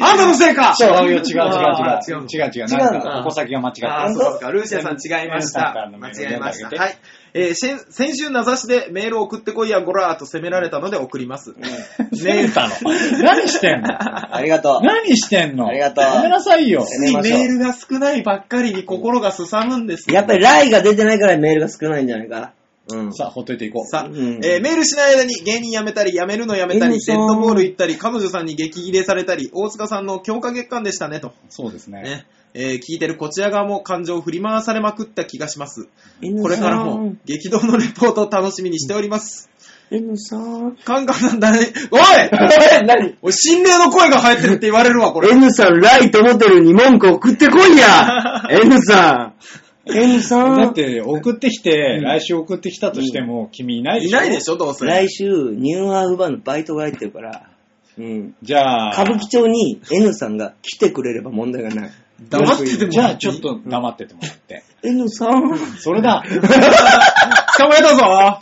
[0.00, 1.24] あんたのせいか違うよ、違う違う違う。
[1.24, 2.64] 違う違う違う。
[2.64, 4.12] 違うなんか、矛先が間違ってあ。
[4.12, 4.50] そうか。
[4.50, 5.74] ルーシアさん違いました。
[5.74, 6.68] 間違えました。
[6.68, 6.96] はい。
[7.36, 11.52] えー先先週名指しでメールを送ってこいや、ゴラーと責められたので送ります。
[12.22, 12.74] メールたの。
[13.22, 13.88] 何してんの？
[14.36, 14.86] ありがとう。
[14.86, 15.66] 何してんの？
[15.66, 16.86] ありがとうやめなさいよ。
[16.88, 20.12] やめましょうメールが少ないばっかりに心がすさむんです。
[20.12, 22.52] やっぱりライが出てないからメールが少ないんじゃないか。
[22.92, 23.12] うん。
[23.12, 23.86] さあ、ほっといていこう。
[23.86, 31.32] さあ、うんえーメールしない間に芸人辞めたり、辞めるの辞めたり、N さんデッドボール行ったり、彼女さんに激切れされたり、大塚さんの強化月間でしたね、と。
[31.48, 32.02] そうですね。
[32.02, 32.26] ね。
[32.54, 35.88] えー聞いてるこちら側も感情を振り回されまくった気がします。
[36.22, 39.50] N これからも激動のレポートを楽しみにしております。
[39.90, 40.76] N さん。
[40.84, 41.58] カンカンさんだね。
[41.90, 42.00] おい
[42.86, 43.16] 何？
[43.22, 45.30] おい、心霊の声が入ってるって言われるわ、これ。
[45.30, 49.34] N さん、ライトモテルに文句送ってこいや !N さ
[49.86, 54.18] ん !N さんだって、送ってきて、来週送ってきたとしても、君いないでしょ？
[54.18, 54.86] いないでしょ、どうせ。
[54.86, 57.42] 来週、ニューアーフバーのバイトが入ってるから、
[57.98, 58.34] うん。
[58.42, 61.90] じゃあ、歌舞伎町に N さんが来てくれれば問題がない。
[62.20, 62.90] 黙ってても。
[62.90, 63.36] じゃあ、ちょっ。
[63.36, 64.62] と黙っててもらって。
[64.82, 65.58] N さん。
[65.78, 66.22] それだ。
[67.58, 68.38] 捕まえたぞ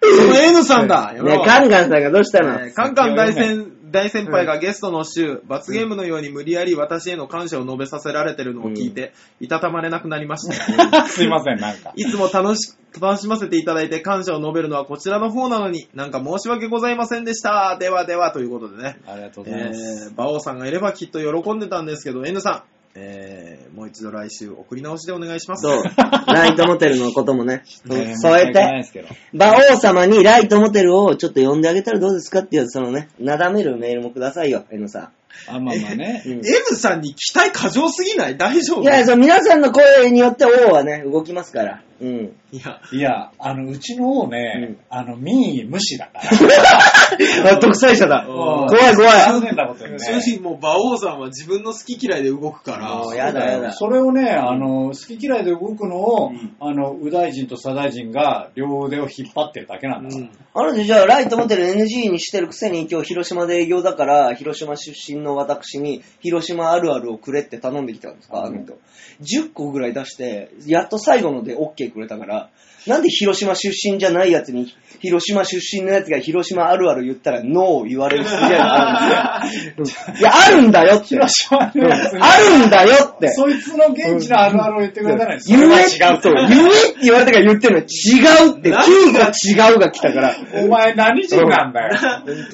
[0.00, 11.06] その N さんだやめねろカンカンさんがどうしたの、えーカンカン大先大先輩がゲストの週、罰ゲームのように無理やり私への感謝を述べさせられてるのを聞いて、いたたまれなくなりました。
[11.08, 11.92] すいません、なんか。
[11.96, 17.76] いつも楽し、楽しませていただいて感謝を述べるのはこちらの方なのに、なんか申し訳ございませんでした。
[17.78, 18.98] ではでは、ということでね。
[19.06, 20.08] ありがとうごえざいます。
[20.10, 22.62] ー、馬王さんがいればきっと喜んでたんですけど、N さん、
[23.00, 25.62] えー、もう一度来週送り直しでお願いします。
[25.62, 25.82] そう。
[26.26, 28.84] ライトモテルのこともね、 ね添えて。
[29.32, 35.10] 馬王様にライトモテルをちょっと呼んであげたらどうですかっていう、そのね、なだめるメールもくださいよ、N さ
[35.46, 36.28] あ、まあまあね ん。。
[36.28, 36.44] うん N
[36.76, 38.36] さんに期待過剰すぎない？
[38.36, 38.82] 大丈夫？
[38.82, 41.82] いや、そう、皆さんの声によって王はね、動きますから。
[42.00, 42.36] うん。
[42.52, 47.52] いや、いや、あの、うちの王ね、あの、民意無視だから。
[47.56, 48.26] あ、独裁者だ。
[48.28, 49.20] うん怖い怖い。
[49.20, 49.98] 残念なことにね。
[49.98, 53.72] 正直もう馬王さんは自分の好き嫌いで動くから、もうやだやだ。
[53.72, 60.16] それをね、あの、好き嫌いで動くのを、うんあの、右大臣と左大臣が両腕を引っ張ってるだけなんだ。
[60.16, 68.76] うんあの人じゃあ、ライトモテル NG にしてるくせに今日広島で営業だから、広島出身の私に広島あるあるをくれって頼んできたんですか、あの人。
[69.20, 72.52] 10個ぐらい出して、やっと最後ので OK くれたから、
[72.86, 80.14] なんで広島出身じゃないやつに、広島出身のやつが広島あるある言ったらノーを言われる筋合いがあるんですよ。
[80.18, 81.04] いや、あるんだよって。
[81.06, 83.28] 広島のやつにあるんだよって。
[83.32, 86.32] そいつの現地のあるあるを言ってくれたのに、そ言え違うと。
[86.32, 90.36] 言えって言われたから言ってるのに違うって、9が違うが来たから。
[90.64, 91.96] お前何人なんだよ。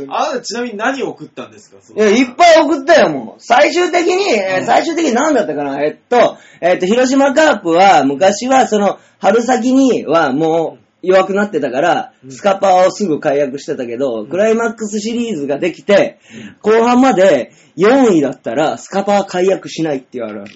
[0.09, 1.78] あなたちなみに何を送ったんですか？
[1.80, 3.40] そういや、いっぱい送ったよ、もう。
[3.40, 5.82] 最終的に、えー最終的に何だったかな？
[5.82, 16.19] えっと、えっと、広島カープは、昔は、その、春先にはもう、弱くなってたから、スカパーをすぐ解約してたけど、クライマックスシリーズができて、
[16.62, 20.55] 後半まで4位だったら、スカパー解約しないっていうあるある。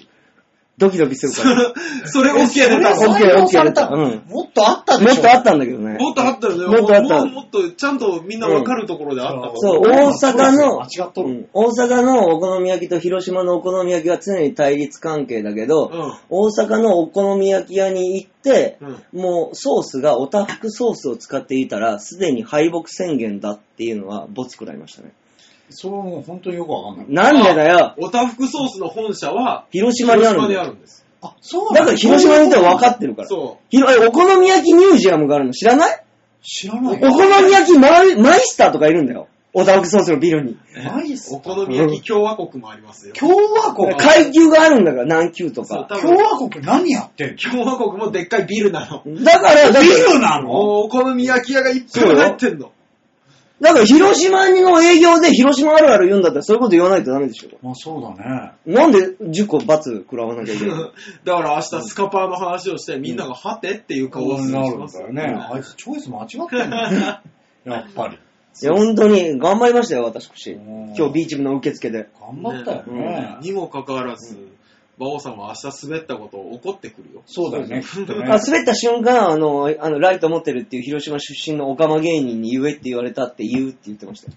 [0.79, 1.73] ドキドキするから。
[2.07, 2.95] それ OK 出た。
[2.95, 3.87] の OK 採用された。
[3.87, 4.23] OK うん。
[4.27, 5.13] もっとあったでしょ。
[5.13, 5.97] もっとあったんだけどね。
[5.99, 6.79] もっとあったよね。
[6.79, 7.17] もっとあった。
[7.17, 9.87] もうもっとちゃんとみんなわかるところであったそう、う。
[9.87, 11.29] ん大阪の、間違っとる。
[11.29, 11.47] うん。
[11.53, 16.13] 大阪のお好み焼きと広島のお好み焼きは常に対立関係だけど、うん。
[16.29, 18.77] 大阪のお好み焼き屋に行って、
[19.13, 19.21] うん。
[19.21, 25.11] もうソースがおたふくソースを使っていたら、すでに敗北宣言だっていうのはボツくらいましたね。
[25.69, 27.33] それも本当によくわかんない。
[27.33, 30.61] なんでだよおたふくソースの本社は、広島にあるんだよ。
[30.61, 31.05] 広島にあるんです。
[31.21, 33.27] あ、そうだから広島にいたら分かってるから。
[33.27, 36.03] そひろえお好み焼きミュージアムがあるの知らない？
[36.41, 39.27] 知らないお好み焼きマイマイスターとかいるんだよ。
[39.51, 40.57] オタフクソースのビルに。
[40.85, 43.15] マジっすお好み焼き共和国もありますよ。
[43.15, 43.95] 共和国？
[43.97, 45.67] 階級があるんだから、何級とか。
[45.67, 49.03] そう多分共和国何やってん共和国もでっかいビルなの。
[49.23, 50.51] だから、だのビから、ルなの？
[50.51, 52.71] おお好み焼き屋がいっぱい入ってんの。
[53.61, 57.49] だから広島の営業で広島あるある言うんだったらそういうこと言わないとダメでしょ。
[57.61, 58.51] まあそうだね。
[58.65, 60.83] なんで10個罰食らわなきゃいけないの？
[61.25, 65.45] だから明日スカパーの話をしてみんながはてっていう顔をするなしまするんだよね。
[65.53, 67.21] あいつチョイス間違ってんだ
[67.65, 68.17] やっぱり。
[68.61, 70.51] いや、本当に頑張りましたよ、私。
[70.51, 72.09] うん今日ビーチ部の受付で。
[72.19, 73.37] 頑張ったよね。
[73.41, 74.37] にもかかわらず、
[74.99, 77.23] 馬王さんは明日滑ったことを怒ってくるよ。
[77.25, 84.33] そうだよね、 滑った瞬間、あの、あの、ライト持ってるっていう広島出身のオカマ芸人に言えって言われたって言うって言ってましたよ。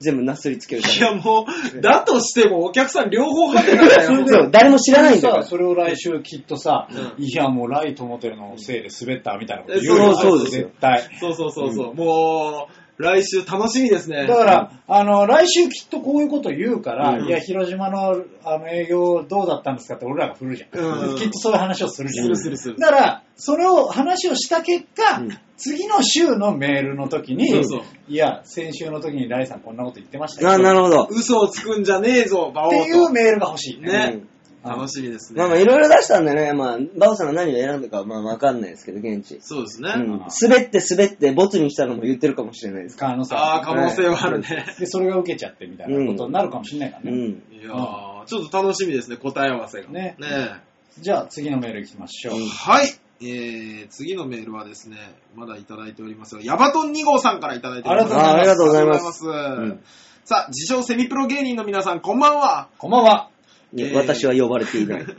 [0.00, 1.08] 全部なすりつけるかいら。
[1.08, 1.46] やも
[1.76, 4.26] う、だとしてもお客さん両方はてなんだよ。
[4.26, 5.50] そう、 誰も知らないんだからさ、。
[5.50, 11.08] それを来週きっとさ、うんいやもうライトモテルのせいで滑ったみたいなことえ言うよそうそうですよ絶対。
[11.20, 11.94] そうそうそうそう。
[11.94, 14.26] もう、来週楽しみですね。
[14.26, 20.78] だから、あの、来週きっとこういうこと言うから、うんいや、広島のあの営業どうだったんですかって俺らが振るじゃん。
[20.78, 22.26] うんきっとそういう話をするじゃん。
[22.26, 30.52] するするするだから、それを話をした結果、うん次の週のメールの時に、そうそういや、先週の時にライさんこんなこと言ってましたよ。
[30.52, 31.06] あ、なるほど。
[31.10, 32.80] 嘘をつくんじゃねえぞ、馬王と。
[32.80, 33.78] っていうメールが欲しい。
[33.78, 34.29] ねうん
[34.62, 35.38] 楽しみですね。
[35.38, 39.38] まあまあ、いろいろ出したんでね、まあ、バオさんが何を選んだかはまあわかんないですけど、現地。
[39.40, 39.92] そうですね。
[39.96, 40.08] うん。
[40.18, 42.98] 滑って滑って、ボツにしたのも言ってるかもしれないです。
[42.98, 44.66] 可能性ああ、可能性はあるね。
[44.78, 47.10] で、それが受けちゃってみたいなことになるかもしれないからね。
[47.10, 47.58] うん。
[47.58, 49.88] いやー、ちょっと楽しみですね、答え合わせが。
[49.88, 50.60] ねね
[50.98, 52.40] じゃあ次のメール行きましょう。
[52.40, 52.88] はい。
[53.22, 54.96] えー、次のメールはですね、
[55.36, 58.14] まだいただいておりますが、ヤバトン2号さんからいただいております。
[58.14, 59.80] あありがとうございますありがとうございますうん
[60.24, 62.68] さあ、自称セミプロ芸人の皆さん、こんばんは。
[62.78, 63.30] こんばんは。
[63.72, 65.06] いやえー私は呼ばれていない。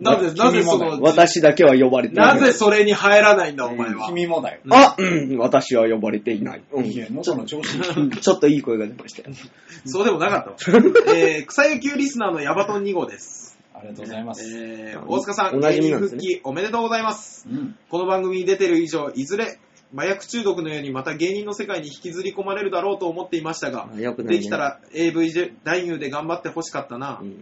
[0.00, 2.34] なぜ、なぜその、私だけは呼ばれていな。
[2.34, 4.08] ないぜそれに入らないんだ、お前は。
[4.08, 4.60] 君もだよ。
[4.70, 6.62] あ、うん、私は呼ばれていない。
[6.72, 6.92] うんい
[7.22, 9.34] ちょっといい声が出ましたよ。
[9.86, 10.82] そうでもなかったわ。
[11.14, 13.58] えー、草野球リスナーのヤバトン2号です。
[13.74, 14.44] ありがとうございます。
[14.44, 17.46] えー、大塚さん、おな芸人じみなんですね復帰おめでとうございます。
[17.50, 17.76] うん。
[17.88, 19.58] この番組に出てる以上、いずれ、
[19.94, 24.38] 麻薬中毒のようにまた芸人の世界に引きずり込まれるだろうと思っていましたが、あよくないね。
[24.38, 25.32] できたら AV
[25.64, 27.20] 男優で頑張ってほしかったな。
[27.20, 27.30] うん。
[27.30, 27.36] ね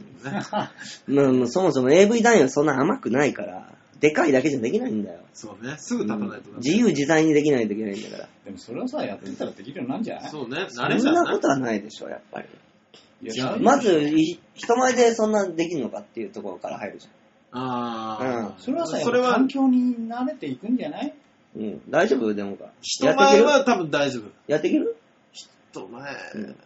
[1.07, 5.21] まあもうそもそも AV 男優はそんな甘くないから、でかいだけじゃできないんだよ。
[5.35, 6.57] そうね、すぐ立たないとダメ。
[6.59, 8.29] 自由自在にできないといけないんだから。
[8.45, 10.31] でもそれをさ、やってたらできるようになるんじゃない？
[10.31, 12.49] そうね、そ慣れちゃうなんなことはないでしょ、やっぱり。
[13.23, 17.07] いやまず、い人前でそんなできるのかっていうところから入るじ
[17.53, 18.49] あー。
[18.49, 21.03] うそれはさ、それは環境に慣れていくんじゃない？
[21.03, 21.13] ゃん。
[21.57, 21.81] うん。
[21.91, 22.33] 大丈夫？
[22.35, 22.67] でもか。
[22.81, 23.45] 人やっていける？
[23.45, 24.23] 前は多分大丈夫。
[24.47, 24.97] やっていける？
[25.33, 26.57] 人前、うん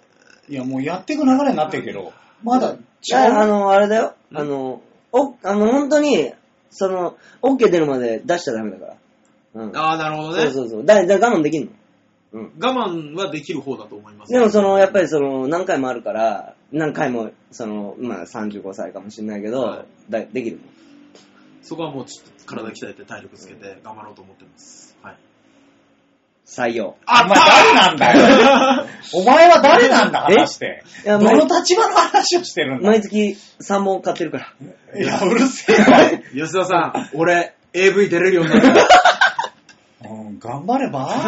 [0.46, 2.12] いや、もうやっていく流れになってるけど、
[2.42, 2.78] まだい
[3.10, 3.50] や、あ違う。
[3.50, 4.14] の、あれだよ。
[4.34, 6.32] あの、お、あの、本当に、
[6.70, 8.86] その、OK 出るまで出しちゃダメだか
[9.54, 9.62] ら。
[9.62, 9.76] うん。
[9.76, 10.42] ああ、なるほどね。
[10.42, 10.84] そうそうそう。
[10.84, 11.70] だ、だ我慢できんの？
[12.32, 12.52] うん。
[12.60, 14.32] 我慢はできる方だと思います。
[14.32, 20.62] でもその、やっぱりその、何回もあるから、何回も、その、まあ35歳かもしれないけど、はいだできるの。
[21.62, 24.96] そこはもうちょっと体鍛えて体力つけて頑張ろうと思ってます。
[25.02, 25.16] はい。
[26.46, 26.96] 採用。
[27.08, 28.12] お前誰なんだ
[28.82, 28.86] よ。
[29.14, 30.34] お前は誰なんだ、え？
[30.34, 30.84] 話して。
[31.04, 32.88] いや、ど毎の立場の話をしてるんだ？
[32.90, 35.00] 毎月3本買ってるから。
[35.00, 36.10] いや、うるせえわ。
[36.34, 38.88] 吉田さん、俺、AV 出れるようになった。
[40.10, 41.08] うん頑張れば？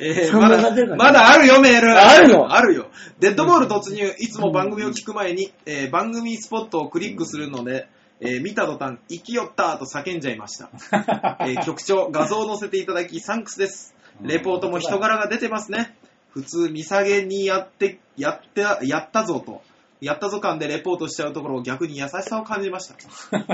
[0.00, 1.90] えー三まだ、本買ってるからまだあるよ、メール。
[1.92, 2.54] あるの？
[2.54, 2.88] あるよ。
[3.20, 7.86] デッドボール突入、いつも番組を聞く前に、えー番組スポットをクリックするので、
[8.20, 10.70] えー見た途端、生きよったと叫んじゃいました。
[11.46, 13.94] えー局長、画像を載せていただき、サンクスです。
[14.22, 15.96] レポートも人柄が出てますね。
[16.30, 19.62] 普通、見下げにやって、やって、やったぞと、
[20.00, 22.94] やったぞ感でレポートしちゃうところを逆に優しさを感じました。
[23.38, 23.44] ね。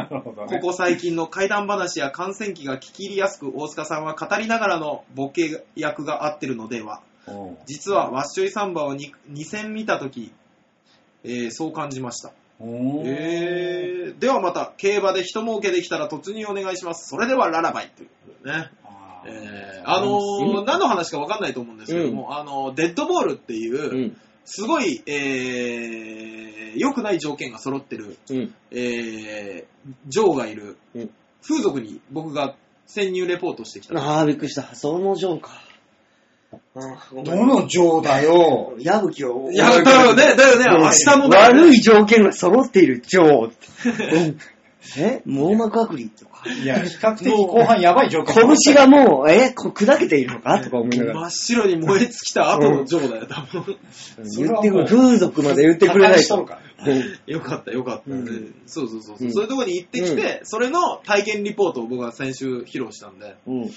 [0.48, 7.00] ここ最近の怪談話や感染期が聞き入りやすく、大塚さんは語りながらのボケ役が合ってるのでは。
[7.66, 10.32] 実はワッショイサンバを 2, 2戦見たとき、
[11.22, 12.32] えーそう感じました。
[12.60, 17.08] えーではまた、競馬で一儲けできたら突入お願いします。
[17.08, 18.70] それではララバイということでね。
[19.26, 24.16] えーあのー何の話かわかんないと思うんですけども、あのーデッドボールっていう、うん。
[24.44, 28.54] すごい、えー良くない条件が揃ってる、うん。
[28.70, 31.10] えー、ジョーがいる、うん
[31.46, 32.56] 風俗に僕が
[32.86, 33.98] 潜入レポートしてきた。
[34.00, 34.74] ああ、びっくりした。
[34.74, 35.50] そのジョーか。
[37.24, 38.74] どの情だよ。
[38.78, 39.50] 矢吹を。
[39.50, 44.16] いや、だよね、だよね、明日のだよね悪い条件が揃っているジョーって。
[44.16, 44.38] うん
[44.98, 45.22] え？
[45.24, 46.42] 網膜剥離とか。
[46.62, 48.34] いや、比較的後半やばい状況。
[48.64, 49.50] 拳がもう、え？
[49.50, 50.60] こう砕けているのか？
[50.60, 51.20] とか思いながら。
[51.20, 53.76] 真っ白に燃え尽きた後のジョーだよ、多分。
[54.36, 54.84] 言ってくる。
[54.86, 56.46] 風俗まで言ってくれないと。
[57.26, 59.16] よかった、よかった、うんそうそうそう。
[59.18, 63.70] うんそういうところに行ってきて、それの体験リポートを僕は先週披露したんで、うん。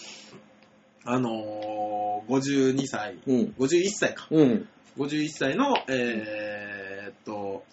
[1.10, 3.56] あのー、52歳、うん。
[3.58, 4.28] 51歳か。
[4.30, 4.68] うん。
[4.98, 7.64] 51歳の、えーっと、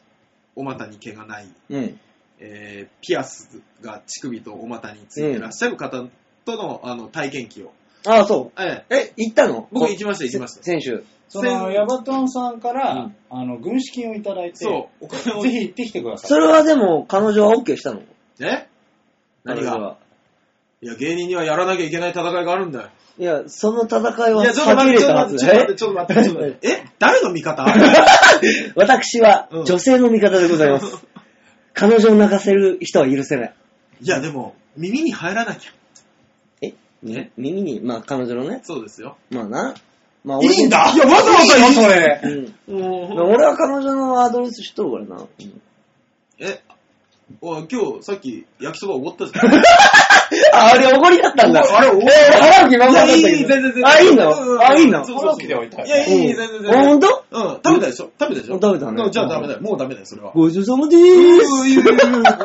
[0.55, 2.01] お股に毛がない、うん。
[2.39, 6.05] えーピアスが乳首とお股についてらっしゃる方
[6.45, 7.73] との,、あの体験記を。
[8.07, 8.95] ああ、そえう。
[8.95, 9.69] え、行ったの？
[9.73, 11.03] 僕行きました行きました選手。
[11.29, 15.43] その、ヤバトンさんから、うんあの、軍資金をいただいて、そう、お金を。
[15.43, 16.29] ぜひ行ってきてください。
[16.29, 18.03] それはでも、彼女は OK したの？
[18.41, 18.69] え？
[19.43, 19.97] 何が？
[20.85, 22.89] いや、芸人にはやらなきゃいけない戦いがあるんだよ。
[23.17, 26.69] いや、その戦いいはや、ちょっと待って、ちょったと待って、ちょっと待って、ちょっと待って、ちょっと待って。
[26.69, 26.85] え？
[26.99, 27.65] 誰の味方？
[28.77, 31.07] 私はうん女性の味方でございます。
[31.73, 33.55] 彼女を泣かせる人は許せない。
[34.03, 35.71] いや、でも、耳に入らなきゃ。
[36.61, 36.75] え？
[37.09, 37.31] え？
[37.39, 39.17] 耳に、まあ彼女のね、そうですよ。
[39.31, 39.75] まあな。
[40.23, 40.93] まあいいんだ？
[40.95, 42.21] いやわざわざいいのそれ。
[42.69, 42.79] うん。
[42.79, 45.23] も俺は彼女のアドレス知っとるからな。
[45.23, 45.63] うん
[46.41, 46.61] え、
[47.41, 49.51] おい今日さっき焼きそばおごったじゃん。
[50.55, 51.63] あ、あれおごりだったんだ。
[51.63, 53.29] あれおごりえー、払う気満々だったけど。
[53.29, 55.05] いやいい全然全然あ、いいうんのあ、いいの？
[55.05, 56.85] そいたよいや、いい、全然全然。
[56.87, 58.11] ほんとうん、食べたでしょ？
[58.19, 58.55] 食べたでしょ？
[58.55, 59.61] 食べたねうんじゃあダメだよ。
[59.61, 60.33] もうダメだよ、それは。
[60.35, 61.69] ごちそうさまでーす。
[61.69, 61.87] いやい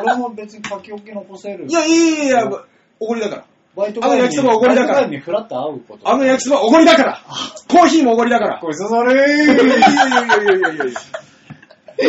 [0.02, 1.66] 俺も別に書き置き残せる。
[1.68, 2.50] いや、いやいや、
[2.98, 3.44] おごりだから。
[3.76, 6.08] バイトあの焼きそばおごりだからバイト帰りにフラッと会うこと。
[6.10, 7.22] あの焼きそばおごりだから。
[7.68, 8.58] コーヒーもおごりだから。
[8.60, 9.74] ごちそうさまでいやいやいやいやいや
[10.74, 10.94] いやいや。
[12.00, 12.06] 危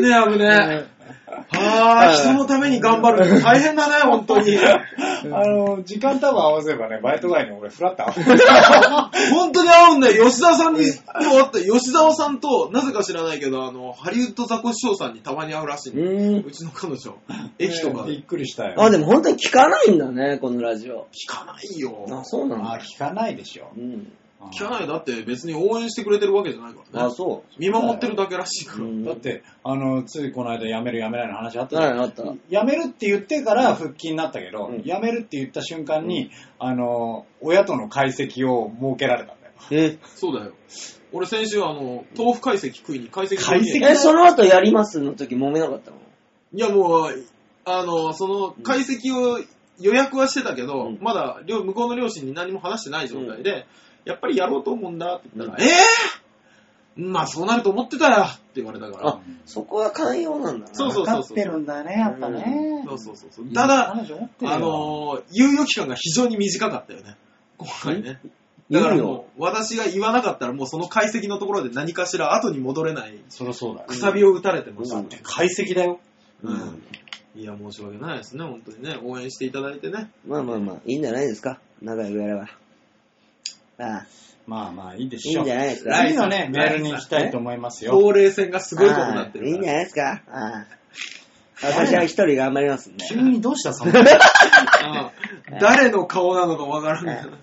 [0.00, 0.86] ねえ危ね
[1.60, 1.68] え。
[1.68, 4.56] はあ、人のために頑張るの大変だね、本当に。
[4.58, 8.24] あの、時間多分合わせればね、バイト帰りに俺フラッと会う。
[9.34, 10.26] 本当に会うんだよ。
[10.26, 10.90] 吉沢さんに、会
[11.46, 16.44] って、吉沢さんと、なぜか知らないけど、あの、ハリウッドザコシショウさんにたまに会うらしいん。
[16.46, 17.14] うちの彼女。
[17.58, 18.12] 駅とかで。
[18.12, 18.74] びっくりしたよ。
[18.82, 21.06] あ、でも本当に聞かないんだね、このラジオ。
[21.12, 22.06] 聞かないよ。
[22.10, 22.84] あ、そうなんあだ。
[22.84, 23.68] 聞かないでしょ。
[23.76, 24.12] うん。
[24.52, 24.86] 聞かない。
[24.86, 27.14] だって別に応援してくれてるわけじゃないからあ、ね。
[27.14, 28.78] そ見守ってるだけらしいかう。
[28.80, 28.84] ら。
[28.84, 32.22] うんだって、あの、ついこの間辞める辞めないの話あったじゃんった。
[32.24, 39.52] 辞めるって言ってから復帰になったけど、うん辞めるって言った瞬間に、あの、親との解析を設けられたんだよ。
[39.70, 40.52] え、そうだよ。
[41.12, 45.98] 俺先週、あの、豆腐解析食いに解析解析え、その後やりますの時揉めなかったの？
[46.52, 47.24] いやもう、
[47.64, 49.40] あの、その解析を
[49.80, 53.66] 予約はしてたけど、うんまだ両向こうの両親に何も話してない状態で、
[54.04, 60.74] やっぱりやろうと思うんだって言ったら、うんえぇ、まあそうなると思ってたよって言われたからあ。、そこは寛容なんだな。
[60.74, 62.84] そうそう分かってるんだね、やっぱね。
[62.86, 63.52] そうそうそうそう。
[63.52, 67.16] ただ、あのー猶予期間が非常に短かったよね。
[67.58, 68.20] 今回ね。
[68.70, 68.80] だ。
[68.80, 73.88] からもう、私が言わなかったらもうその解析のところで何かしら後に戻れないそりゃそうだよ。
[73.88, 74.96] くさびを打たれてました。
[74.96, 76.00] だって解析だよ。
[76.42, 76.82] うん
[77.36, 78.96] いや、申し訳ないですね、本当にね。
[79.02, 80.08] 応援していただいてね。
[80.24, 81.58] まあまあまあ、いいんじゃないですか。
[81.82, 82.46] 仲良くやれば。
[83.78, 84.06] ああ、
[84.46, 85.42] まあまあいいでいしょう。
[85.42, 85.96] いんじゃないですか？
[86.06, 87.92] 次のね、メールに行きたいと思いますよ。
[87.92, 89.68] ほうれい線がすごいことになってるああいいんじ。
[89.68, 90.22] ゃないですか？
[90.28, 90.66] ああ
[91.62, 93.04] 私は一人頑張りますんで。
[93.08, 93.92] 急にどうしたその？
[93.92, 94.02] あ
[95.06, 95.12] あ
[95.60, 97.36] 誰の顔なのかわからんけど。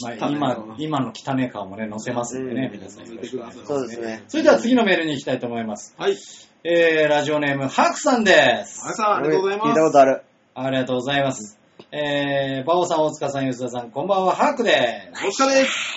[0.00, 3.66] まあ、今、今の汚い顔もね、載せますんでね、うん皆さんよろしくお願いします。
[3.66, 4.22] そうですね。
[4.28, 5.92] それでは次のメールに行きたいと思います。
[5.98, 6.16] はい。
[6.62, 8.80] えー、ラジオネーム、ハクさんです。
[8.86, 9.68] あさん、ありがとうございます。
[9.70, 10.22] 聞いたことある。
[10.54, 11.58] ありがとうございます。
[11.90, 15.72] えー、バオさん、大塚さん、吉田さん、こんばんは、ハクでお疲れです。
[15.72, 15.96] す。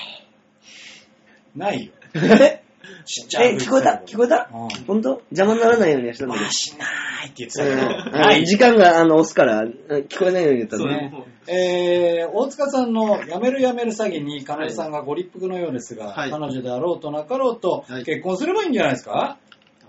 [1.54, 1.92] ないよ。
[2.16, 2.64] え、
[3.06, 3.56] ちっちゃい。
[3.58, 4.50] 聞こえた聞こえた？
[4.54, 4.70] うん。
[4.86, 5.10] 本当？
[5.32, 6.52] 邪魔にならないようにはしたんだけどわ。
[6.52, 6.86] しな
[7.26, 8.16] いって言ってたうんけど。
[8.18, 8.40] あない。
[8.40, 9.70] の時間があの押すから、うん
[10.08, 11.12] 聞こえないように言ったのね。
[11.12, 11.24] ね。
[11.48, 19.38] えー、大塚さんの辞める辞める詐欺に、彼女さんがご立腹のようですが、はい彼女であろうとなかろうと、はい結婚すればいいんじゃないですか？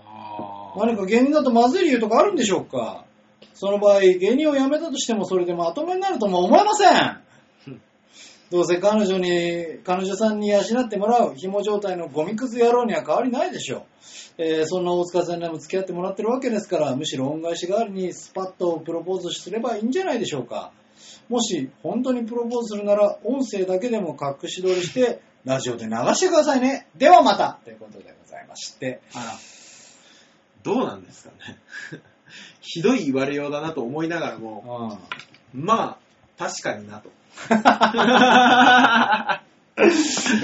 [0.05, 3.05] あ何か芸人だとまずい理由とかあるんでしょうか？
[3.53, 7.23] その場合、芸人を辞めたとしてもそれでまともになるとも思えません
[8.53, 13.83] どうせ彼女に、彼女さんに養ってもらう紐状態のゴミくず野郎には変わりないでしょう。
[14.37, 20.71] えーそんな大塚さんにも付き合ってもらってるわけですから、むしろ恩返し代わりにスパッとプロポーズすればいいんじゃないでしょうか。
[21.29, 26.87] もし本当にプロポーズするなら、音声だけでも隠し撮りして、ラジオで流してくださいね。
[26.95, 29.01] ではまたということでございまして。
[30.61, 31.57] どうなんですかね。
[32.61, 34.99] ひどい言われようだなと思いながらも、
[35.53, 35.97] うんまあ、
[36.37, 37.09] 確かになと。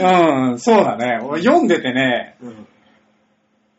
[0.10, 1.20] うん、そうだね。
[1.24, 2.68] 俺読んでてね、うん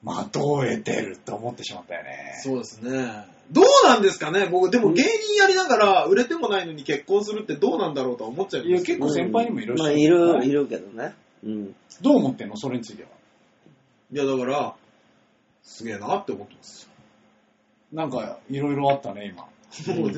[0.02, 2.40] まとえてると思ってしまったよね。
[2.42, 3.26] そうですね。
[3.52, 4.46] どうなんですかね？
[4.46, 11.14] 僕、でも芸人やりながら売れてもないのに結婚するってどうなんだろうとは思っちゃいいや、ます結構先輩にもいるし、まあ、いる、いるけどね。
[11.44, 11.74] うん。
[12.00, 12.56] どう思ってんの？
[12.56, 13.10] それについては。
[14.10, 14.74] いや、だから、
[15.62, 16.88] すげえなって思ってます
[17.92, 19.46] なんか、いろいろあったね、今。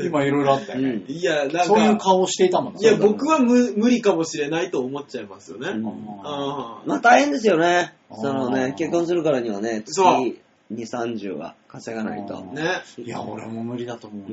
[0.04, 0.88] 今いろいろあったよね。
[0.90, 5.68] うんいや、なんか、そういう顔していたもんいや、僕は無無理かもしれないと思っちゃいますよね。
[5.70, 5.86] うん
[6.24, 7.94] ああまあ大変ですよね。
[8.10, 10.34] そのね、結婚するからにはね、月そう
[10.72, 12.40] 2、30は稼がないと。
[12.40, 12.62] ね。
[12.98, 14.24] いや、俺も無理だと思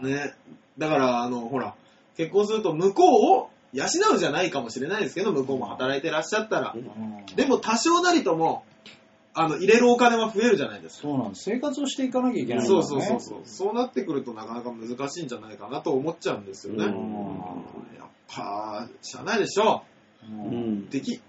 [0.00, 0.08] うな。
[0.08, 0.34] ね。
[0.76, 1.74] だから、あの、ほら、
[2.16, 3.84] 結婚すると向こうを養
[4.14, 6.74] うじゃないかもしれないですけど、向こうも働いてらっしゃったら。
[7.36, 8.64] でも多少なりとも、
[9.40, 11.08] あの、入れるお金は増えるじゃないですか。
[11.08, 11.44] そうなんです。
[11.44, 13.06] 生活をしていかなきゃいけないそうからね。
[13.06, 13.40] そうそうそう。
[13.44, 16.84] そうなってくるとなかなか難しいんじゃないかなと思っちゃうんですよね。
[16.84, 16.92] うん
[17.98, 19.82] やっぱ、しゃあないでしょ。
[20.22, 20.88] ううんん。
[20.90, 21.20] でき、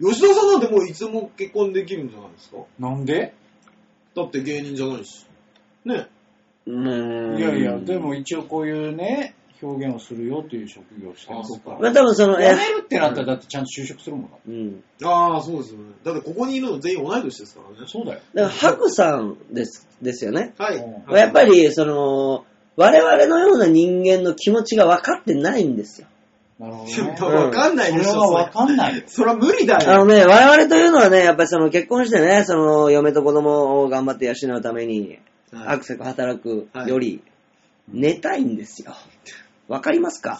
[0.00, 2.58] 吉田さんなんてもういつでも結婚できるんじゃないですか？
[2.78, 3.34] なんで？
[4.14, 5.24] だって芸人じゃないし。
[5.84, 6.08] ね。
[6.66, 7.38] うん。
[7.38, 14.36] いやいや、でも一応こういうね、表現をするよという職業をしてるあそっかまあ多分その、辞めるってなったらだってちゃんと就職するもんだ。
[14.46, 14.82] うん。
[15.04, 15.84] ああ、そうですよね。
[16.04, 17.86] だってここにいるの全員同い年ですからね。
[17.86, 18.20] そうだよ。
[18.34, 20.54] だから、ハクさんです、ですよね。
[20.58, 21.16] はい。
[21.16, 22.44] やっぱり、その、
[22.76, 26.06] 我々のような人間の気持ちが分かってないんですよ。
[26.58, 27.36] なるほどね。
[27.44, 28.10] わかんないでしょ。
[28.10, 29.02] それはわかんないよ。
[29.06, 29.90] それは無理だよ。
[29.90, 35.22] あのね、我々というのはね、やっぱりその結婚してね、その嫁と子供を頑張って養うために、はい
[35.54, 37.22] アクセク働くより、
[37.86, 38.94] 寝たいんですよ。
[39.72, 40.38] わかりますか？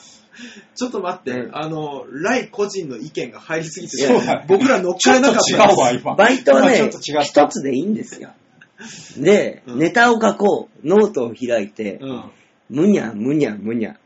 [0.74, 6.14] ちょっと待って、うんあの、ライ個人の意見が入りすぎてて、そうだね僕ら乗っちょっとかれなかった違うわ、今。
[6.14, 8.30] バイトはね今ちょっ、と違った一つでいいんですよ。
[9.16, 12.24] で、うんネタを書こう、ノートを開いて、うん。
[12.70, 13.96] むにゃむにゃむにゃ。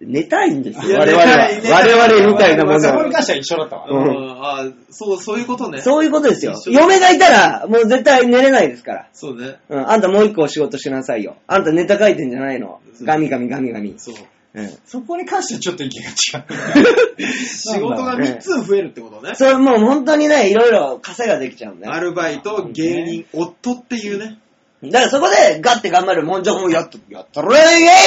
[0.00, 1.26] 寝たいんですよ、我々は。
[1.26, 2.80] 寝たい寝たい我々みたいなも。
[2.80, 3.86] そこに関しては一緒だったわ。
[3.88, 5.80] うんうんあそう、そういうことね。
[5.80, 6.52] そういうことですよ。
[6.52, 9.08] 一緒嫁がいたら、もう絶対寝れないですから。
[9.12, 9.56] そうね。
[9.70, 11.36] うん、あんたもう一個仕事しなさいよ。
[11.46, 12.80] あんたネタ書いてんじゃないの。
[13.02, 13.94] ガミガミガミガミ。
[13.96, 14.14] そう。
[14.56, 14.70] うん。
[14.86, 17.22] そこに関してはちょっと意見が違う。
[17.46, 19.34] 仕事が3つ増えるってことね。
[19.34, 21.92] それもう本当にね、いろいろ稼ができちゃうんだよ。
[21.94, 24.38] アルバイト、芸人、夫っていうね。
[24.82, 27.58] だからそこでガッて頑張る、もうじゃあもうやっと、やったろイ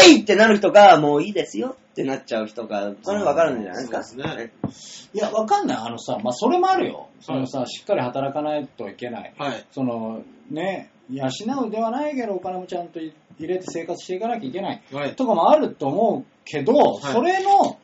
[0.10, 3.82] エイってなる人が、もういいですよってなっちゃう人が、それ分かるんじゃない？
[3.82, 4.04] ですか。
[4.04, 5.78] そうですいや、わかんない。
[5.78, 7.10] あのさ、まあ、それもあるよ。
[7.22, 9.34] そのさ、しっかり働かないといけない。
[9.38, 9.66] はい。
[9.72, 10.22] その、
[10.52, 11.28] ね、養
[11.68, 14.82] うではないけど、お金もちゃんと入れて生活していかなきゃいけない。
[14.94, 15.16] はい。
[15.16, 17.80] とかもあると思うけど、はいそれの、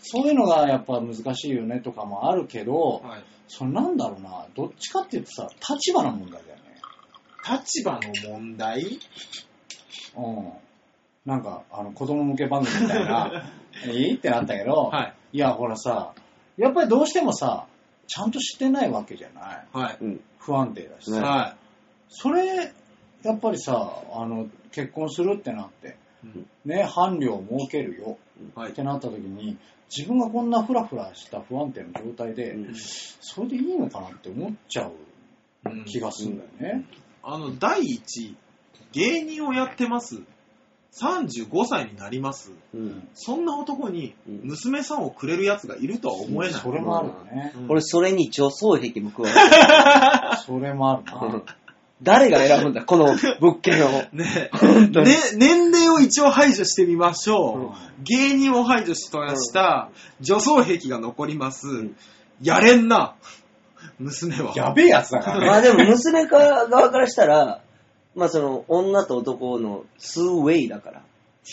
[0.00, 3.24] そういうのがやっぱ難しいよねとかもあるけど、はい。
[3.46, 6.80] それなんだろうな、どっちかっていうとさ、立場の問題だよね。
[7.50, 8.00] 立場の
[8.38, 8.98] 問題？
[10.16, 10.52] うん。
[11.24, 13.50] なんか、あの、子供向け番組みたいな、
[13.86, 15.36] いいってなったけど、はい。
[15.36, 16.12] いや、ほらさ、
[16.56, 17.66] やっぱりどうしてもさ、
[18.06, 19.66] ちゃんとしてないわけじゃない。
[19.72, 19.98] はい。
[20.00, 20.20] うん。
[20.38, 21.20] 不安定だしさ。
[21.20, 21.56] ねは
[22.08, 22.72] それ、
[23.22, 26.07] やっぱりさ、あの、結婚するってなって、うん
[26.64, 28.18] ね、伴侶を設けるよ
[28.56, 28.58] い。
[28.58, 28.74] はいっ。
[28.74, 29.56] てなった時に、
[29.94, 34.92] 自分がこんなフラフラした不安定な状態で、うんそれでいいのかなって思っちゃう
[35.66, 36.84] うん気がするんだよね。
[37.22, 38.36] あの、第一、
[38.92, 40.22] 芸人をやってます。
[40.92, 42.52] 35歳になります。
[42.74, 43.08] うん。
[43.14, 46.60] そんな男にうん娘さんをくれる奴がいるとは思えない。
[46.60, 47.52] それもあるよね。
[47.56, 50.36] うん俺、それに女装壁も加わる。
[50.44, 51.44] それもあるな。
[52.02, 53.06] 誰が選ぶんだ、この
[53.40, 53.88] 物件を。
[54.12, 57.58] ね本当にね、年齢を一応排除してみましょう。
[57.58, 57.70] うん
[58.04, 61.66] 芸人を排除したした女装壁が残ります。
[61.66, 61.96] ん
[62.40, 63.16] やれんな、
[63.98, 64.52] 娘は。
[64.54, 65.46] やべえやつだからね。
[65.46, 67.60] まあでも、娘側からしたら、
[68.14, 71.02] まあその、女と男のツーウェイだから。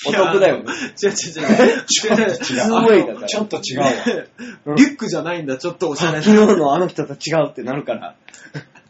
[0.08, 0.66] お得だよね。
[1.02, 1.86] 違う違う違う。
[1.88, 2.36] ちょっと違う。
[2.36, 3.28] ツーウェイだから。
[3.28, 4.30] ちょっと違う
[4.76, 6.54] リュックじゃないんだ、ちょっとおしゃれ昨な。
[6.54, 8.16] 日のあの人と違うってなるから。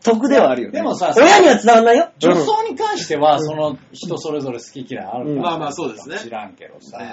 [0.05, 0.79] 得ではあるよね。
[0.79, 2.09] でもさ親には伝わんないよ。
[2.19, 5.39] 女装に関しては、その人それぞれ好き嫌いあるから、うん。
[5.39, 6.19] まあまあそうですね。
[6.19, 7.05] 知らんけどさ、ね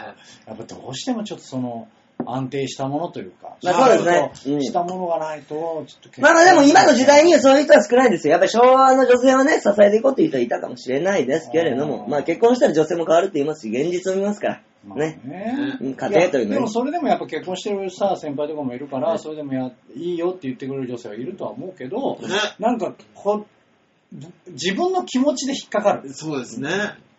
[0.47, 1.89] やっぱどうしてもちょっとその、
[2.27, 4.63] 安定したものというか、まあそうですね。
[4.63, 8.33] したものがないと、ちょっとまあまあでも今の時代にはそういう人は少ないですよ。
[8.33, 12.11] やっぱり昭和の女性はね、支えていこうっていう人はいたかもしれないですけれども、うん。
[12.11, 14.61] まあ結婚したら女性も変わるって言いますし、現実を見ますから。
[14.85, 15.21] まあね。
[15.81, 22.29] 家庭というのでもそれでもやっぱ結婚してるさ、先輩とかもいるから、それでもやいいよって言ってくれる女性はいるとは思うけど、ね
[22.59, 23.47] なんかこ
[24.49, 26.13] 自分の気持ちで引っかかる。
[26.13, 26.71] そうですね。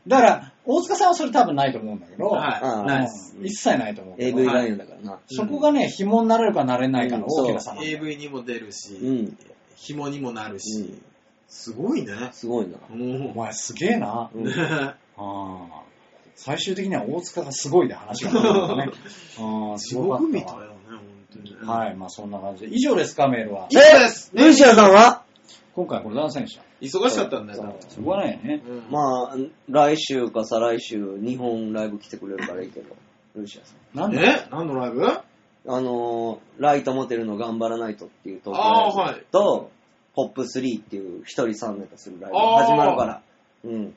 [0.05, 3.07] だから、大塚さんはそれ多分ないと思うんだけど、は
[3.41, 3.47] い。
[3.47, 4.15] 一切ないと思う。
[4.19, 5.19] AV 男優だからな。
[5.27, 9.37] そこがね、紐になれるかなれないかの大きな差なん AV にも出るし、うん。
[9.75, 11.03] 紐にもなるし、うん
[11.53, 12.13] すごいね。
[12.31, 12.77] すごいな。
[12.91, 14.31] おも前すげえな。
[14.33, 15.82] うんああ
[16.35, 18.91] 最終的には大塚がすごいで話が来るんだね。
[19.39, 20.99] あ あすすごかったわごく見たよね、本
[21.33, 21.57] 当にね。
[21.61, 22.75] はい、まあそんな感じで。
[22.75, 23.67] 以上ですか、メールは。
[23.69, 25.23] 以上ですルーシアさんは
[25.75, 26.63] 今回これ男性でした。
[26.81, 28.61] 忙しかったんだよ、多分しょうがないよね。
[28.67, 29.35] うんまあ、
[29.69, 32.95] 来週か再来週、2本ライブ来てくれるからいいけど、
[33.35, 33.97] ルーシアさん。
[33.99, 34.19] なんで？
[34.21, 34.47] え？
[34.51, 35.05] 何のライブ？
[35.05, 35.21] あ
[35.65, 39.71] のー、ライトモテルの頑張らないとっていうトークあーはいライブと、
[40.13, 43.21] ポップ3っていう一人3ネタするライブが始まるから。
[43.63, 43.95] うん。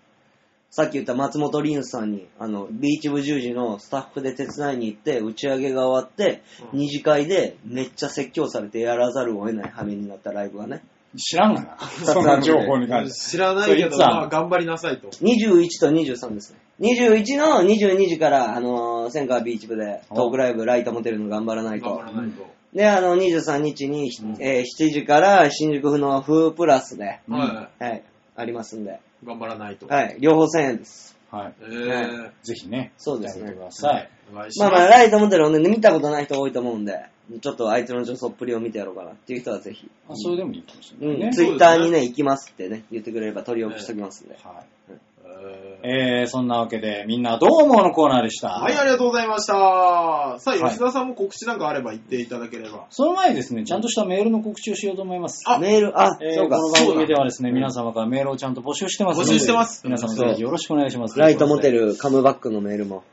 [0.70, 10.82] さっき言った松本凛さんに、あの、ビーチ部10時のスタッフで手伝いに行って、打ち上げが終わって、うん二次会でめっちゃ説教されてやらざるを得ない羽目になったライブがね、
[11.16, 11.78] 知らんがな。
[12.04, 13.30] その情報に関して。
[13.30, 15.08] 知らないけど、まあ頑張りなさいと。
[15.08, 16.58] 21と23ですね。
[16.80, 22.02] 21の22時から、あのー、千川ビーチ部でトークライブ、ライトモテるの頑張らないと頑張。
[22.02, 22.46] らないと。
[22.74, 28.02] で、あの、23日に、えー7時から新宿府の風プラスで、ははい、
[28.36, 29.15] ありますんで、い。
[29.26, 29.86] 頑張らないと。
[29.88, 31.16] はい、両方1000円です。
[31.30, 31.54] はい。
[31.62, 34.10] えー、ぜひね、そうですね見てください。
[34.32, 34.72] お願いします。
[34.72, 37.06] まあまあ、ライトモテルをね、見たことない人多いと思うんで、
[37.40, 41.32] ちょっとあいつの女装っぷりを見てやろうかなっていう人はぜひ、あそれでもいいかもしれうん、ないね。
[41.32, 44.38] ツイッターにね、行きますってね、言ってくれれば取り置きしときますんで。
[44.44, 44.94] はい。
[45.42, 48.48] えーえー、そんなわけで、みんなどう思うのコーナーでした。
[48.48, 49.52] はい、ありがとうございました。
[49.52, 52.86] さあ、はい吉田さんも告知なんかあれば言っていただければ。
[52.90, 55.44] その前にですね、ちゃんとしたメールの告知をしようと思います。
[55.46, 56.72] あメール、あ、えーそうかこの。
[56.72, 61.18] 番組ではですね、皆様からメールをちゃんと募集してますので募集してます皆様ぜひよろしくお願いします。
[61.18, 63.04] ライトモテるカムバックのメールも。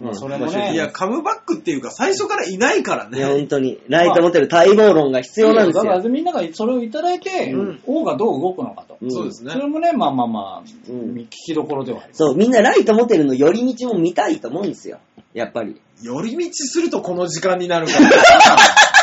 [0.00, 3.34] まあそれもねいや、カムバックっていうか、最初からいないからいや、ね。
[3.34, 3.80] 本当に。
[3.88, 6.08] ライトモテる待望論が必要なんですだからよ。
[6.08, 8.96] みんながそれをいただいて、うん王がどう動くのかと。
[9.00, 9.58] うんそうですねそ。
[9.58, 12.18] れもね、まあまあまあ、うん聞きどころではあります。
[12.18, 14.98] そう、みんなライトモテるの寄り道も見たいと思うんですよ。
[15.32, 15.80] やっぱり。
[16.02, 18.10] 寄り道するとこの時間になるから。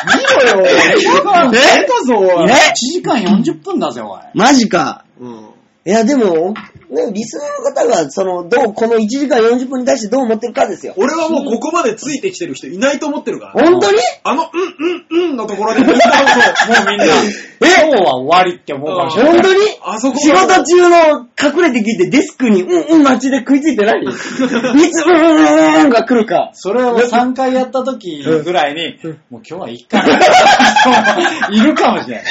[0.05, 2.45] 見ろよ、え出たぞ、おい。
[2.45, 4.19] ね1時間40分だぜ、おい。
[4.33, 5.03] マジか。
[5.19, 5.49] うん。
[5.85, 6.53] いや、でも、
[6.89, 10.93] ね、リスナーの方が、その、どう、この1時間40分に対してどう思ってるかですよ。
[10.97, 13.69] 俺はもうここまでついてきてる人いないと思ってるからね。
[13.69, 13.97] 本当に？
[14.23, 19.33] あの、うん、うん、うんのところでみんな、 そう、もうみんな、今日は終わりって思うかもしれない。
[19.33, 19.59] 本当に？
[19.83, 26.49] あそこ仕事中の隠れてきてデスクに、うんうん待ちで食いついてない いつ、うんうんうんが来るか。
[26.53, 28.97] それを3回やった時ぐらいに、
[29.29, 30.09] もう今日はいいかな。
[31.55, 32.25] いるかもしれない。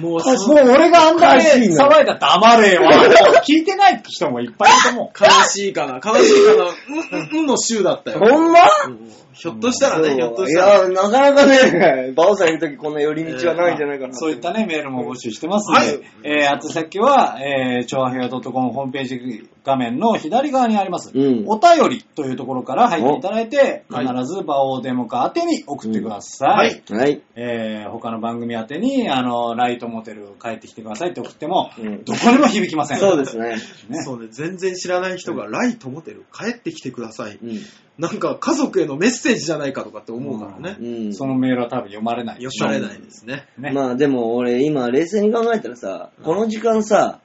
[0.00, 2.82] もうもう俺があんだけおかしいな騒いだら黙れよ。
[3.46, 5.24] 聞いてない人もいっぱいいると思う。
[5.24, 8.18] 悲しいかな、悲しいかな、うん、うん、うんの週だったよ。
[8.20, 8.60] ほんま？
[8.86, 10.78] うんひょっとしたらね、ひょっといしたら。
[10.84, 14.14] や、なかなかね、バオさんいるときこんな寄り道はないんじゃないかな。
[14.14, 26.82] そういったね、メールも募集してますので、はいえー、宛先は、えー、超和平洋 .com ホームページ画面の左側にあります、うんお便りというところから入っていただいて、お必ずバオデモカ宛てに送ってください。
[26.88, 27.22] うんはいはい。
[27.34, 32.98] えー、他の番組宛てに、あの、ライトモテル帰ってきてくださいって送っても、うんどこにも響きません。
[32.98, 33.56] そうですね。
[33.88, 34.02] ね。
[34.04, 37.38] そうね、全然知らない人が、ライトモテル、帰ってきてください。
[37.42, 37.58] うん。
[37.98, 40.76] なんか家族へのメッセージじゃないかとかって思うからね。
[40.80, 41.14] うん。
[41.14, 42.66] そのメールは多分読まれないでしょ。
[42.66, 43.46] よくれないですね。
[43.56, 43.70] ね。
[43.72, 47.20] まあでも俺今冷静に考えたらさ、この時間さ、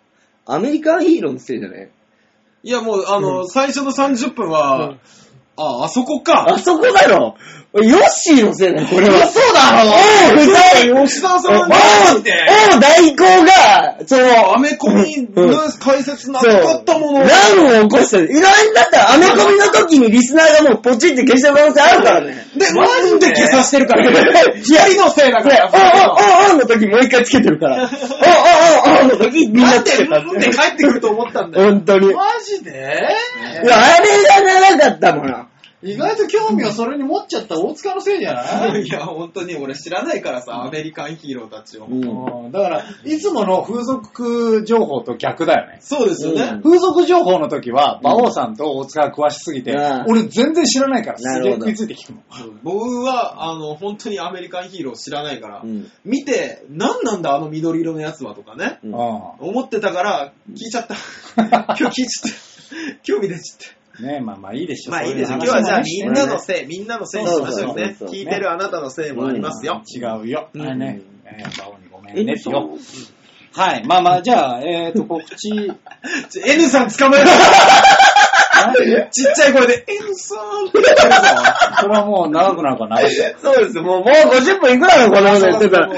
[0.46, 1.92] アメリカンヒーローのせいじゃね？
[2.62, 4.98] いやもう、あの、最初の30分は、
[5.60, 6.46] あ、あそこか。
[6.50, 7.36] あそこだろ
[7.72, 9.28] ヨッシーのせいだよ、これは。
[9.28, 10.56] そうだろおう、二
[10.90, 11.76] 人吉田さんマ
[12.16, 12.34] ジで
[12.74, 17.20] おう、大行が、その、アメコミの解説なかったもの。
[17.20, 18.32] 乱を起こしてる。
[18.32, 22.48] 意外にだったらアメコミの時にリスナーがもうポチって消してる可能性あるからね。
[22.58, 24.12] で、なんで消さしてるから。
[24.64, 25.70] 左のせいだから。
[25.72, 27.76] おおおおの時もう一回つけてるから。
[27.76, 30.26] おおおおの時みんななんつで、けたって。
[30.26, 31.70] なんで帰ってくると思ったんだよ。
[31.70, 32.08] 本当に。
[32.08, 35.49] いや、マジであれが長かったもん。
[35.82, 38.82] 意外と興味をそれに持っちゃった大塚のせいじゃない？
[38.86, 41.86] いや、本当に俺知らないからさ、アメリカンヒーローたちを。
[41.86, 42.04] うん
[42.44, 45.78] うんだから、いつもの風俗情報と逆だよね。
[45.82, 46.42] そうですよね。
[46.44, 52.20] うん風俗情報の時は、馬王さんと大塚が詳しすぎて、うん俺全然知らないから、すげえ食いついて聞くの。
[52.64, 58.96] 僕は、あの、本当にアメリカンヒーロー知らないから、うん見て、何なんだあの緑色のやつはとかね、うんう
[59.40, 60.96] 思ってたから、聞いちゃった。
[61.80, 63.00] 今日聞いちゃった。
[63.04, 63.79] 興味出ちゃった。
[64.02, 64.06] ん。
[64.06, 64.92] ねまあまあいいでしょ。
[64.92, 65.40] まあいいですよ。
[65.40, 69.82] そう今日はじゃあみんなのせい、みんなのせいにしましょうね聞いてるあなたのせいもありますよ。
[69.86, 70.50] 違うよ。
[70.54, 72.70] うんあれね、えー、馬王にごめんねってよ。
[73.52, 73.86] はい。
[73.86, 75.50] まあまあ、じゃあ、えっ、と、告知。
[76.46, 77.28] N さん捕まえろ
[79.12, 81.18] ちっちゃい声で、N さんって言ってるぞ。
[81.80, 83.36] それはもう長くなるから流して。
[83.42, 83.80] そうです。
[83.80, 85.90] もう、もう50分いくらのこんなこと言ってたら。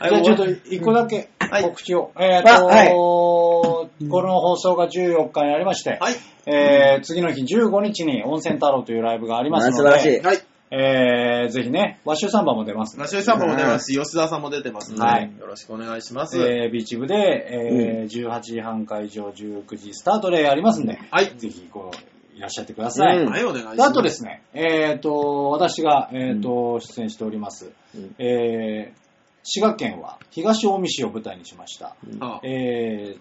[0.00, 2.12] じゃあちょっと一個だけはい告知を。
[2.18, 6.14] えっ、と、あはいこの放送が14日にありまして、はい。
[6.46, 10.20] えー次の日15日に温泉太郎というライブがありますので、素晴らしい。
[10.20, 10.44] はい。
[10.70, 16.38] えーぜひね、ワッシュサンバも出ますのでナショイさんも出ますし、吉田さんも出てますので、はいよろしくお願いします。
[16.38, 21.32] えービーチ部で、えー18時半会場、19時スタートでやりますんで、はい。
[21.36, 23.18] ぜひこういらっしゃってください。
[23.18, 23.76] うんはい、お願いします。
[23.76, 29.05] であとですね、えっ、と、私が、えっ、と、出演しております、うんえー
[29.48, 31.94] 滋賀県は東近江市を舞台にしました。
[32.20, 32.40] あ。
[32.42, 33.18] えー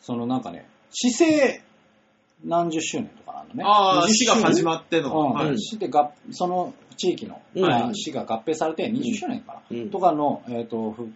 [0.00, 1.60] そのなんかね、市政
[2.44, 3.64] 何十周年とかなのね。
[3.66, 5.08] あー、20死が始まっての。
[5.18, 5.32] うん。
[5.32, 5.58] はい。
[5.58, 7.62] 市でがその地域の、うん。
[7.62, 9.90] まあ市が合併されて20周年かな、うん。
[9.90, 11.08] とかの、えー、とふ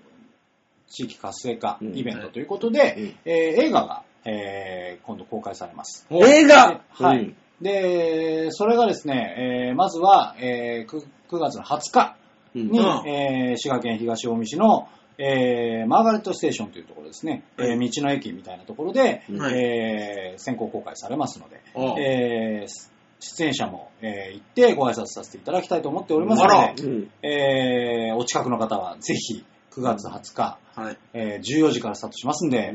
[0.89, 1.99] 地域活性化うん。
[1.99, 3.31] イベントということで、うん。
[3.31, 6.07] えー映画が、えー今度公開されます。
[6.11, 6.81] 映画？
[6.91, 7.19] はい。
[7.19, 7.37] うん。
[7.61, 12.01] で、それがですね、えーまずは、えー 9, 9月の20日。
[12.11, 12.18] うん
[12.55, 13.09] に、うん。
[13.09, 14.89] えー滋賀県東近江市の、
[15.19, 19.55] えー、マーガレットステーションというところですね、えー道の駅みたいなところで、はい。
[19.55, 21.61] えー先行公開されますので、
[22.01, 27.11] えー出演者も、えー行ってご挨拶させていただきたいと思っておりますので、うん。
[27.23, 30.99] えーお近くの方はぜひ9月20日、はい。
[31.15, 32.75] えー14時からスタートしますんで、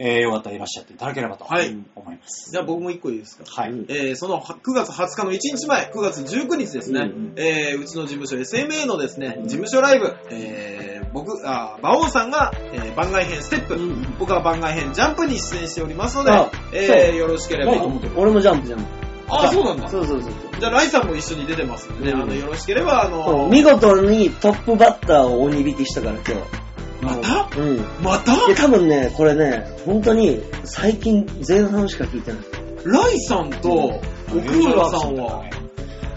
[0.00, 2.50] えーよかったらいらっしゃっていただければとはい思います。
[2.52, 3.44] じゃあ僕も一個いいですか？
[3.46, 3.70] はい。
[3.72, 17.72] うんえーその9月20日の1日前、9月19日ですね、うんえーうちの事務所 SMA のですね、事務所ライブ、えー僕、あ、馬王さんが、えー番外編ステップ、うん僕は番外編ジャンプに出演しておりますのであ、えーよろしければ。
[18.16, 18.84] 俺もジャンプジャンプ。
[19.30, 19.88] あ、そうなんだ。
[19.88, 23.08] そうそうそうじゃあ、ライさんも一緒に出てますんでね、うんあの、よろしければ、あ。
[23.08, 26.67] の、見事にトップバッターを鬼引きしたから今日。
[27.00, 27.48] また？
[27.56, 27.84] うん。
[28.02, 28.34] また？
[28.46, 32.40] で、多分ね、これね、本当に最近前半しか聞いてない。
[32.84, 34.00] ライさんと
[34.30, 35.44] 奥村さんは、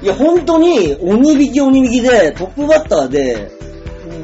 [0.01, 3.51] いや、本当に鬼引き鬼引きでトップバッターで、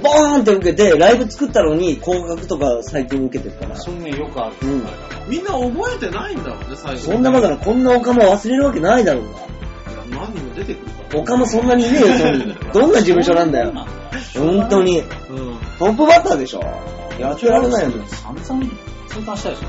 [0.03, 3.75] ボーンって受けて、ライブ作ったのに高額とか最近受けてるから。
[3.75, 4.55] そんね、よくある。
[4.63, 4.83] うん
[5.27, 7.07] みんな覚えてないんだろうね、最初。
[7.07, 9.46] そんなバカな、こんなオカマ忘れるわけないだろうが。
[10.27, 11.19] 何人も出てくるから。
[11.19, 13.73] オカマそんなにいねえよ、 そんなどんな事務所なんだよ。
[14.35, 14.99] 本当に。
[14.99, 15.05] うん。
[15.79, 16.61] トップバッターでしょ。
[17.19, 17.91] やってられないよ。
[18.07, 18.71] 散々
[19.09, 19.65] 痛感したでしょ、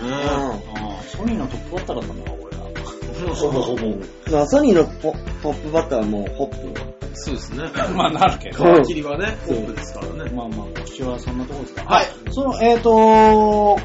[0.00, 0.22] 俺は。
[0.46, 0.84] うん。
[0.84, 3.34] ああソニーのトップバッターだったのか、俺ら。
[3.34, 3.86] ほぼほぼ。
[4.30, 5.12] まあ、ソニーのポ
[5.42, 6.80] トップバッターはもうホップ。
[7.14, 7.64] そうですね。
[7.94, 8.64] まあ、なるけど。
[8.64, 10.30] うん皮切りはね、ホープですからね。
[10.34, 11.94] まあまあ、告知はそんなところですか。
[11.94, 12.06] はい。
[12.30, 13.78] その、えっ、と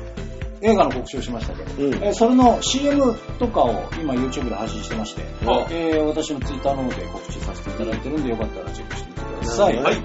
[0.61, 9.75] 映画の告知をしましたけど、うんえーそれの CM とかを今 YouTube で配信してまして、あえー私の Twitter の方で告知させていただいてるんで、よかったらチェックしてみてください。
[9.77, 9.95] はい。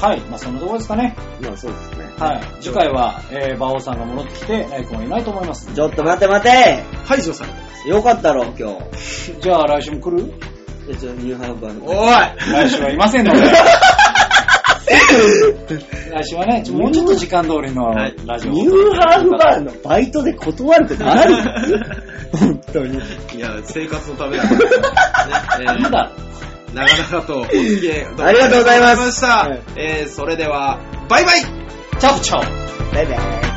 [0.00, 0.20] はい。
[0.20, 1.16] まあ、そんなところですかね。
[1.40, 2.04] まあ、そうですね。
[2.18, 2.62] はい。
[2.62, 5.72] 次回は、えー、馬王さんが戻ってきて、ライ君はいないと思います。
[5.74, 7.88] ちょっと待て待て排除されてます。
[7.88, 9.40] よかったろ、今日。
[9.40, 10.32] じゃあ来週も来る？
[10.90, 12.02] えちょ、ニューハーフバーおの。
[12.02, 13.42] い来週はいませんので。
[16.10, 21.34] 来週はね、もうちょっと時間通りのはいラジオをニューハーフバーのバイトで断ることある？
[22.32, 22.96] 本当に。
[23.34, 24.64] いや、生活のためだから、 ね。
[25.60, 26.10] えーいいだ
[26.74, 29.26] 長々とお付き合いありがとうございますありがとうございました。
[29.26, 30.78] はいえーそれでは、
[31.08, 31.40] バイバイ
[31.98, 33.47] チャオチャオバイバイ。